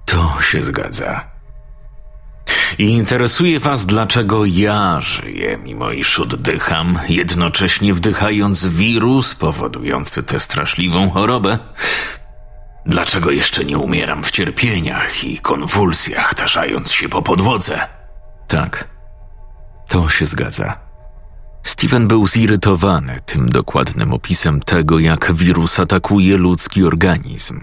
to 0.06 0.42
się 0.42 0.62
zgadza. 0.62 1.32
I 2.78 2.84
interesuje 2.84 3.60
Was, 3.60 3.86
dlaczego 3.86 4.44
ja 4.44 5.00
żyję, 5.00 5.58
mimo 5.62 5.90
iż 5.90 6.18
oddycham, 6.18 6.98
jednocześnie 7.08 7.94
wdychając 7.94 8.66
wirus 8.66 9.34
powodujący 9.34 10.22
tę 10.22 10.40
straszliwą 10.40 11.10
chorobę? 11.10 11.58
Dlaczego 12.86 13.30
jeszcze 13.30 13.64
nie 13.64 13.78
umieram 13.78 14.22
w 14.22 14.30
cierpieniach 14.30 15.24
i 15.24 15.38
konwulsjach, 15.38 16.34
tarzając 16.34 16.92
się 16.92 17.08
po 17.08 17.22
podłodze? 17.22 17.80
Tak, 18.48 18.88
to 19.92 20.08
się 20.08 20.26
zgadza. 20.26 20.78
Steven 21.62 22.08
był 22.08 22.26
zirytowany 22.26 23.20
tym 23.26 23.48
dokładnym 23.48 24.12
opisem 24.12 24.60
tego, 24.60 24.98
jak 24.98 25.32
wirus 25.32 25.80
atakuje 25.80 26.36
ludzki 26.36 26.84
organizm. 26.84 27.60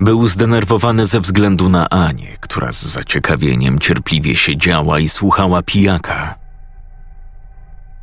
Był 0.00 0.26
zdenerwowany 0.26 1.06
ze 1.06 1.20
względu 1.20 1.68
na 1.68 1.88
Anię, 1.88 2.36
która 2.40 2.72
z 2.72 2.82
zaciekawieniem 2.82 3.78
cierpliwie 3.78 4.36
siedziała 4.36 4.98
i 4.98 5.08
słuchała 5.08 5.62
pijaka. 5.62 6.34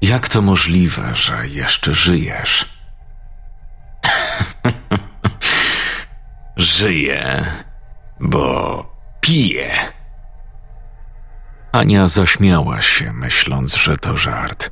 Jak 0.01 0.30
to 0.30 0.41
możliwe, 0.41 1.16
że 1.16 1.47
jeszcze 1.47 1.93
żyjesz? 1.93 2.66
Żyję, 6.57 7.45
bo 8.20 8.86
piję. 9.22 9.95
Ania 11.76 12.07
zaśmiała 12.07 12.82
się, 12.82 13.13
myśląc, 13.13 13.76
że 13.76 13.97
to 13.97 14.17
żart. 14.17 14.71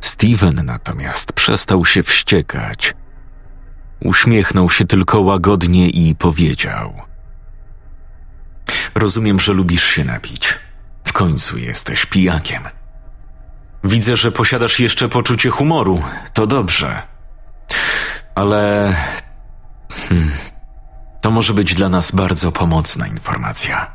Steven 0.00 0.64
natomiast 0.64 1.32
przestał 1.32 1.84
się 1.84 2.02
wściekać. 2.02 2.94
Uśmiechnął 4.00 4.70
się 4.70 4.84
tylko 4.84 5.20
łagodnie 5.20 5.88
i 5.88 6.14
powiedział: 6.14 6.94
Rozumiem, 8.94 9.40
że 9.40 9.52
lubisz 9.52 9.84
się 9.84 10.04
napić. 10.04 10.54
W 11.04 11.12
końcu 11.12 11.58
jesteś 11.58 12.06
pijakiem. 12.06 12.62
Widzę, 13.84 14.16
że 14.16 14.32
posiadasz 14.32 14.80
jeszcze 14.80 15.08
poczucie 15.08 15.50
humoru. 15.50 16.02
To 16.32 16.46
dobrze. 16.46 17.02
Ale. 18.34 18.94
Hmm, 19.90 20.30
to 21.20 21.30
może 21.30 21.54
być 21.54 21.74
dla 21.74 21.88
nas 21.88 22.10
bardzo 22.10 22.52
pomocna 22.52 23.06
informacja. 23.06 23.90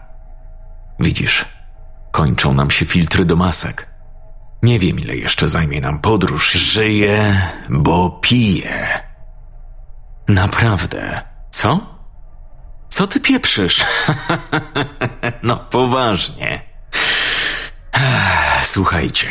Widzisz, 1.00 1.53
kończą 2.14 2.54
nam 2.54 2.72
się 2.72 2.86
filtry 2.86 3.26
do 3.26 3.36
masek. 3.36 3.88
Nie 4.64 4.80
wiem, 4.80 5.00
ile 5.00 5.16
jeszcze 5.16 5.48
zajmie 5.48 5.82
nam 5.82 6.00
podróż. 6.00 6.52
Żyję, 6.52 7.42
bo 7.70 8.20
piję. 8.22 9.02
Naprawdę. 10.28 11.22
Co? 11.52 11.80
Co 12.90 13.08
ty 13.08 13.20
pieprzysz? 13.20 13.86
no, 15.44 15.58
poważnie. 15.58 16.62
Słuchajcie. 18.64 19.28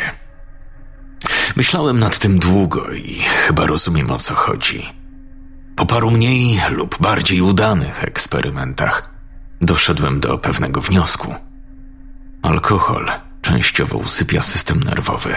Myślałem 1.55 1.99
nad 1.99 2.19
tym 2.19 2.39
długo 2.39 2.91
i 2.91 3.13
chyba 3.13 3.67
rozumiem 3.67 4.11
o 4.11 4.17
co 4.17 4.35
chodzi. 4.35 4.89
Po 5.75 5.85
paru 5.85 6.11
mniej 6.11 6.61
lub 6.69 7.01
bardziej 7.01 7.41
udanych 7.41 8.03
eksperymentach 8.03 9.13
doszedłem 9.61 10.19
do 10.19 10.37
pewnego 10.37 10.81
wniosku. 10.81 11.35
Alkohol 12.43 13.11
częściowo 13.41 13.97
usypia 13.97 14.41
system 14.41 14.83
nerwowy. 14.83 15.35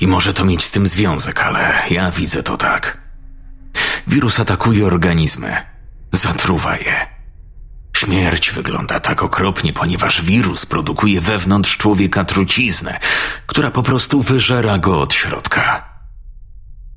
I 0.00 0.06
może 0.06 0.34
to 0.34 0.44
mieć 0.44 0.64
z 0.64 0.70
tym 0.70 0.88
związek, 0.88 1.42
ale 1.42 1.82
ja 1.90 2.10
widzę 2.10 2.42
to 2.42 2.56
tak. 2.56 2.98
Wirus 4.06 4.40
atakuje 4.40 4.86
organizmy, 4.86 5.56
zatruwa 6.12 6.76
je. 6.76 7.06
Śmierć 7.96 8.50
wygląda 8.50 9.00
tak 9.00 9.22
okropnie, 9.22 9.72
ponieważ 9.72 10.22
wirus 10.22 10.66
produkuje 10.66 11.20
wewnątrz 11.20 11.76
człowieka 11.76 12.24
truciznę, 12.24 12.98
która 13.46 13.70
po 13.70 13.82
prostu 13.82 14.22
wyżera 14.22 14.78
go 14.78 15.00
od 15.00 15.14
środka. 15.14 15.88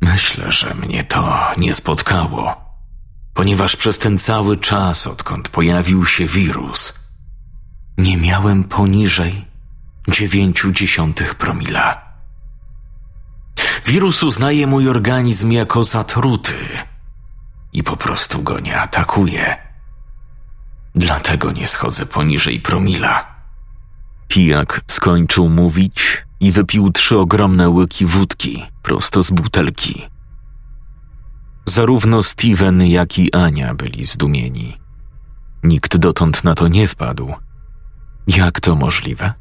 Myślę, 0.02 0.52
że 0.52 0.74
mnie 0.74 1.04
to 1.04 1.40
nie 1.58 1.74
spotkało, 1.74 2.62
ponieważ 3.34 3.76
przez 3.76 3.98
ten 3.98 4.20
cały 4.20 4.58
czas, 4.58 5.08
odkąd 5.08 5.50
pojawił 5.50 6.06
się 6.06 6.26
wirus, 6.26 7.09
nie 8.00 8.18
miałem 8.18 8.64
poniżej 8.64 9.46
dziewięciu 10.08 10.72
dziesiątych 10.72 11.36
promila. 11.36 12.02
Wirus 13.86 14.24
uznaje 14.24 14.68
mój 14.68 14.90
organizm 14.90 15.52
jako 15.52 15.84
zatruty 15.84 16.54
i 17.74 17.84
po 17.84 17.98
prostu 17.98 18.42
go 18.42 18.60
nie 18.60 18.80
atakuje. 18.80 19.58
Dlatego 20.96 21.52
nie 21.52 21.68
schodzę 21.68 22.06
poniżej 22.06 22.60
promila. 22.60 23.36
Pijak 24.28 24.82
skończył 24.88 25.50
mówić 25.50 26.26
i 26.40 26.52
wypił 26.52 26.92
trzy 26.92 27.18
ogromne 27.18 27.70
łyki 27.70 28.06
wódki 28.06 28.66
prosto 28.84 29.24
z 29.24 29.32
butelki. 29.32 30.08
Zarówno 31.66 32.24
Steven, 32.24 32.82
jak 32.82 33.20
i 33.20 33.34
Ania 33.34 33.74
byli 33.74 34.06
zdumieni. 34.06 34.78
Nikt 35.64 35.98
dotąd 35.98 36.44
na 36.44 36.56
to 36.56 36.68
nie 36.68 36.88
wpadł. 36.88 37.34
Jak 38.38 38.60
to 38.60 38.76
możliwe? 38.76 39.34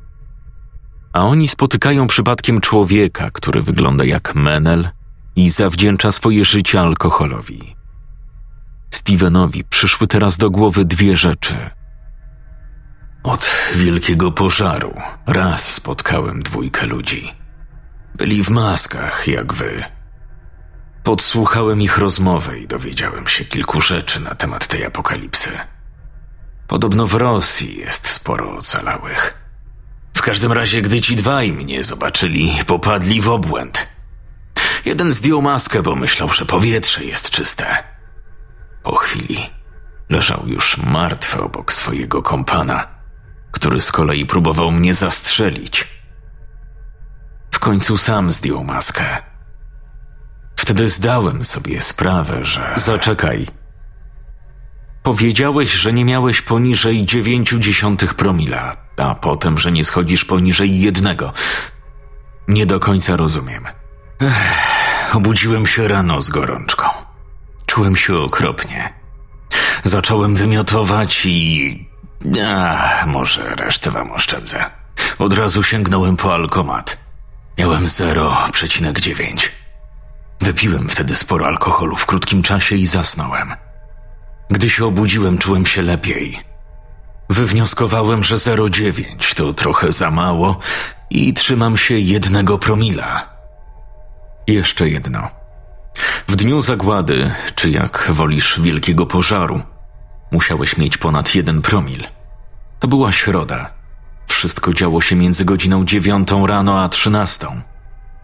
A 1.13 1.27
oni 1.27 1.49
spotykają 1.49 2.07
przypadkiem 2.07 2.61
człowieka, 2.61 3.31
który 3.31 3.63
wygląda 3.63 4.05
jak 4.05 4.35
Menel 4.35 4.89
i 5.37 5.51
zawdzięcza 5.51 6.13
swoje 6.13 6.45
życie 6.45 6.81
alkoholowi. 6.81 7.77
Stevenowi 8.91 9.65
przyszły 9.65 10.07
teraz 10.07 10.37
do 10.37 10.51
głowy 10.51 10.85
dwie 10.85 11.17
rzeczy. 11.17 11.71
Od 13.23 13.51
wielkiego 13.75 14.33
pożaru 14.33 14.95
raz 15.27 15.75
spotkałem 15.75 16.43
dwójkę 16.43 16.87
ludzi. 16.87 17.35
Byli 18.15 18.45
w 18.45 18.51
maskach, 18.51 19.29
jak 19.29 19.53
wy. 19.55 19.85
Podsłuchałem 21.03 21.83
ich 21.83 21.99
rozmowę 21.99 22.59
i 22.59 22.67
dowiedziałem 22.67 23.29
się 23.29 23.45
kilku 23.45 23.81
rzeczy 23.81 24.21
na 24.21 24.35
temat 24.35 24.67
tej 24.67 24.85
apokalipsy. 24.85 25.51
Podobno 26.69 27.07
w 27.07 27.15
Rosji 27.15 27.79
jest 27.79 28.09
sporo 28.09 28.57
ocalałych. 28.57 29.35
W 30.15 30.23
każdym 30.23 30.53
razie, 30.53 30.83
gdy 30.83 31.01
ci 31.01 31.17
dwaj 31.17 31.53
mnie 31.53 31.85
zobaczyli, 31.85 32.59
popadli 32.67 33.21
w 33.21 33.29
obłęd. 33.29 33.89
Jeden 34.85 35.13
zdjął 35.13 35.43
maskę, 35.43 35.83
bo 35.83 35.95
myślał, 35.95 36.29
że 36.29 36.47
powietrze 36.47 37.05
jest 37.05 37.31
czyste. 37.31 37.85
Po 38.83 38.97
chwili 38.97 39.51
leżał 40.09 40.43
już 40.47 40.79
martwy 40.79 41.43
obok 41.43 41.73
swojego 41.73 42.23
kompana, 42.23 42.87
który 43.53 43.81
z 43.81 43.93
kolei 43.93 44.27
próbował 44.27 44.71
mnie 44.71 44.95
zastrzelić. 44.95 45.89
W 47.51 47.59
końcu 47.59 47.99
sam 47.99 48.33
zdjął 48.33 48.65
maskę. 48.65 49.23
Wtedy 50.57 50.89
zdałem 50.89 51.45
sobie 51.45 51.81
sprawę, 51.81 52.45
że. 52.45 52.73
Zaczekaj. 52.77 53.58
Powiedziałeś, 55.03 55.73
że 55.73 55.93
nie 55.93 56.05
miałeś 56.05 56.41
poniżej 56.41 57.05
dziewięciu 57.05 57.59
dziesiątych 57.59 58.15
promila, 58.15 58.77
a 58.97 59.15
potem, 59.15 59.59
że 59.59 59.73
nie 59.73 59.85
schodzisz 59.85 60.25
poniżej 60.25 60.81
jednego. 60.81 61.33
Nie 62.49 62.67
do 62.67 62.81
końca 62.81 63.17
rozumiem. 63.17 63.65
Ech, 64.23 65.17
obudziłem 65.17 65.67
się 65.67 65.89
rano 65.89 66.21
z 66.21 66.31
gorączką. 66.31 66.89
Czułem 67.67 67.97
się 67.97 68.15
okropnie. 68.15 68.93
Zacząłem 69.85 70.37
wymiotować 70.37 71.27
i. 71.27 71.89
A, 72.47 73.07
może 73.07 73.55
resztę 73.55 73.91
wam 73.91 74.13
oszczędzę. 74.13 74.65
Od 75.19 75.33
razu 75.33 75.63
sięgnąłem 75.63 76.17
po 76.17 76.35
alkomat. 76.35 76.97
Miałem 77.59 77.87
0,9. 77.87 79.49
Wypiłem 80.41 80.89
wtedy 80.89 81.17
sporo 81.17 81.47
alkoholu 81.47 81.97
w 81.97 82.07
krótkim 82.07 82.43
czasie 82.43 82.77
i 82.77 82.87
zasnąłem. 82.87 83.55
Gdy 84.51 84.71
się 84.71 84.87
obudziłem, 84.87 85.39
czułem 85.39 85.67
się 85.67 85.83
lepiej. 85.83 86.41
Wywnioskowałem, 87.31 88.25
że 88.25 88.37
0,9 88.37 89.35
to 89.35 89.55
trochę 89.55 89.93
za 89.93 90.11
mało 90.11 90.59
i 91.11 91.35
trzymam 91.35 91.77
się 91.77 91.99
jednego 91.99 92.59
promila. 92.59 93.29
Jeszcze 94.47 94.89
jedno. 94.89 95.29
W 96.29 96.37
dniu 96.37 96.63
zagłady, 96.63 97.31
czy 97.55 97.71
jak 97.71 98.09
wolisz 98.11 98.61
wielkiego 98.61 99.07
pożaru, 99.07 99.61
musiałeś 100.33 100.77
mieć 100.77 100.97
ponad 100.97 101.35
jeden 101.35 101.63
promil. 101.63 102.05
To 102.79 102.89
była 102.89 103.13
środa. 103.13 103.71
Wszystko 104.27 104.73
działo 104.73 105.01
się 105.01 105.17
między 105.17 105.45
godziną 105.45 105.85
dziewiątą 105.85 106.47
rano 106.47 106.81
a 106.81 106.89
trzynastą. 106.89 107.61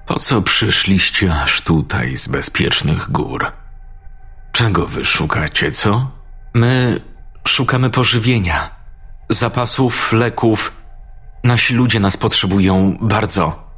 Po 0.06 0.18
co 0.18 0.42
przyszliście 0.42 1.34
aż 1.42 1.60
tutaj 1.60 2.16
z 2.16 2.28
bezpiecznych 2.28 3.10
gór? 3.10 3.52
Czego 4.54 4.86
wy 4.86 5.04
szukacie, 5.04 5.70
co? 5.70 6.10
My 6.54 7.00
szukamy 7.48 7.90
pożywienia, 7.90 8.70
zapasów, 9.28 10.12
leków. 10.12 10.72
Nasi 11.44 11.74
ludzie 11.74 12.00
nas 12.00 12.16
potrzebują 12.16 12.98
bardzo. 13.00 13.70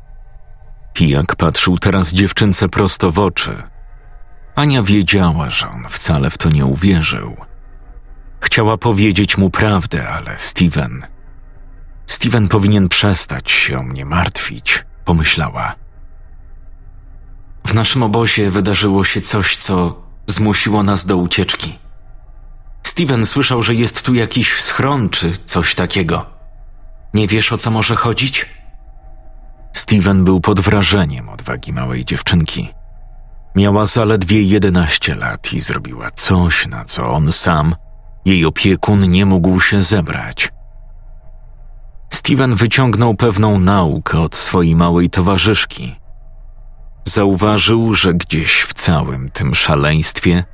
Pijak 0.92 1.36
patrzył 1.36 1.78
teraz 1.78 2.12
dziewczynce 2.12 2.68
prosto 2.68 3.12
w 3.12 3.18
oczy. 3.18 3.62
Ania 4.54 4.82
wiedziała, 4.82 5.50
że 5.50 5.68
on 5.68 5.86
wcale 5.90 6.30
w 6.30 6.38
to 6.38 6.50
nie 6.50 6.64
uwierzył. 6.64 7.36
Chciała 8.40 8.78
powiedzieć 8.78 9.38
mu 9.38 9.50
prawdę, 9.50 10.08
ale 10.08 10.38
Steven. 10.38 11.06
Steven 12.06 12.48
powinien 12.48 12.88
przestać 12.88 13.50
się 13.50 13.78
o 13.78 13.82
mnie 13.82 14.04
martwić, 14.04 14.84
pomyślała. 15.04 15.74
W 17.66 17.74
naszym 17.74 18.02
obozie 18.02 18.50
wydarzyło 18.50 19.04
się 19.04 19.20
coś, 19.20 19.56
co 19.56 20.05
zmusiło 20.26 20.82
nas 20.82 21.06
do 21.06 21.16
ucieczki. 21.16 21.78
Steven 22.82 23.26
słyszał, 23.26 23.62
że 23.62 23.74
jest 23.74 24.02
tu 24.02 24.14
jakiś 24.14 24.62
schron 24.62 25.08
czy 25.10 25.32
coś 25.44 25.74
takiego. 25.74 26.26
Nie 27.14 27.26
wiesz 27.26 27.52
o 27.52 27.56
co 27.56 27.70
może 27.70 27.96
chodzić? 27.96 28.46
Steven 29.72 30.24
był 30.24 30.40
pod 30.40 30.60
wrażeniem 30.60 31.28
odwagi 31.28 31.72
małej 31.72 32.04
dziewczynki. 32.04 32.68
Miała 33.56 33.86
zaledwie 33.86 34.42
11 34.42 35.14
lat 35.14 35.52
i 35.52 35.60
zrobiła 35.60 36.10
coś, 36.10 36.66
na 36.66 36.84
co 36.84 37.10
on 37.10 37.32
sam, 37.32 37.74
jej 38.24 38.44
opiekun, 38.44 39.10
nie 39.10 39.26
mógł 39.26 39.60
się 39.60 39.82
zebrać. 39.82 40.52
Steven 42.10 42.54
wyciągnął 42.54 43.14
pewną 43.14 43.58
naukę 43.58 44.20
od 44.20 44.36
swojej 44.36 44.76
małej 44.76 45.10
towarzyszki. 45.10 45.96
Zauważył, 47.08 47.94
że 47.94 48.14
gdzieś 48.14 48.60
w 48.60 48.74
całym 48.74 49.30
tym 49.30 49.54
szaleństwie 49.54 50.44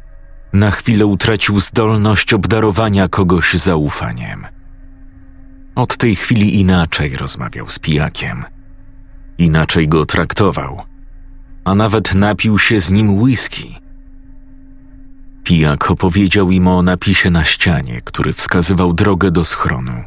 na 0.52 0.70
chwilę 0.70 1.06
utracił 1.06 1.60
zdolność 1.60 2.32
obdarowania 2.32 3.08
kogoś 3.08 3.54
zaufaniem. 3.54 4.46
Od 5.74 5.96
tej 5.96 6.16
chwili 6.16 6.60
inaczej 6.60 7.16
rozmawiał 7.16 7.70
z 7.70 7.78
pijakiem. 7.78 8.44
Inaczej 9.38 9.88
go 9.88 10.06
traktował, 10.06 10.82
a 11.64 11.74
nawet 11.74 12.14
napił 12.14 12.58
się 12.58 12.80
z 12.80 12.90
nim 12.90 13.18
whisky. 13.18 13.74
Pijak 15.44 15.90
opowiedział 15.90 16.50
im 16.50 16.68
o 16.68 16.82
napisie 16.82 17.30
na 17.30 17.44
ścianie, 17.44 18.00
który 18.04 18.32
wskazywał 18.32 18.92
drogę 18.92 19.30
do 19.30 19.44
schronu. 19.44 20.04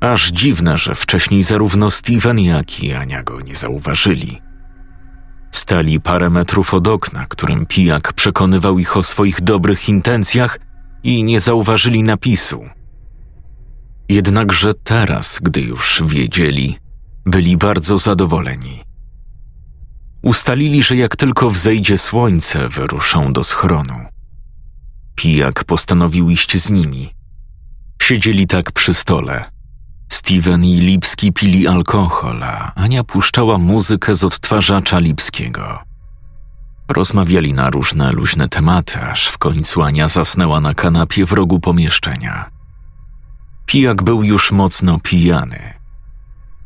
Aż 0.00 0.30
dziwne, 0.30 0.78
że 0.78 0.94
wcześniej 0.94 1.42
zarówno 1.42 1.90
Steven, 1.90 2.38
jak 2.38 2.82
i 2.82 2.92
Ania 2.92 3.22
go 3.22 3.40
nie 3.40 3.54
zauważyli. 3.54 4.51
Stali 5.54 6.00
parę 6.00 6.30
metrów 6.30 6.74
od 6.74 6.88
okna, 6.88 7.26
którym 7.28 7.66
pijak 7.66 8.12
przekonywał 8.12 8.78
ich 8.78 8.96
o 8.96 9.02
swoich 9.02 9.40
dobrych 9.40 9.88
intencjach 9.88 10.58
i 11.02 11.24
nie 11.24 11.40
zauważyli 11.40 12.02
napisu. 12.02 12.64
Jednakże 14.08 14.74
teraz, 14.74 15.38
gdy 15.42 15.60
już 15.60 16.02
wiedzieli, 16.06 16.78
byli 17.26 17.56
bardzo 17.56 17.98
zadowoleni. 17.98 18.82
Ustalili, 20.22 20.82
że 20.82 20.96
jak 20.96 21.16
tylko 21.16 21.50
wzejdzie 21.50 21.98
słońce, 21.98 22.68
wyruszą 22.68 23.32
do 23.32 23.44
schronu. 23.44 23.94
Pijak 25.14 25.64
postanowił 25.64 26.30
iść 26.30 26.56
z 26.62 26.70
nimi. 26.70 27.14
Siedzieli 28.02 28.46
tak 28.46 28.72
przy 28.72 28.94
stole. 28.94 29.51
Steven 30.12 30.64
i 30.64 30.80
Lipski 30.80 31.32
pili 31.32 31.68
alkohol, 31.68 32.42
a 32.42 32.74
Ania 32.74 33.04
puszczała 33.04 33.58
muzykę 33.58 34.14
z 34.14 34.24
odtwarzacza 34.24 34.98
Lipskiego. 34.98 35.78
Rozmawiali 36.88 37.52
na 37.52 37.70
różne 37.70 38.12
luźne 38.12 38.48
tematy, 38.48 39.00
aż 39.00 39.28
w 39.28 39.38
końcu 39.38 39.82
Ania 39.82 40.08
zasnęła 40.08 40.60
na 40.60 40.74
kanapie 40.74 41.26
w 41.26 41.32
rogu 41.32 41.60
pomieszczenia. 41.60 42.50
Pijak 43.66 44.02
był 44.02 44.22
już 44.22 44.52
mocno 44.52 44.98
pijany. 45.00 45.74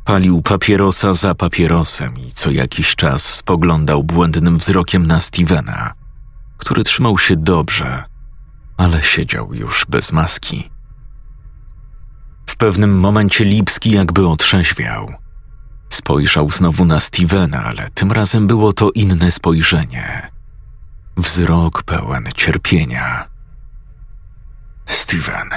Palił 0.05 0.41
papierosa 0.41 1.13
za 1.13 1.35
papierosem 1.35 2.17
i 2.17 2.31
co 2.31 2.51
jakiś 2.51 2.95
czas 2.95 3.23
spoglądał 3.33 4.03
błędnym 4.03 4.57
wzrokiem 4.57 5.07
na 5.07 5.21
Stevena, 5.21 5.93
który 6.57 6.83
trzymał 6.83 7.17
się 7.17 7.35
dobrze, 7.35 8.03
ale 8.77 9.03
siedział 9.03 9.53
już 9.53 9.85
bez 9.89 10.11
maski. 10.11 10.76
W 12.49 12.55
pewnym 12.55 12.99
momencie 12.99 13.43
Lipski 13.43 13.91
jakby 13.91 14.27
otrzeźwiał. 14.27 15.13
Spojrzał 15.89 16.49
znowu 16.49 16.85
na 16.85 16.99
Stevena, 16.99 17.63
ale 17.63 17.89
tym 17.89 18.11
razem 18.11 18.47
było 18.47 18.73
to 18.73 18.91
inne 18.91 19.31
spojrzenie. 19.31 20.31
Wzrok 21.17 21.83
pełen 21.83 22.29
cierpienia. 22.35 23.27
Steven, 24.85 25.49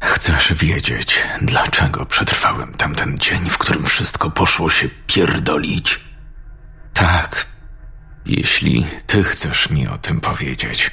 chcesz 0.00 0.54
wiedzieć, 0.54 1.24
dlaczego 1.42 2.06
przetrwałem 2.06 2.72
tamten 2.72 3.18
dzień, 3.18 3.50
w 3.50 3.58
którym 3.58 3.84
wszystko 3.84 4.30
poszło 4.30 4.70
się 4.70 4.88
pierdolić? 5.06 6.00
Tak, 6.94 7.46
jeśli 8.26 8.86
ty 9.06 9.24
chcesz 9.24 9.70
mi 9.70 9.88
o 9.88 9.98
tym 9.98 10.20
powiedzieć. 10.20 10.90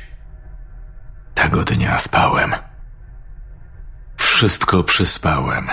Tego 1.33 1.63
dnia 1.63 1.99
spałem. 1.99 2.55
Wszystko 4.35 4.83
przyspałem. 4.83 5.69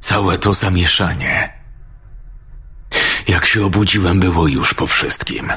Całe 0.00 0.38
to 0.38 0.54
zamieszanie. 0.54 1.52
Jak 3.28 3.46
się 3.46 3.64
obudziłem, 3.64 4.20
było 4.20 4.46
już 4.46 4.74
po 4.74 4.86
wszystkim. 4.86 5.52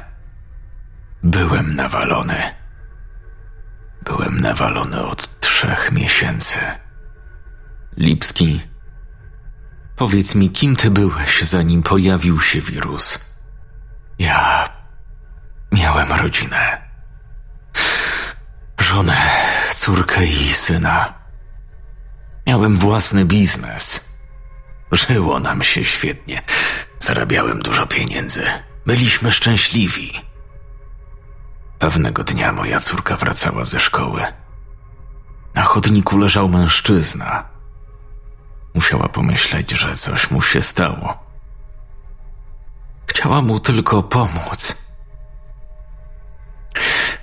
Byłem 1.24 1.76
nawalony. 1.76 2.54
Byłem 4.04 4.42
nawalony 4.42 5.06
od 5.06 5.40
trzech 5.40 5.92
miesięcy. 5.92 6.60
Lipski, 7.98 8.62
powiedz 9.96 10.36
mi, 10.36 10.50
kim 10.50 10.76
ty 10.76 10.90
byłeś, 10.90 11.42
zanim 11.42 11.84
pojawił 11.84 12.42
się 12.42 12.62
wirus? 12.62 13.20
Ja 14.20 14.70
miałem 15.72 16.12
rodzinę. 16.12 16.82
Żonę, 18.80 19.18
córkę 19.76 20.26
i 20.26 20.54
syna. 20.54 21.21
Miałem 22.48 22.78
własny 22.78 23.26
biznes. 23.26 24.00
Żyło 24.92 25.40
nam 25.40 25.64
się 25.64 25.86
świetnie. 25.86 26.42
Zarabiałem 27.00 27.62
dużo 27.62 27.88
pieniędzy. 27.88 28.44
Byliśmy 28.86 29.32
szczęśliwi. 29.32 30.12
Pewnego 31.80 32.24
dnia 32.24 32.52
moja 32.52 32.80
córka 32.80 33.18
wracała 33.18 33.66
ze 33.66 33.80
szkoły. 33.80 34.26
Na 35.56 35.64
chodniku 35.64 36.18
leżał 36.18 36.50
mężczyzna. 36.50 37.50
Musiała 38.74 39.10
pomyśleć, 39.10 39.72
że 39.72 39.96
coś 39.96 40.32
mu 40.32 40.42
się 40.42 40.62
stało. 40.62 41.24
Chciała 43.08 43.42
mu 43.42 43.60
tylko 43.60 44.04
pomóc. 44.04 44.76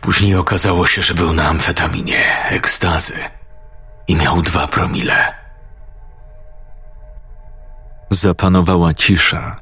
Później 0.00 0.36
okazało 0.36 0.86
się, 0.86 1.02
że 1.02 1.14
był 1.14 1.32
na 1.32 1.48
amfetaminie, 1.48 2.44
ekstazy 2.50 3.38
i 4.09 4.16
miał 4.16 4.42
dwa 4.42 4.66
promile. 4.66 5.34
Zapanowała 8.11 8.94
cisza. 8.94 9.61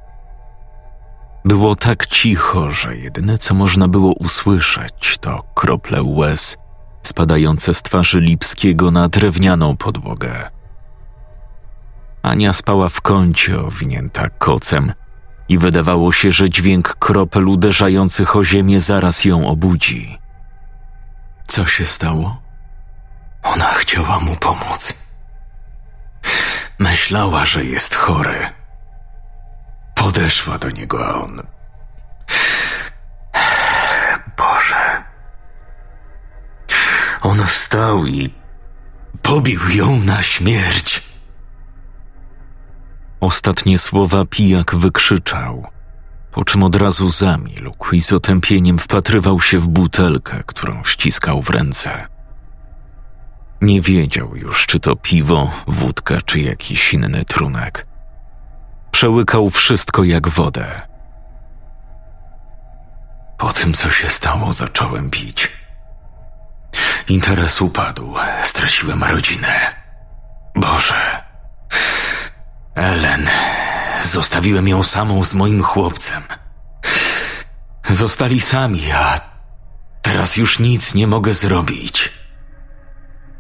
Było 1.45 1.77
tak 1.77 2.07
cicho, 2.07 2.71
że 2.71 2.97
jedyne 2.97 3.39
co 3.39 3.55
można 3.55 3.89
było 3.89 4.13
usłyszeć 4.13 5.19
to 5.21 5.43
krople 5.55 6.03
łez 6.03 6.57
spadające 7.03 7.75
z 7.75 7.83
twarzy 7.83 8.21
Lipskiego 8.21 8.91
na 8.91 9.09
drewnianą 9.09 9.77
podłogę. 9.77 10.51
Ania 12.23 12.53
spała 12.53 12.89
w 12.89 13.01
kącie, 13.01 13.61
owinięta 13.61 14.29
kocem, 14.29 14.93
i 15.49 15.59
wydawało 15.59 16.13
się, 16.13 16.33
że 16.33 16.51
dźwięk 16.51 16.95
kropel 16.95 17.49
uderzających 17.49 18.37
o 18.37 18.45
ziemię 18.45 18.81
zaraz 18.81 19.25
ją 19.25 19.47
obudzi. 19.47 20.19
Co 21.49 21.67
się 21.67 21.87
stało? 21.87 22.46
Ona 23.47 23.75
chciała 23.75 24.19
mu 24.21 24.37
pomóc. 24.37 24.95
Myślała, 26.79 27.45
że 27.47 27.65
jest 27.65 27.95
chory. 27.95 28.47
Podeszła 29.95 30.59
do 30.59 30.71
niego, 30.71 31.07
a 31.07 31.15
on. 31.15 31.43
Boże. 34.37 35.05
On 37.23 37.47
wstał 37.47 38.07
i 38.07 38.35
pobił 39.23 39.61
ją 39.71 39.97
na 39.97 40.23
śmierć. 40.23 41.03
Ostatnie 43.21 43.79
słowa 43.79 44.25
pijak 44.31 44.75
wykrzyczał, 44.75 45.67
po 46.33 46.45
czym 46.45 46.63
od 46.63 46.77
razu 46.77 47.11
zamilkł 47.11 47.95
i 47.95 48.01
z 48.01 48.13
otępieniem 48.13 48.79
wpatrywał 48.79 49.41
się 49.41 49.59
w 49.59 49.69
butelkę, 49.69 50.43
którą 50.47 50.85
ściskał 50.85 51.43
w 51.43 51.51
ręce. 51.51 52.16
Nie 53.61 53.81
wiedział 53.81 54.37
już, 54.37 54.67
czy 54.67 54.81
to 54.81 54.97
piwo, 54.97 55.51
wódka, 55.67 56.21
czy 56.25 56.41
jakiś 56.41 56.95
inny 56.95 57.25
trunek. 57.25 57.87
Przełykał 58.91 59.51
wszystko 59.51 60.05
jak 60.05 60.29
wodę. 60.29 60.83
Po 63.39 63.53
tym, 63.53 63.73
co 63.73 63.91
się 63.91 64.09
stało, 64.09 64.53
zacząłem 64.53 65.11
pić. 65.11 65.49
Interes 67.09 67.63
upadł, 67.63 68.15
straciłem 68.43 69.05
rodzinę. 69.05 69.75
Boże. 70.55 71.25
Ellen. 72.75 73.29
Zostawiłem 74.05 74.69
ją 74.69 74.83
samą 74.83 75.25
z 75.25 75.35
moim 75.35 75.63
chłopcem. 75.63 76.23
Zostali 77.91 78.41
sami, 78.41 78.93
a 78.93 79.19
teraz 80.03 80.37
już 80.37 80.59
nic 80.59 80.95
nie 80.95 81.07
mogę 81.07 81.35
zrobić. 81.35 82.16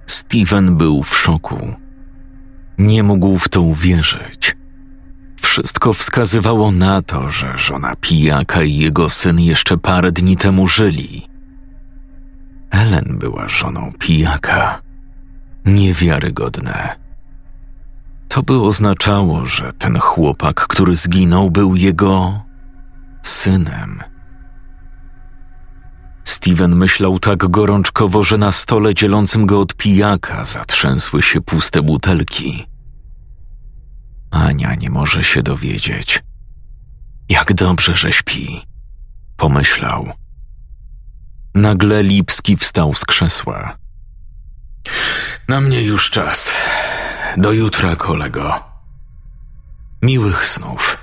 Steven 0.07 0.76
był 0.76 1.02
w 1.02 1.18
szoku. 1.18 1.74
Nie 2.78 3.02
mógł 3.02 3.38
w 3.38 3.48
to 3.48 3.61
uwierzyć. 3.61 4.57
Wszystko 5.40 5.92
wskazywało 5.92 6.70
na 6.70 7.02
to, 7.02 7.30
że 7.30 7.59
żona 7.59 7.96
pijaka 8.00 8.62
i 8.62 8.76
jego 8.76 9.09
syn 9.09 9.40
jeszcze 9.40 9.78
parę 9.78 10.12
dni 10.12 10.36
temu 10.36 10.68
żyli. 10.68 11.26
Ellen 12.70 13.18
była 13.18 13.48
żoną 13.48 13.92
pijaka. 13.98 14.82
Niewiarygodne. 15.64 16.96
To 18.28 18.42
by 18.42 18.61
oznaczało, 18.61 19.46
że 19.46 19.72
ten 19.72 19.98
chłopak, 19.98 20.66
który 20.66 20.96
zginął, 20.96 21.50
był 21.50 21.76
jego 21.76 22.40
synem. 23.22 24.00
Steven 26.26 26.76
myślał 26.76 27.18
tak 27.18 27.50
gorączkowo, 27.50 28.24
że 28.24 28.38
na 28.38 28.52
stole 28.52 28.94
dzielącym 28.94 29.46
go 29.46 29.60
od 29.60 29.74
pijaka 29.74 30.44
zatrzęsły 30.44 31.22
się 31.22 31.40
puste 31.40 31.82
butelki. 31.82 32.66
Ania 34.30 34.74
nie 34.74 34.90
może 34.90 35.24
się 35.24 35.42
dowiedzieć. 35.42 36.22
Jak 37.28 37.54
dobrze, 37.54 37.94
że 37.94 38.12
śpi, 38.12 38.62
pomyślał. 39.36 40.12
Nagle 41.54 42.02
Lipski 42.02 42.56
wstał 42.56 42.94
z 42.94 43.04
krzesła. 43.04 43.76
Na 45.48 45.60
mnie 45.60 45.82
już 45.82 46.10
czas. 46.10 46.54
Do 47.36 47.52
jutra, 47.52 47.96
kolego. 47.96 48.64
Miłych 50.02 50.46
snów. 50.46 50.98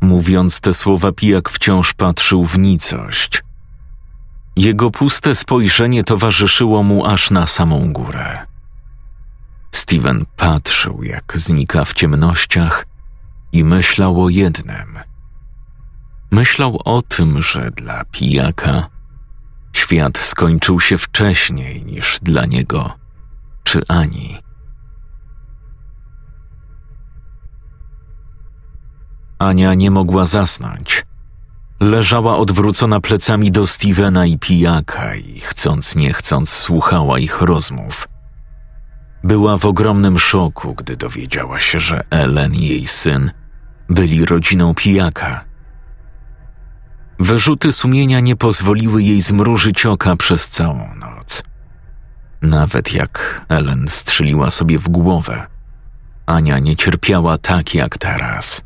Mówiąc 0.00 0.60
te 0.60 0.74
słowa, 0.74 1.12
pijak 1.12 1.48
wciąż 1.48 1.94
patrzył 1.94 2.44
w 2.44 2.58
nicość. 2.58 3.44
Jego 4.56 4.90
puste 4.90 5.34
spojrzenie 5.34 6.04
towarzyszyło 6.04 6.82
mu 6.82 7.06
aż 7.06 7.30
na 7.30 7.46
samą 7.46 7.92
górę. 7.92 8.46
Steven 9.72 10.26
patrzył, 10.36 11.02
jak 11.02 11.38
znika 11.38 11.84
w 11.84 11.94
ciemnościach 11.94 12.86
i 13.52 13.64
myślał 13.64 14.22
o 14.22 14.28
jednym. 14.28 14.98
Myślał 16.30 16.80
o 16.84 17.02
tym, 17.02 17.42
że 17.42 17.70
dla 17.70 18.04
pijaka 18.04 18.86
świat 19.72 20.18
skończył 20.18 20.80
się 20.80 20.98
wcześniej 20.98 21.82
niż 21.84 22.18
dla 22.22 22.46
niego 22.46 22.92
czy 23.64 23.82
Ani. 23.88 24.38
Ania 29.38 29.74
nie 29.74 29.90
mogła 29.90 30.24
zasnąć. 30.24 31.06
Leżała 31.84 32.36
odwrócona 32.36 33.00
plecami 33.00 33.50
do 33.50 33.66
Stevena 33.66 34.26
i 34.26 34.38
pijaka 34.38 35.14
i 35.14 35.40
chcąc 35.40 35.96
nie 35.96 36.12
chcąc 36.12 36.50
słuchała 36.50 37.18
ich 37.18 37.40
rozmów. 37.40 38.08
Była 39.24 39.56
w 39.56 39.64
ogromnym 39.66 40.18
szoku, 40.18 40.74
gdy 40.74 40.96
dowiedziała 40.96 41.60
się, 41.60 41.80
że 41.80 42.04
Ellen 42.10 42.54
i 42.54 42.66
jej 42.66 42.86
syn 42.86 43.30
byli 43.88 44.24
rodziną 44.24 44.74
pijaka. 44.74 45.44
Wyrzuty 47.18 47.72
sumienia 47.72 48.20
nie 48.20 48.36
pozwoliły 48.36 49.02
jej 49.02 49.20
zmrużyć 49.20 49.86
oka 49.86 50.16
przez 50.16 50.48
całą 50.48 50.94
noc. 50.94 51.42
Nawet 52.42 52.92
jak 52.92 53.44
Ellen 53.48 53.88
strzeliła 53.88 54.50
sobie 54.50 54.78
w 54.78 54.88
głowę, 54.88 55.46
Ania 56.26 56.58
nie 56.58 56.76
cierpiała 56.76 57.38
tak 57.38 57.74
jak 57.74 57.98
teraz. 57.98 58.64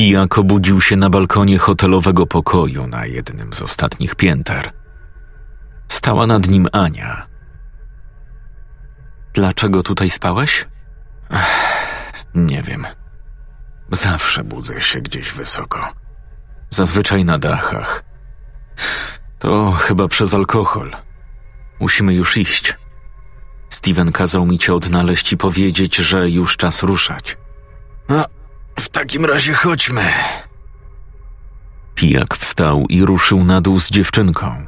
Pijak 0.00 0.38
obudził 0.38 0.80
się 0.80 0.96
na 0.96 1.10
balkonie 1.10 1.58
hotelowego 1.58 2.26
pokoju 2.26 2.86
na 2.86 3.06
jednym 3.06 3.52
z 3.52 3.62
ostatnich 3.62 4.14
pięter. 4.14 4.72
Stała 5.88 6.26
nad 6.26 6.48
nim 6.48 6.68
Ania. 6.72 7.26
Dlaczego 9.34 9.82
tutaj 9.82 10.10
spałeś? 10.10 10.66
Ech, 11.30 12.24
nie 12.34 12.62
wiem. 12.62 12.86
Zawsze 13.92 14.44
budzę 14.44 14.80
się 14.80 15.00
gdzieś 15.00 15.32
wysoko. 15.32 15.88
Zazwyczaj 16.70 17.24
na 17.24 17.38
dachach. 17.38 18.04
To 19.38 19.72
chyba 19.72 20.08
przez 20.08 20.34
alkohol. 20.34 20.90
Musimy 21.80 22.14
już 22.14 22.36
iść. 22.36 22.76
Steven 23.68 24.12
kazał 24.12 24.46
mi 24.46 24.58
cię 24.58 24.74
odnaleźć 24.74 25.32
i 25.32 25.36
powiedzieć, 25.36 25.96
że 25.96 26.30
już 26.30 26.56
czas 26.56 26.82
ruszać. 26.82 27.36
No, 28.08 28.24
w 28.80 28.88
takim 28.88 29.24
razie 29.24 29.54
chodźmy. 29.54 30.04
Pijak 31.94 32.36
wstał 32.36 32.84
i 32.88 33.04
ruszył 33.04 33.44
na 33.44 33.60
dół 33.60 33.80
z 33.80 33.90
dziewczynką. 33.90 34.66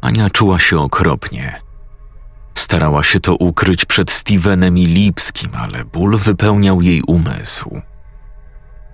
Ania 0.00 0.30
czuła 0.30 0.58
się 0.58 0.78
okropnie. 0.78 1.60
Starała 2.54 3.02
się 3.02 3.20
to 3.20 3.36
ukryć 3.36 3.84
przed 3.84 4.10
Stevenem 4.10 4.78
i 4.78 4.86
Lipskim, 4.86 5.50
ale 5.54 5.84
ból 5.84 6.16
wypełniał 6.16 6.82
jej 6.82 7.02
umysł. 7.02 7.80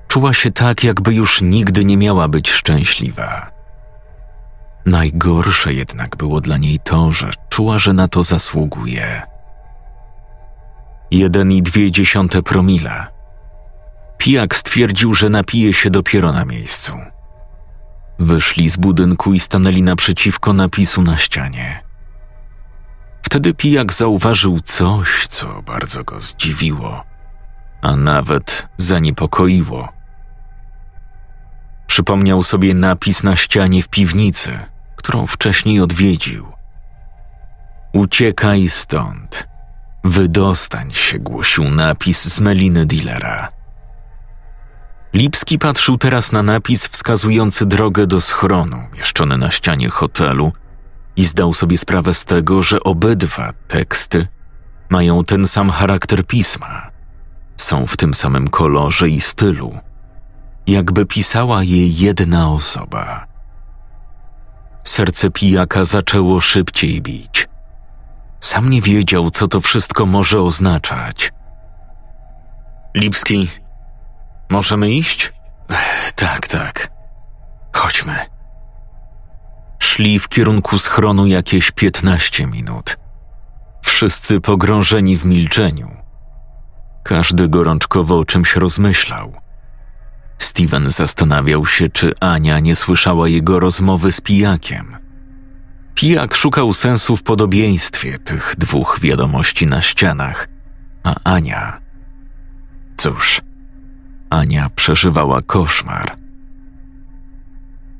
Czuła 0.08 0.32
się 0.32 0.50
tak, 0.50 0.84
jakby 0.84 1.14
już 1.14 1.40
nigdy 1.40 1.84
nie 1.84 1.96
miała 1.96 2.28
być 2.28 2.50
szczęśliwa. 2.50 3.50
Najgorsze 4.86 5.74
jednak 5.74 6.16
było 6.16 6.40
dla 6.40 6.58
niej 6.58 6.78
to, 6.84 7.12
że 7.12 7.30
czuła, 7.48 7.78
że 7.78 7.92
na 7.92 8.08
to 8.08 8.22
zasługuje. 8.22 9.22
Jeden 11.10 11.52
i 11.52 11.62
dwie 11.62 11.90
dziesiąte 11.90 12.42
promila. 12.42 13.21
Pijak 14.22 14.56
stwierdził, 14.56 15.14
że 15.14 15.28
napije 15.28 15.72
się 15.72 15.90
dopiero 15.90 16.32
na 16.32 16.44
miejscu. 16.44 16.92
Wyszli 18.18 18.70
z 18.70 18.76
budynku 18.76 19.34
i 19.34 19.40
stanęli 19.40 19.82
naprzeciwko 19.82 20.52
napisu 20.52 21.02
na 21.02 21.18
ścianie. 21.18 21.82
Wtedy 23.22 23.54
pijak 23.54 23.92
zauważył 23.92 24.60
coś, 24.60 25.26
co 25.28 25.62
bardzo 25.62 26.04
go 26.04 26.20
zdziwiło, 26.20 27.04
a 27.80 27.96
nawet 27.96 28.66
zaniepokoiło. 28.76 29.88
Przypomniał 31.86 32.42
sobie 32.42 32.74
napis 32.74 33.22
na 33.22 33.36
ścianie 33.36 33.82
w 33.82 33.88
piwnicy, 33.88 34.58
którą 34.96 35.26
wcześniej 35.26 35.80
odwiedził. 35.80 36.52
Uciekaj 37.92 38.68
stąd. 38.68 39.48
Wydostań 40.04 40.92
się, 40.92 41.18
głosił 41.18 41.64
napis 41.64 42.34
z 42.34 42.40
meliny 42.40 42.86
dealera. 42.86 43.61
Lipski 45.14 45.58
patrzył 45.58 45.98
teraz 45.98 46.32
na 46.32 46.42
napis 46.42 46.88
wskazujący 46.88 47.66
drogę 47.66 48.06
do 48.06 48.20
schronu 48.20 48.76
mieszczony 48.96 49.38
na 49.38 49.50
ścianie 49.50 49.88
hotelu 49.88 50.52
i 51.16 51.24
zdał 51.24 51.54
sobie 51.54 51.78
sprawę 51.78 52.14
z 52.14 52.24
tego, 52.24 52.62
że 52.62 52.80
obydwa 52.80 53.52
teksty 53.68 54.28
mają 54.90 55.24
ten 55.24 55.46
sam 55.46 55.70
charakter 55.70 56.26
pisma. 56.26 56.90
Są 57.56 57.86
w 57.86 57.96
tym 57.96 58.14
samym 58.14 58.48
kolorze 58.48 59.08
i 59.08 59.20
stylu, 59.20 59.78
jakby 60.66 61.06
pisała 61.06 61.62
je 61.62 61.88
jedna 61.88 62.50
osoba. 62.50 63.26
Serce 64.84 65.30
pijaka 65.30 65.84
zaczęło 65.84 66.40
szybciej 66.40 67.02
bić. 67.02 67.48
Sam 68.40 68.70
nie 68.70 68.82
wiedział, 68.82 69.30
co 69.30 69.48
to 69.48 69.60
wszystko 69.60 70.06
może 70.06 70.40
oznaczać. 70.40 71.32
Lipski, 72.94 73.48
możemy 74.52 74.90
iść? 74.90 75.32
Tak, 76.14 76.48
tak. 76.48 76.88
Chodźmy. 77.72 78.16
Szli 79.78 80.18
w 80.18 80.28
kierunku 80.28 80.78
schronu 80.78 81.26
jakieś 81.26 81.70
piętnaście 81.70 82.46
minut. 82.46 82.96
Wszyscy 83.82 84.40
pogrążeni 84.40 85.16
w 85.16 85.24
milczeniu. 85.26 85.90
Każdy 87.04 87.48
gorączkowo 87.48 88.18
o 88.18 88.24
czymś 88.24 88.56
rozmyślał. 88.56 89.32
Steven 90.38 90.90
zastanawiał 90.90 91.66
się, 91.66 91.88
czy 91.88 92.12
Ania 92.20 92.60
nie 92.60 92.76
słyszała 92.76 93.28
jego 93.28 93.60
rozmowy 93.60 94.12
z 94.12 94.20
pijakiem. 94.20 94.96
Pijak 95.94 96.34
szukał 96.34 96.72
sensu 96.72 97.16
w 97.16 97.22
podobieństwie 97.22 98.18
tych 98.18 98.54
dwóch 98.58 98.98
wiadomości 99.00 99.66
na 99.66 99.82
ścianach, 99.82 100.48
a 101.04 101.14
Ania. 101.24 101.80
Cóż, 102.96 103.40
Ania 104.32 104.70
przeżywała 104.76 105.42
koszmar. 105.42 106.16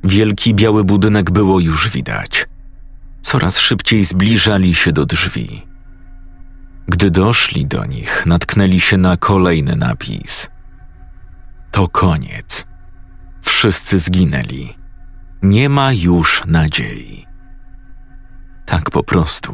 Wielki 0.05 0.55
biały 0.55 0.85
budynek 0.85 1.31
było 1.31 1.61
już 1.61 1.91
widać. 1.91 2.47
Coraz 3.21 3.59
szybciej 3.59 4.05
zbliżali 4.05 4.75
się 4.75 4.93
do 4.93 5.07
drzwi. 5.07 5.63
Gdy 6.89 7.11
doszli 7.11 7.67
do 7.67 7.85
nich, 7.85 8.27
natknęli 8.27 8.81
się 8.81 8.97
na 8.97 9.17
kolejny 9.17 9.77
napis. 9.77 10.51
To 11.71 11.89
koniec. 11.89 12.67
Wszyscy 13.43 13.99
zginęli. 13.99 14.75
Nie 15.43 15.69
ma 15.69 15.93
już 15.93 16.43
nadziei. 16.47 17.27
Tak 18.67 18.91
po 18.91 19.03
prostu. 19.03 19.53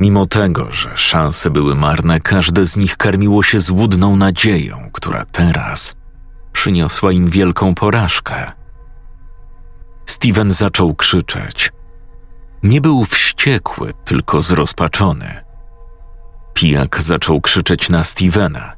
Mimo 0.00 0.26
tego, 0.26 0.70
że 0.70 0.96
szanse 0.96 1.50
były 1.50 1.74
marne, 1.74 2.20
każde 2.20 2.66
z 2.66 2.76
nich 2.76 2.96
karmiło 2.96 3.42
się 3.42 3.60
złudną 3.60 4.16
nadzieją, 4.16 4.90
która 4.92 5.24
teraz 5.24 5.96
przyniosła 6.52 7.12
im 7.12 7.30
wielką 7.30 7.74
porażkę. 7.74 8.52
Steven 10.06 10.50
zaczął 10.50 10.94
krzyczeć. 10.94 11.72
Nie 12.62 12.80
był 12.80 13.04
wściekły, 13.04 13.92
tylko 14.04 14.40
zrozpaczony. 14.40 15.44
Pijak 16.54 17.02
zaczął 17.02 17.40
krzyczeć 17.40 17.90
na 17.90 18.04
Stevena. 18.04 18.72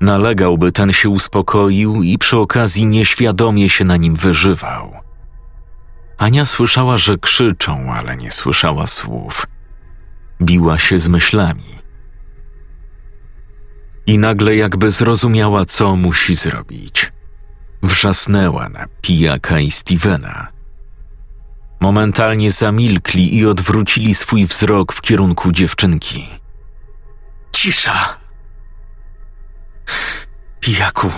Nalegał, 0.00 0.58
by 0.58 0.72
ten 0.72 0.92
się 0.92 1.08
uspokoił 1.08 2.02
i 2.02 2.18
przy 2.18 2.38
okazji 2.38 2.86
nieświadomie 2.86 3.68
się 3.68 3.84
na 3.84 3.96
nim 3.96 4.16
wyżywał. 4.16 4.92
Ania 6.18 6.46
słyszała, 6.46 6.96
że 6.96 7.18
krzyczą, 7.18 7.92
ale 7.94 8.16
nie 8.16 8.30
słyszała 8.30 8.86
słów. 8.86 9.46
Biła 10.42 10.78
się 10.78 10.98
z 10.98 11.08
myślami. 11.08 11.76
I 14.06 14.18
nagle 14.18 14.56
jakby 14.56 14.90
zrozumiała, 14.90 15.64
co 15.64 15.96
musi 15.96 16.34
zrobić. 16.34 17.12
Wrzasnęła 17.82 18.68
na 18.68 18.86
pijaka 19.00 19.60
i 19.60 19.70
Stevena. 19.70 20.48
Momentalnie 21.80 22.50
zamilkli 22.50 23.36
i 23.36 23.46
odwrócili 23.46 24.14
swój 24.14 24.46
wzrok 24.46 24.92
w 24.92 25.00
kierunku 25.00 25.52
dziewczynki. 25.52 26.28
Cisza! 27.52 28.16
Pijaku, 30.60 31.10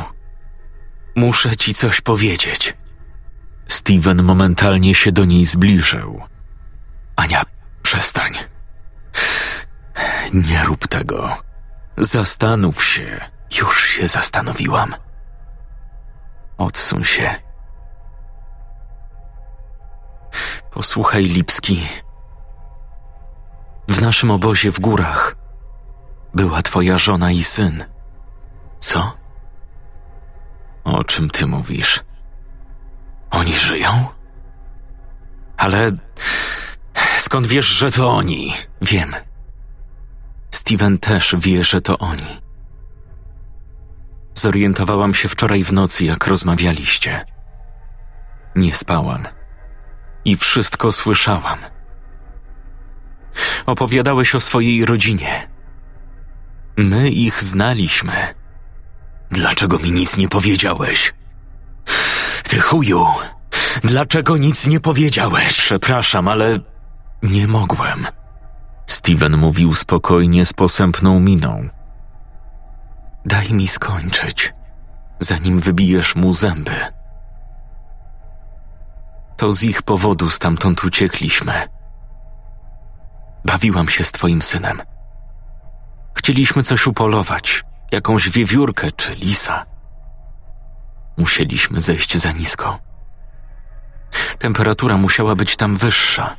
muszę 1.17 1.57
ci 1.57 1.75
coś 1.75 2.01
powiedzieć. 2.01 2.77
Steven 3.69 4.23
momentalnie 4.23 4.95
się 4.95 5.13
do 5.13 5.25
niej 5.25 5.47
zbliżył. 5.47 6.23
Ania, 7.17 7.43
przestań. 7.83 8.33
Nie 10.33 10.63
rób 10.63 10.89
tego. 10.89 11.37
Zastanów 11.97 12.85
się. 12.85 13.21
Już 13.61 13.85
się 13.85 14.09
zastanowiłam. 14.09 14.95
Odsuń 16.59 17.05
się. 17.05 17.35
Posłuchaj, 20.71 21.25
Lipski. 21.25 21.87
W 23.89 24.01
naszym 24.01 24.31
obozie 24.31 24.73
w 24.73 24.81
górach 24.81 25.37
była 26.35 26.63
twoja 26.63 26.99
żona 26.99 27.31
i 27.33 27.43
syn. 27.43 27.85
Co? 28.79 29.13
O 30.85 31.05
czym 31.05 31.31
ty 31.31 31.47
mówisz? 31.47 32.05
Oni 33.31 33.55
żyją? 33.55 34.09
Ale 35.57 35.91
skąd 37.19 37.47
wiesz, 37.47 37.67
że 37.67 37.91
to 37.91 38.11
oni? 38.11 38.55
Wiem. 38.83 39.15
Steven 40.51 40.99
też 40.99 41.35
wie, 41.39 41.65
że 41.65 41.81
to 41.81 41.99
oni. 41.99 42.41
Zorientowałam 44.35 45.15
się 45.15 45.29
wczoraj 45.29 45.65
w 45.65 45.73
nocy, 45.73 46.05
jak 46.05 46.27
rozmawialiście. 46.27 47.25
Nie 48.57 48.75
spałam 48.75 49.25
i 50.25 50.37
wszystko 50.37 50.93
słyszałam. 50.93 51.59
Opowiadałeś 53.67 54.35
o 54.35 54.41
swojej 54.41 54.85
rodzinie. 54.85 55.49
My 56.77 57.11
ich 57.11 57.43
znaliśmy. 57.43 58.35
Dlaczego 59.31 59.79
mi 59.79 59.93
nic 59.93 60.17
nie 60.17 60.29
powiedziałeś? 60.29 61.15
Ty 62.43 62.61
chuju! 62.61 63.07
Dlaczego 63.83 64.37
nic 64.37 64.67
nie 64.67 64.81
powiedziałeś? 64.81 65.53
Przepraszam, 65.59 66.29
ale 66.29 66.59
nie 67.23 67.47
mogłem. 67.47 68.07
Steven 68.89 69.37
mówił 69.37 69.75
spokojnie 69.75 70.47
z 70.47 70.53
posępną 70.53 71.21
miną. 71.21 71.69
Daj 73.25 73.53
mi 73.53 73.69
skończyć, 73.69 74.55
zanim 75.21 75.61
wybijesz 75.61 76.17
mu 76.17 76.33
zęby. 76.33 76.77
To 79.37 79.53
z 79.53 79.63
ich 79.63 79.83
powodu 79.83 80.31
stamtąd 80.31 80.85
uciekliśmy. 80.85 81.53
Bawiłam 83.45 83.89
się 83.89 84.05
z 84.05 84.13
twoim 84.13 84.43
synem. 84.43 84.83
Chcieliśmy 86.15 86.63
coś 86.63 86.87
upolować, 86.87 87.65
jakąś 87.93 88.31
wiewiórkę 88.31 88.93
czy 88.93 89.15
lisa. 89.15 89.65
Musieliśmy 91.19 91.81
zejść 91.81 92.17
za 92.17 92.33
nisko. 92.33 92.79
Temperatura 94.39 94.97
musiała 94.97 95.35
być 95.35 95.57
tam 95.57 95.77
wyższa. 95.77 96.37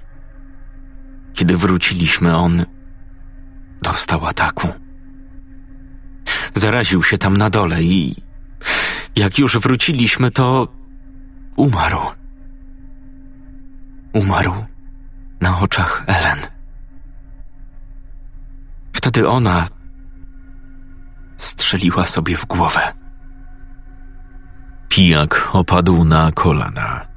Kiedy 1.34 1.58
wróciliśmy, 1.58 2.36
on 2.38 2.66
dostał 3.82 4.26
ataku. 4.26 4.68
Zaraził 6.54 7.04
się 7.04 7.18
tam 7.18 7.38
na 7.38 7.50
dole 7.50 7.84
i 7.84 8.16
jak 9.16 9.40
już 9.40 9.58
wróciliśmy, 9.58 10.32
to 10.32 10.68
umarł. 11.56 12.00
Umarł 14.14 14.54
na 15.42 15.60
oczach 15.60 16.04
Ellen. 16.08 16.40
Wtedy 18.94 19.28
ona 19.28 19.68
strzeliła 21.38 22.06
sobie 22.06 22.38
w 22.38 22.46
głowę. 22.46 22.94
Pijak 24.90 25.50
opadł 25.54 26.04
na 26.04 26.32
kolana. 26.32 27.08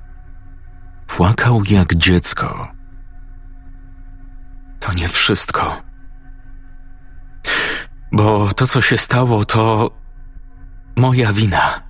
Płakał 1.07 1.63
jak 1.71 1.95
dziecko. 1.95 2.72
Nie 4.95 5.09
wszystko. 5.09 5.83
Bo 8.13 8.49
to, 8.57 8.67
co 8.67 8.83
się 8.83 8.99
stało, 8.99 9.45
to 9.45 9.91
moja 10.97 11.33
wina. 11.33 11.83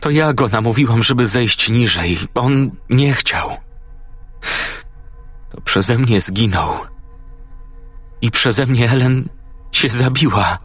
To 0.00 0.10
ja 0.10 0.32
go 0.32 0.48
namówiłam, 0.48 1.02
żeby 1.02 1.26
zejść 1.26 1.68
niżej. 1.68 2.18
On 2.34 2.70
nie 2.90 3.12
chciał. 3.12 3.56
To 5.50 5.60
przeze 5.60 5.98
mnie 5.98 6.20
zginął. 6.20 6.74
I 8.20 8.30
przeze 8.30 8.66
mnie 8.66 8.90
Ellen 8.90 9.28
się 9.72 9.88
zabiła. 9.88 10.58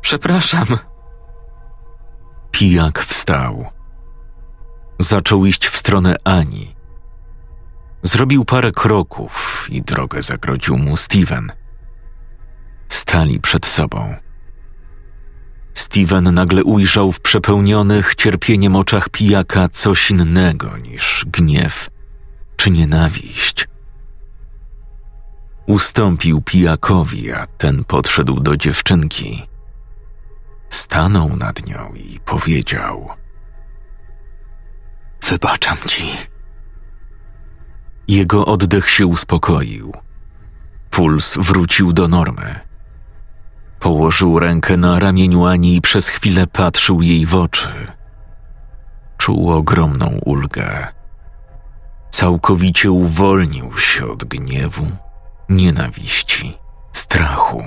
Przepraszam. 0.00 0.66
Pijak 2.50 3.00
wstał. 3.00 3.66
Zaczął 4.98 5.46
iść 5.46 5.66
w 5.66 5.76
stronę 5.76 6.16
Ani. 6.24 6.73
Zrobił 8.06 8.44
parę 8.44 8.72
kroków 8.72 9.66
i 9.70 9.82
drogę 9.82 10.22
zagrodził 10.22 10.76
mu 10.76 10.96
Steven. 10.96 11.52
Stali 12.88 13.40
przed 13.40 13.66
sobą. 13.66 14.14
Steven 15.74 16.34
nagle 16.34 16.64
ujrzał 16.64 17.12
w 17.12 17.20
przepełnionych 17.20 18.14
cierpieniem 18.14 18.76
oczach 18.76 19.08
pijaka 19.08 19.68
coś 19.68 20.10
innego 20.10 20.78
niż 20.78 21.24
gniew 21.28 21.90
czy 22.56 22.70
nienawiść. 22.70 23.68
Ustąpił 25.66 26.40
pijakowi, 26.40 27.32
a 27.32 27.46
ten 27.46 27.84
podszedł 27.84 28.40
do 28.40 28.56
dziewczynki. 28.56 29.42
Stanął 30.68 31.36
nad 31.36 31.66
nią 31.66 31.92
i 31.94 32.20
powiedział: 32.20 33.10
Wybaczam 35.22 35.76
ci. 35.86 36.33
Jego 38.08 38.46
oddech 38.46 38.90
się 38.90 39.06
uspokoił. 39.06 39.92
Puls 40.90 41.36
wrócił 41.36 41.92
do 41.92 42.08
normy. 42.08 42.60
Położył 43.80 44.38
rękę 44.38 44.76
na 44.76 44.98
ramieniu 44.98 45.46
Ani 45.46 45.76
i 45.76 45.80
przez 45.80 46.08
chwilę 46.08 46.46
patrzył 46.46 47.02
jej 47.02 47.26
w 47.26 47.34
oczy. 47.34 47.92
Czuł 49.16 49.50
ogromną 49.50 50.06
ulgę. 50.24 50.88
Całkowicie 52.10 52.90
uwolnił 52.90 53.78
się 53.78 54.06
od 54.06 54.24
gniewu, 54.24 54.86
nienawiści, 55.48 56.54
strachu. 56.92 57.64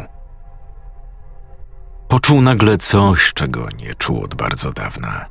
Poczuł 2.08 2.42
nagle 2.42 2.78
coś, 2.78 3.34
czego 3.34 3.70
nie 3.70 3.96
czuł 3.96 4.24
od 4.24 4.36
bardzo 4.36 4.74
dawna. 4.74 5.26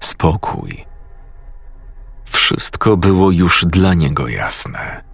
Spokój. 0.00 0.93
Wszystko 2.24 2.96
było 2.96 3.30
już 3.30 3.64
dla 3.64 3.94
niego 3.94 4.28
jasne. 4.28 5.04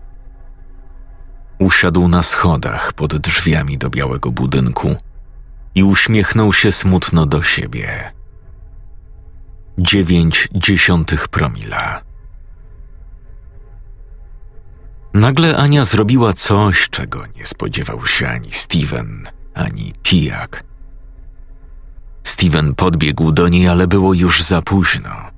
Usiadł 1.59 2.09
na 2.09 2.23
schodach 2.23 2.93
pod 2.93 3.17
drzwiami 3.17 3.79
do 3.79 3.91
białego 3.91 4.31
budynku 4.31 4.97
i 5.75 5.83
uśmiechnął 5.83 6.53
się 6.53 6.73
smutno 6.73 7.27
do 7.27 7.43
siebie. 7.43 8.13
Dziewięć 9.79 10.49
dziesiątych 10.53 11.29
promila. 11.29 12.03
Nagle 15.15 15.57
Ania 15.57 15.85
zrobiła 15.85 16.33
coś, 16.33 16.89
czego 16.91 17.27
nie 17.37 17.47
spodziewał 17.47 18.07
się 18.07 18.29
ani 18.29 18.53
Steven, 18.53 19.29
ani 19.55 19.93
pijak. 20.03 20.65
Steven 22.23 22.75
podbiegł 22.75 23.33
do 23.33 23.49
niej, 23.49 23.69
ale 23.69 23.87
było 23.87 24.15
już 24.15 24.43
za 24.43 24.63
późno. 24.63 25.30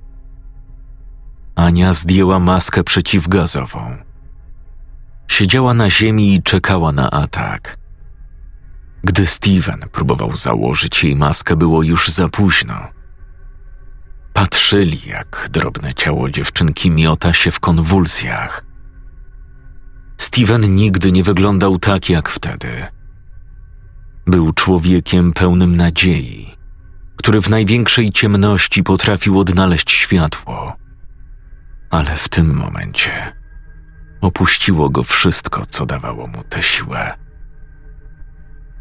Ania 1.55 1.93
zdjęła 1.93 2.39
maskę 2.39 2.83
przeciwgazową. 2.83 3.97
Siedziała 5.27 5.73
na 5.73 5.89
ziemi 5.89 6.35
i 6.35 6.43
czekała 6.43 6.91
na 6.91 7.11
atak. 7.11 7.77
Gdy 9.03 9.27
Steven 9.27 9.79
próbował 9.91 10.35
założyć 10.35 11.03
jej 11.03 11.15
maskę, 11.15 11.55
było 11.55 11.83
już 11.83 12.09
za 12.09 12.27
późno. 12.27 12.87
Patrzyli, 14.33 14.99
jak 15.05 15.49
drobne 15.51 15.93
ciało 15.93 16.29
dziewczynki 16.29 16.91
miota 16.91 17.33
się 17.33 17.51
w 17.51 17.59
konwulsjach. 17.59 18.65
Steven 20.17 20.75
nigdy 20.75 21.11
nie 21.11 21.23
wyglądał 21.23 21.79
tak 21.79 22.09
jak 22.09 22.29
wtedy. 22.29 22.85
Był 24.27 24.53
człowiekiem 24.53 25.33
pełnym 25.33 25.75
nadziei, 25.75 26.55
który 27.15 27.41
w 27.41 27.49
największej 27.49 28.11
ciemności 28.11 28.83
potrafił 28.83 29.39
odnaleźć 29.39 29.91
światło. 29.91 30.82
Ale 31.93 32.17
w 32.17 32.29
tym 32.29 32.53
momencie 32.55 33.33
opuściło 34.21 34.89
go 34.89 35.03
wszystko, 35.03 35.65
co 35.65 35.85
dawało 35.85 36.27
mu 36.27 36.43
tę 36.43 36.63
siłę. 36.63 37.13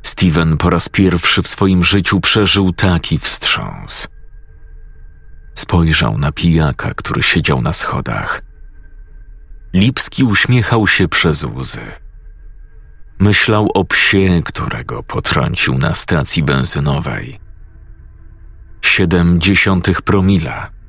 Steven 0.02 0.56
po 0.56 0.70
raz 0.70 0.88
pierwszy 0.88 1.42
w 1.42 1.48
swoim 1.48 1.84
życiu 1.84 2.20
przeżył 2.20 2.72
taki 2.72 3.18
wstrząs. 3.18 4.08
Spojrzał 5.54 6.18
na 6.18 6.32
pijaka, 6.32 6.94
który 6.94 7.22
siedział 7.22 7.62
na 7.62 7.72
schodach. 7.72 8.42
Lipski 9.74 10.24
uśmiechał 10.24 10.86
się 10.86 11.08
przez 11.08 11.44
łzy. 11.44 11.92
Myślał 13.18 13.68
o 13.74 13.84
psie, 13.84 14.42
którego 14.44 15.02
potrącił 15.02 15.78
na 15.78 15.94
stacji 15.94 16.42
benzynowej. 16.42 17.40
Siedem 18.82 19.40
dziesiątych 19.40 20.02
promila. 20.02 20.81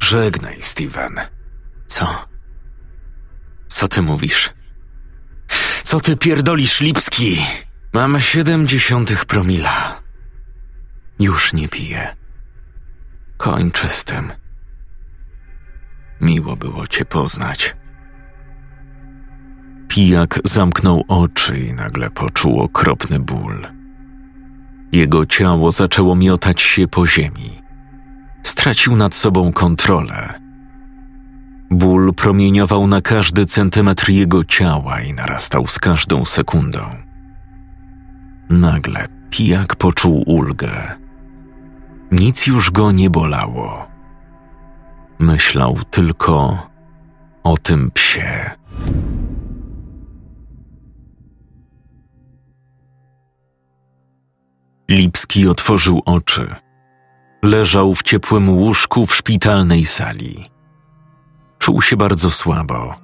Żegnaj, 0.00 0.56
Steven. 0.60 1.14
Co? 1.86 2.28
Co 3.68 3.88
ty 3.88 4.02
mówisz? 4.02 4.50
Co 5.82 6.00
ty 6.00 6.16
pierdolisz, 6.16 6.80
Lipski? 6.80 7.38
Mam 7.92 8.20
siedemdziesiątych 8.20 9.24
promila. 9.24 10.02
Już 11.18 11.52
nie 11.52 11.68
piję. 11.68 12.16
Kończę 13.36 13.88
z 13.88 14.04
tym. 14.04 14.32
Miło 16.20 16.56
było 16.56 16.86
cię 16.86 17.04
poznać. 17.04 17.76
Pijak 19.88 20.40
zamknął 20.44 21.04
oczy 21.08 21.58
i 21.58 21.72
nagle 21.72 22.10
poczuł 22.10 22.60
okropny 22.60 23.20
ból. 23.20 23.66
Jego 24.92 25.26
ciało 25.26 25.70
zaczęło 25.70 26.16
miotać 26.16 26.62
się 26.62 26.88
po 26.88 27.06
ziemi. 27.06 27.62
Stracił 28.48 28.96
nad 28.96 29.14
sobą 29.14 29.52
kontrolę. 29.52 30.40
Ból 31.70 32.14
promieniował 32.14 32.86
na 32.86 33.00
każdy 33.00 33.46
centymetr 33.46 34.10
jego 34.10 34.44
ciała 34.44 35.00
i 35.00 35.12
narastał 35.12 35.66
z 35.66 35.78
każdą 35.78 36.24
sekundą. 36.24 36.80
Nagle 38.50 39.08
pijak 39.30 39.76
poczuł 39.76 40.22
ulgę. 40.26 40.70
Nic 42.12 42.46
już 42.46 42.70
go 42.70 42.92
nie 42.92 43.10
bolało. 43.10 43.88
Myślał 45.18 45.78
tylko 45.90 46.66
o 47.42 47.56
tym 47.56 47.90
psie. 47.90 48.50
Lipski 54.88 55.48
otworzył 55.48 56.02
oczy. 56.04 56.54
Leżał 57.42 57.94
w 57.94 58.02
ciepłym 58.02 58.48
łóżku 58.48 59.06
w 59.06 59.14
szpitalnej 59.14 59.84
sali. 59.84 60.44
Czuł 61.58 61.82
się 61.82 61.96
bardzo 61.96 62.30
słabo. 62.30 62.94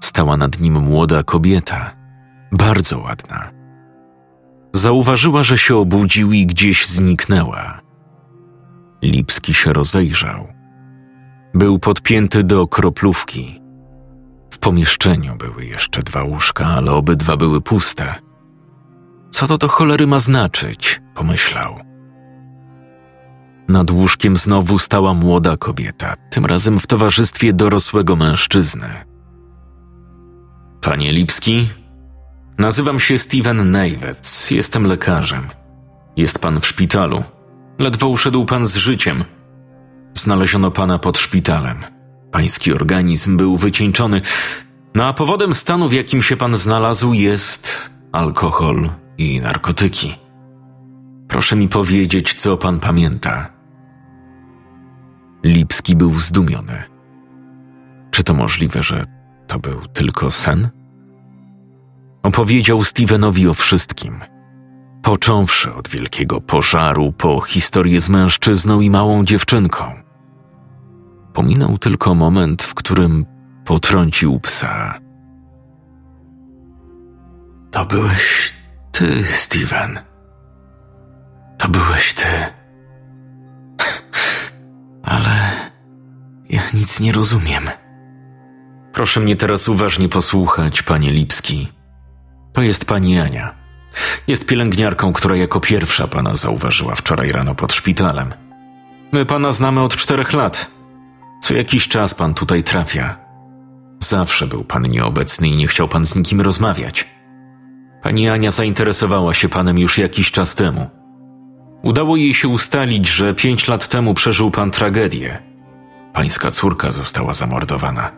Stała 0.00 0.36
nad 0.36 0.60
nim 0.60 0.82
młoda 0.82 1.22
kobieta, 1.22 1.96
bardzo 2.52 2.98
ładna. 2.98 3.50
Zauważyła, 4.72 5.42
że 5.42 5.58
się 5.58 5.76
obudził 5.76 6.32
i 6.32 6.46
gdzieś 6.46 6.86
zniknęła. 6.86 7.80
Lipski 9.02 9.54
się 9.54 9.72
rozejrzał. 9.72 10.48
Był 11.54 11.78
podpięty 11.78 12.44
do 12.44 12.68
kroplówki. 12.68 13.60
W 14.50 14.58
pomieszczeniu 14.58 15.36
były 15.36 15.64
jeszcze 15.64 16.02
dwa 16.02 16.22
łóżka, 16.22 16.66
ale 16.66 16.92
obydwa 16.92 17.36
były 17.36 17.60
puste. 17.60 18.14
Co 19.30 19.46
to 19.46 19.58
do 19.58 19.68
cholery 19.68 20.06
ma 20.06 20.18
znaczyć? 20.18 21.02
pomyślał. 21.14 21.93
Nad 23.68 23.90
łóżkiem 23.90 24.36
znowu 24.36 24.78
stała 24.78 25.14
młoda 25.14 25.56
kobieta, 25.56 26.16
tym 26.30 26.46
razem 26.46 26.80
w 26.80 26.86
towarzystwie 26.86 27.52
dorosłego 27.52 28.16
mężczyzny. 28.16 28.88
Panie 30.80 31.12
Lipski, 31.12 31.68
nazywam 32.58 33.00
się 33.00 33.18
Steven 33.18 33.70
Neiwec, 33.70 34.50
jestem 34.50 34.86
lekarzem. 34.86 35.48
Jest 36.16 36.38
pan 36.38 36.60
w 36.60 36.66
szpitalu. 36.66 37.22
Ledwo 37.78 38.08
uszedł 38.08 38.44
pan 38.44 38.66
z 38.66 38.76
życiem. 38.76 39.24
Znaleziono 40.14 40.70
pana 40.70 40.98
pod 40.98 41.18
szpitalem. 41.18 41.76
Pański 42.30 42.72
organizm 42.72 43.36
był 43.36 43.56
wycieńczony, 43.56 44.20
no 44.94 45.06
a 45.06 45.12
powodem 45.12 45.54
stanu, 45.54 45.88
w 45.88 45.92
jakim 45.92 46.22
się 46.22 46.36
pan 46.36 46.56
znalazł, 46.56 47.12
jest 47.12 47.72
alkohol 48.12 48.90
i 49.18 49.40
narkotyki. 49.40 50.14
Proszę 51.28 51.56
mi 51.56 51.68
powiedzieć, 51.68 52.34
co 52.34 52.56
pan 52.56 52.80
pamięta. 52.80 53.53
Lipski 55.44 55.96
był 55.96 56.18
zdumiony. 56.20 56.82
Czy 58.10 58.24
to 58.24 58.34
możliwe, 58.34 58.82
że 58.82 59.04
to 59.46 59.58
był 59.58 59.86
tylko 59.86 60.30
sen? 60.30 60.68
Opowiedział 62.22 62.84
Stevenowi 62.84 63.48
o 63.48 63.54
wszystkim. 63.54 64.20
Począwszy 65.02 65.74
od 65.74 65.88
wielkiego 65.88 66.40
pożaru, 66.40 67.12
po 67.12 67.40
historię 67.40 68.00
z 68.00 68.08
mężczyzną 68.08 68.80
i 68.80 68.90
małą 68.90 69.24
dziewczynką. 69.24 69.84
Pominął 71.32 71.78
tylko 71.78 72.14
moment, 72.14 72.62
w 72.62 72.74
którym 72.74 73.26
potrącił 73.64 74.40
psa. 74.40 74.98
To 77.70 77.86
byłeś 77.86 78.52
ty, 78.92 79.24
Steven. 79.24 79.98
To 81.58 81.68
byłeś 81.68 82.14
ty. 82.14 82.63
Ale 85.14 85.50
ja 86.50 86.62
nic 86.74 87.00
nie 87.00 87.12
rozumiem. 87.12 87.70
Proszę 88.92 89.20
mnie 89.20 89.36
teraz 89.36 89.68
uważnie 89.68 90.08
posłuchać, 90.08 90.82
panie 90.82 91.10
Lipski. 91.10 91.68
To 92.52 92.62
jest 92.62 92.84
pani 92.84 93.18
Ania. 93.20 93.54
Jest 94.26 94.46
pielęgniarką, 94.46 95.12
która 95.12 95.36
jako 95.36 95.60
pierwsza 95.60 96.08
pana 96.08 96.36
zauważyła 96.36 96.94
wczoraj 96.94 97.32
rano 97.32 97.54
pod 97.54 97.72
szpitalem. 97.72 98.32
My 99.12 99.26
pana 99.26 99.52
znamy 99.52 99.80
od 99.80 99.96
czterech 99.96 100.32
lat. 100.32 100.70
Co 101.42 101.54
jakiś 101.54 101.88
czas 101.88 102.14
pan 102.14 102.34
tutaj 102.34 102.62
trafia. 102.62 103.16
Zawsze 104.00 104.46
był 104.46 104.64
pan 104.64 104.82
nieobecny 104.82 105.48
i 105.48 105.56
nie 105.56 105.66
chciał 105.66 105.88
pan 105.88 106.06
z 106.06 106.14
nikim 106.14 106.40
rozmawiać. 106.40 107.08
Pani 108.02 108.28
Ania 108.28 108.50
zainteresowała 108.50 109.34
się 109.34 109.48
panem 109.48 109.78
już 109.78 109.98
jakiś 109.98 110.30
czas 110.30 110.54
temu. 110.54 111.03
Udało 111.84 112.16
jej 112.16 112.34
się 112.34 112.48
ustalić, 112.48 113.08
że 113.08 113.34
pięć 113.34 113.68
lat 113.68 113.88
temu 113.88 114.14
przeżył 114.14 114.50
pan 114.50 114.70
tragedię. 114.70 115.38
Pańska 116.12 116.50
córka 116.50 116.90
została 116.90 117.34
zamordowana. 117.34 118.10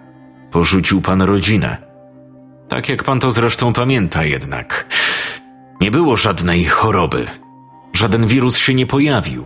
Porzucił 0.50 1.00
pan 1.00 1.22
rodzinę. 1.22 1.76
Tak 2.68 2.88
jak 2.88 3.04
pan 3.04 3.20
to 3.20 3.30
zresztą 3.30 3.72
pamięta 3.72 4.24
jednak. 4.24 4.86
Nie 5.80 5.90
było 5.90 6.16
żadnej 6.16 6.64
choroby. 6.64 7.26
Żaden 7.92 8.26
wirus 8.26 8.56
się 8.56 8.74
nie 8.74 8.86
pojawił. 8.86 9.44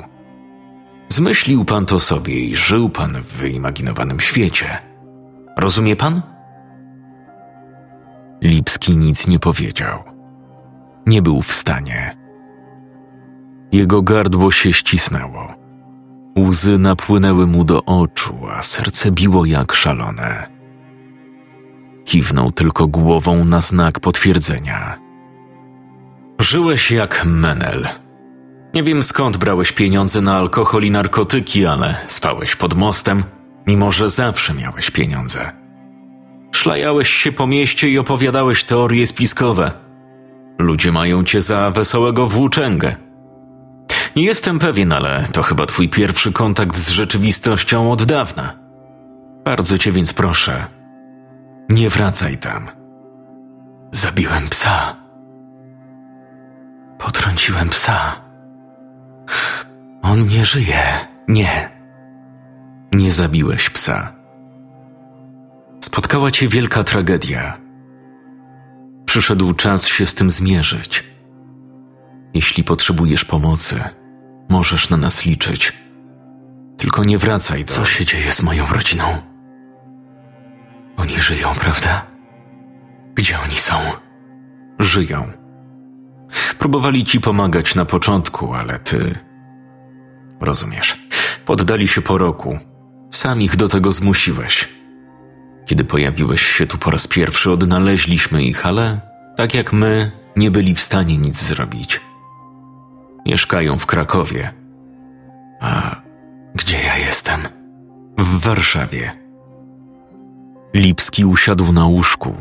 Zmyślił 1.08 1.64
pan 1.64 1.86
to 1.86 2.00
sobie 2.00 2.40
i 2.40 2.56
żył 2.56 2.90
pan 2.90 3.12
w 3.12 3.26
wyimaginowanym 3.26 4.20
świecie. 4.20 4.78
Rozumie 5.56 5.96
pan? 5.96 6.22
Lipski 8.42 8.96
nic 8.96 9.26
nie 9.26 9.38
powiedział. 9.38 10.02
Nie 11.06 11.22
był 11.22 11.42
w 11.42 11.52
stanie. 11.52 12.19
Jego 13.72 14.02
gardło 14.02 14.50
się 14.50 14.72
ścisnęło. 14.72 15.54
Łzy 16.38 16.78
napłynęły 16.78 17.46
mu 17.46 17.64
do 17.64 17.84
oczu, 17.84 18.34
a 18.56 18.62
serce 18.62 19.10
biło 19.10 19.44
jak 19.44 19.72
szalone. 19.72 20.48
Kiwnął 22.04 22.52
tylko 22.52 22.86
głową 22.86 23.44
na 23.44 23.60
znak 23.60 24.00
potwierdzenia. 24.00 24.98
Żyłeś 26.38 26.90
jak 26.90 27.24
menel. 27.24 27.88
Nie 28.74 28.82
wiem 28.82 29.02
skąd 29.02 29.36
brałeś 29.36 29.72
pieniądze 29.72 30.20
na 30.20 30.36
alkohol 30.36 30.82
i 30.82 30.90
narkotyki, 30.90 31.66
ale 31.66 31.96
spałeś 32.06 32.56
pod 32.56 32.74
mostem, 32.74 33.24
mimo 33.66 33.92
że 33.92 34.10
zawsze 34.10 34.54
miałeś 34.54 34.90
pieniądze. 34.90 35.52
Szlajałeś 36.52 37.08
się 37.08 37.32
po 37.32 37.46
mieście 37.46 37.88
i 37.88 37.98
opowiadałeś 37.98 38.64
teorie 38.64 39.06
spiskowe. 39.06 39.72
Ludzie 40.58 40.92
mają 40.92 41.24
cię 41.24 41.40
za 41.40 41.70
wesołego 41.70 42.26
włóczęgę. 42.26 43.09
Jestem 44.20 44.58
pewien, 44.58 44.92
ale 44.92 45.24
to 45.32 45.42
chyba 45.42 45.66
twój 45.66 45.88
pierwszy 45.88 46.32
kontakt 46.32 46.76
z 46.76 46.88
rzeczywistością 46.88 47.92
od 47.92 48.02
dawna. 48.02 48.56
Bardzo 49.44 49.78
cię 49.78 49.92
więc 49.92 50.12
proszę, 50.12 50.66
nie 51.68 51.88
wracaj 51.88 52.38
tam. 52.38 52.68
Zabiłem 53.92 54.48
psa. 54.48 54.96
Potrąciłem 56.98 57.68
psa. 57.68 58.20
On 60.02 60.26
nie 60.26 60.44
żyje. 60.44 60.82
Nie. 61.28 61.70
Nie 62.92 63.12
zabiłeś 63.12 63.70
psa. 63.70 64.12
Spotkała 65.80 66.30
cię 66.30 66.48
wielka 66.48 66.84
tragedia. 66.84 67.58
Przyszedł 69.06 69.52
czas 69.52 69.86
się 69.86 70.06
z 70.06 70.14
tym 70.14 70.30
zmierzyć. 70.30 71.04
Jeśli 72.34 72.64
potrzebujesz 72.64 73.24
pomocy, 73.24 73.84
możesz 74.50 74.90
na 74.90 74.96
nas 74.96 75.24
liczyć. 75.24 75.72
Tylko 76.76 77.04
nie 77.04 77.18
wracaj. 77.18 77.64
Co 77.64 77.84
się 77.84 78.04
dzieje 78.04 78.32
z 78.32 78.42
moją 78.42 78.66
rodziną? 78.66 79.04
Oni 80.96 81.20
żyją, 81.20 81.52
prawda? 81.60 82.06
Gdzie 83.14 83.40
oni 83.40 83.56
są? 83.56 83.74
Żyją. 84.78 85.32
Próbowali 86.58 87.04
ci 87.04 87.20
pomagać 87.20 87.74
na 87.74 87.84
początku, 87.84 88.54
ale 88.54 88.78
ty. 88.78 89.18
Rozumiesz. 90.40 91.06
Poddali 91.46 91.88
się 91.88 92.02
po 92.02 92.18
roku. 92.18 92.58
Sam 93.10 93.42
ich 93.42 93.56
do 93.56 93.68
tego 93.68 93.92
zmusiłeś. 93.92 94.68
Kiedy 95.66 95.84
pojawiłeś 95.84 96.42
się 96.42 96.66
tu 96.66 96.78
po 96.78 96.90
raz 96.90 97.06
pierwszy, 97.06 97.50
odnaleźliśmy 97.50 98.42
ich, 98.44 98.66
ale 98.66 99.00
tak 99.36 99.54
jak 99.54 99.72
my, 99.72 100.12
nie 100.36 100.50
byli 100.50 100.74
w 100.74 100.80
stanie 100.80 101.18
nic 101.18 101.42
zrobić. 101.42 102.00
Mieszkają 103.26 103.78
w 103.78 103.86
Krakowie. 103.86 104.54
A 105.60 105.96
gdzie 106.54 106.78
ja 106.82 106.98
jestem? 106.98 107.40
W 108.18 108.40
Warszawie. 108.40 109.12
Lipski 110.74 111.24
usiadł 111.24 111.72
na 111.72 111.84
łóżku. 111.84 112.34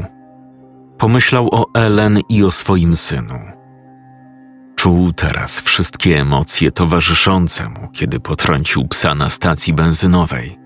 Pomyślał 0.97 1.49
o 1.51 1.65
Ellen 1.73 2.19
i 2.29 2.43
o 2.43 2.51
swoim 2.51 2.95
synu. 2.95 3.39
Czuł 4.75 5.13
teraz 5.13 5.59
wszystkie 5.59 6.19
emocje 6.19 6.71
towarzyszące 6.71 7.69
mu, 7.69 7.87
kiedy 7.93 8.19
potrącił 8.19 8.87
psa 8.87 9.15
na 9.15 9.29
stacji 9.29 9.73
benzynowej. 9.73 10.57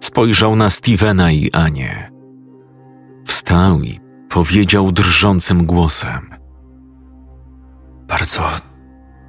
Spojrzał 0.00 0.56
na 0.56 0.70
Stevena 0.70 1.32
i 1.32 1.52
Anię. 1.52 2.10
Wstał 3.26 3.82
i 3.82 4.00
powiedział 4.28 4.92
drżącym 4.92 5.66
głosem: 5.66 6.30
Bardzo 8.08 8.69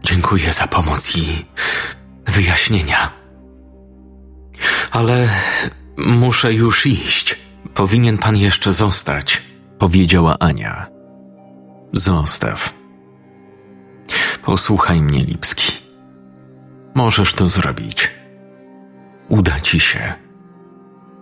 dziękuję 0.04 0.54
za 0.54 0.68
pomoc 0.68 1.16
i 1.18 1.46
wyjaśnienia. 2.28 3.12
Ale 4.92 5.30
muszę 5.98 6.54
już 6.54 6.86
iść. 6.86 7.40
Powinien 7.74 8.18
pan 8.18 8.38
jeszcze 8.38 8.74
zostać, 8.74 9.42
powiedziała 9.80 10.40
Ania. 10.40 10.88
Zostaw. 11.94 12.74
Posłuchaj 14.44 15.02
mnie, 15.02 15.20
Lipski. 15.20 15.72
Możesz 16.96 17.34
to 17.34 17.50
zrobić. 17.50 18.12
Uda 19.30 19.60
ci 19.60 19.80
się 19.80 20.14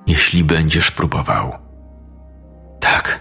jeśli 0.10 0.44
będziesz 0.44 0.92
próbował. 0.92 1.54
Tak. 2.80 3.20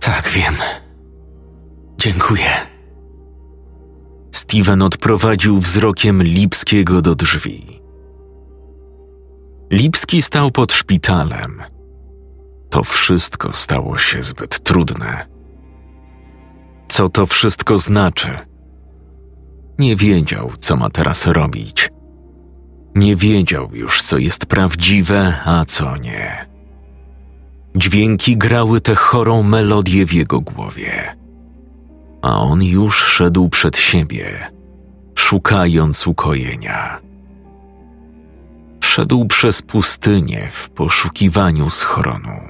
Tak, 0.00 0.28
wiem. 0.28 0.54
Dziękuję. 1.98 2.67
Steven 4.30 4.82
odprowadził 4.82 5.58
wzrokiem 5.58 6.22
Lipskiego 6.22 7.02
do 7.02 7.14
drzwi. 7.14 7.80
Lipski 9.70 10.22
stał 10.22 10.50
pod 10.50 10.72
szpitalem. 10.72 11.62
To 12.70 12.84
wszystko 12.84 13.52
stało 13.52 13.98
się 13.98 14.22
zbyt 14.22 14.60
trudne. 14.60 15.26
Co 16.88 17.08
to 17.08 17.26
wszystko 17.26 17.78
znaczy? 17.78 18.38
Nie 19.78 19.96
wiedział, 19.96 20.52
co 20.58 20.76
ma 20.76 20.90
teraz 20.90 21.26
robić. 21.26 21.90
Nie 22.94 23.16
wiedział 23.16 23.68
już, 23.72 24.02
co 24.02 24.18
jest 24.18 24.46
prawdziwe, 24.46 25.34
a 25.44 25.64
co 25.64 25.96
nie. 25.96 26.46
Dźwięki 27.76 28.36
grały 28.36 28.80
tę 28.80 28.94
chorą 28.94 29.42
melodię 29.42 30.06
w 30.06 30.12
jego 30.12 30.40
głowie, 30.40 31.16
a 32.22 32.40
on 32.40 32.62
już 32.62 32.96
szedł 32.96 33.48
przed 33.48 33.76
siebie, 33.76 34.50
szukając 35.14 36.06
ukojenia. 36.06 37.00
Szedł 38.80 39.26
przez 39.26 39.62
pustynię 39.62 40.48
w 40.52 40.70
poszukiwaniu 40.70 41.70
schronu. 41.70 42.40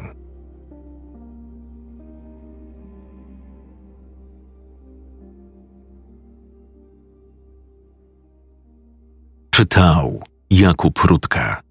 Czytał 9.51 10.23
Jakub 10.51 10.99
Rutka 10.99 11.68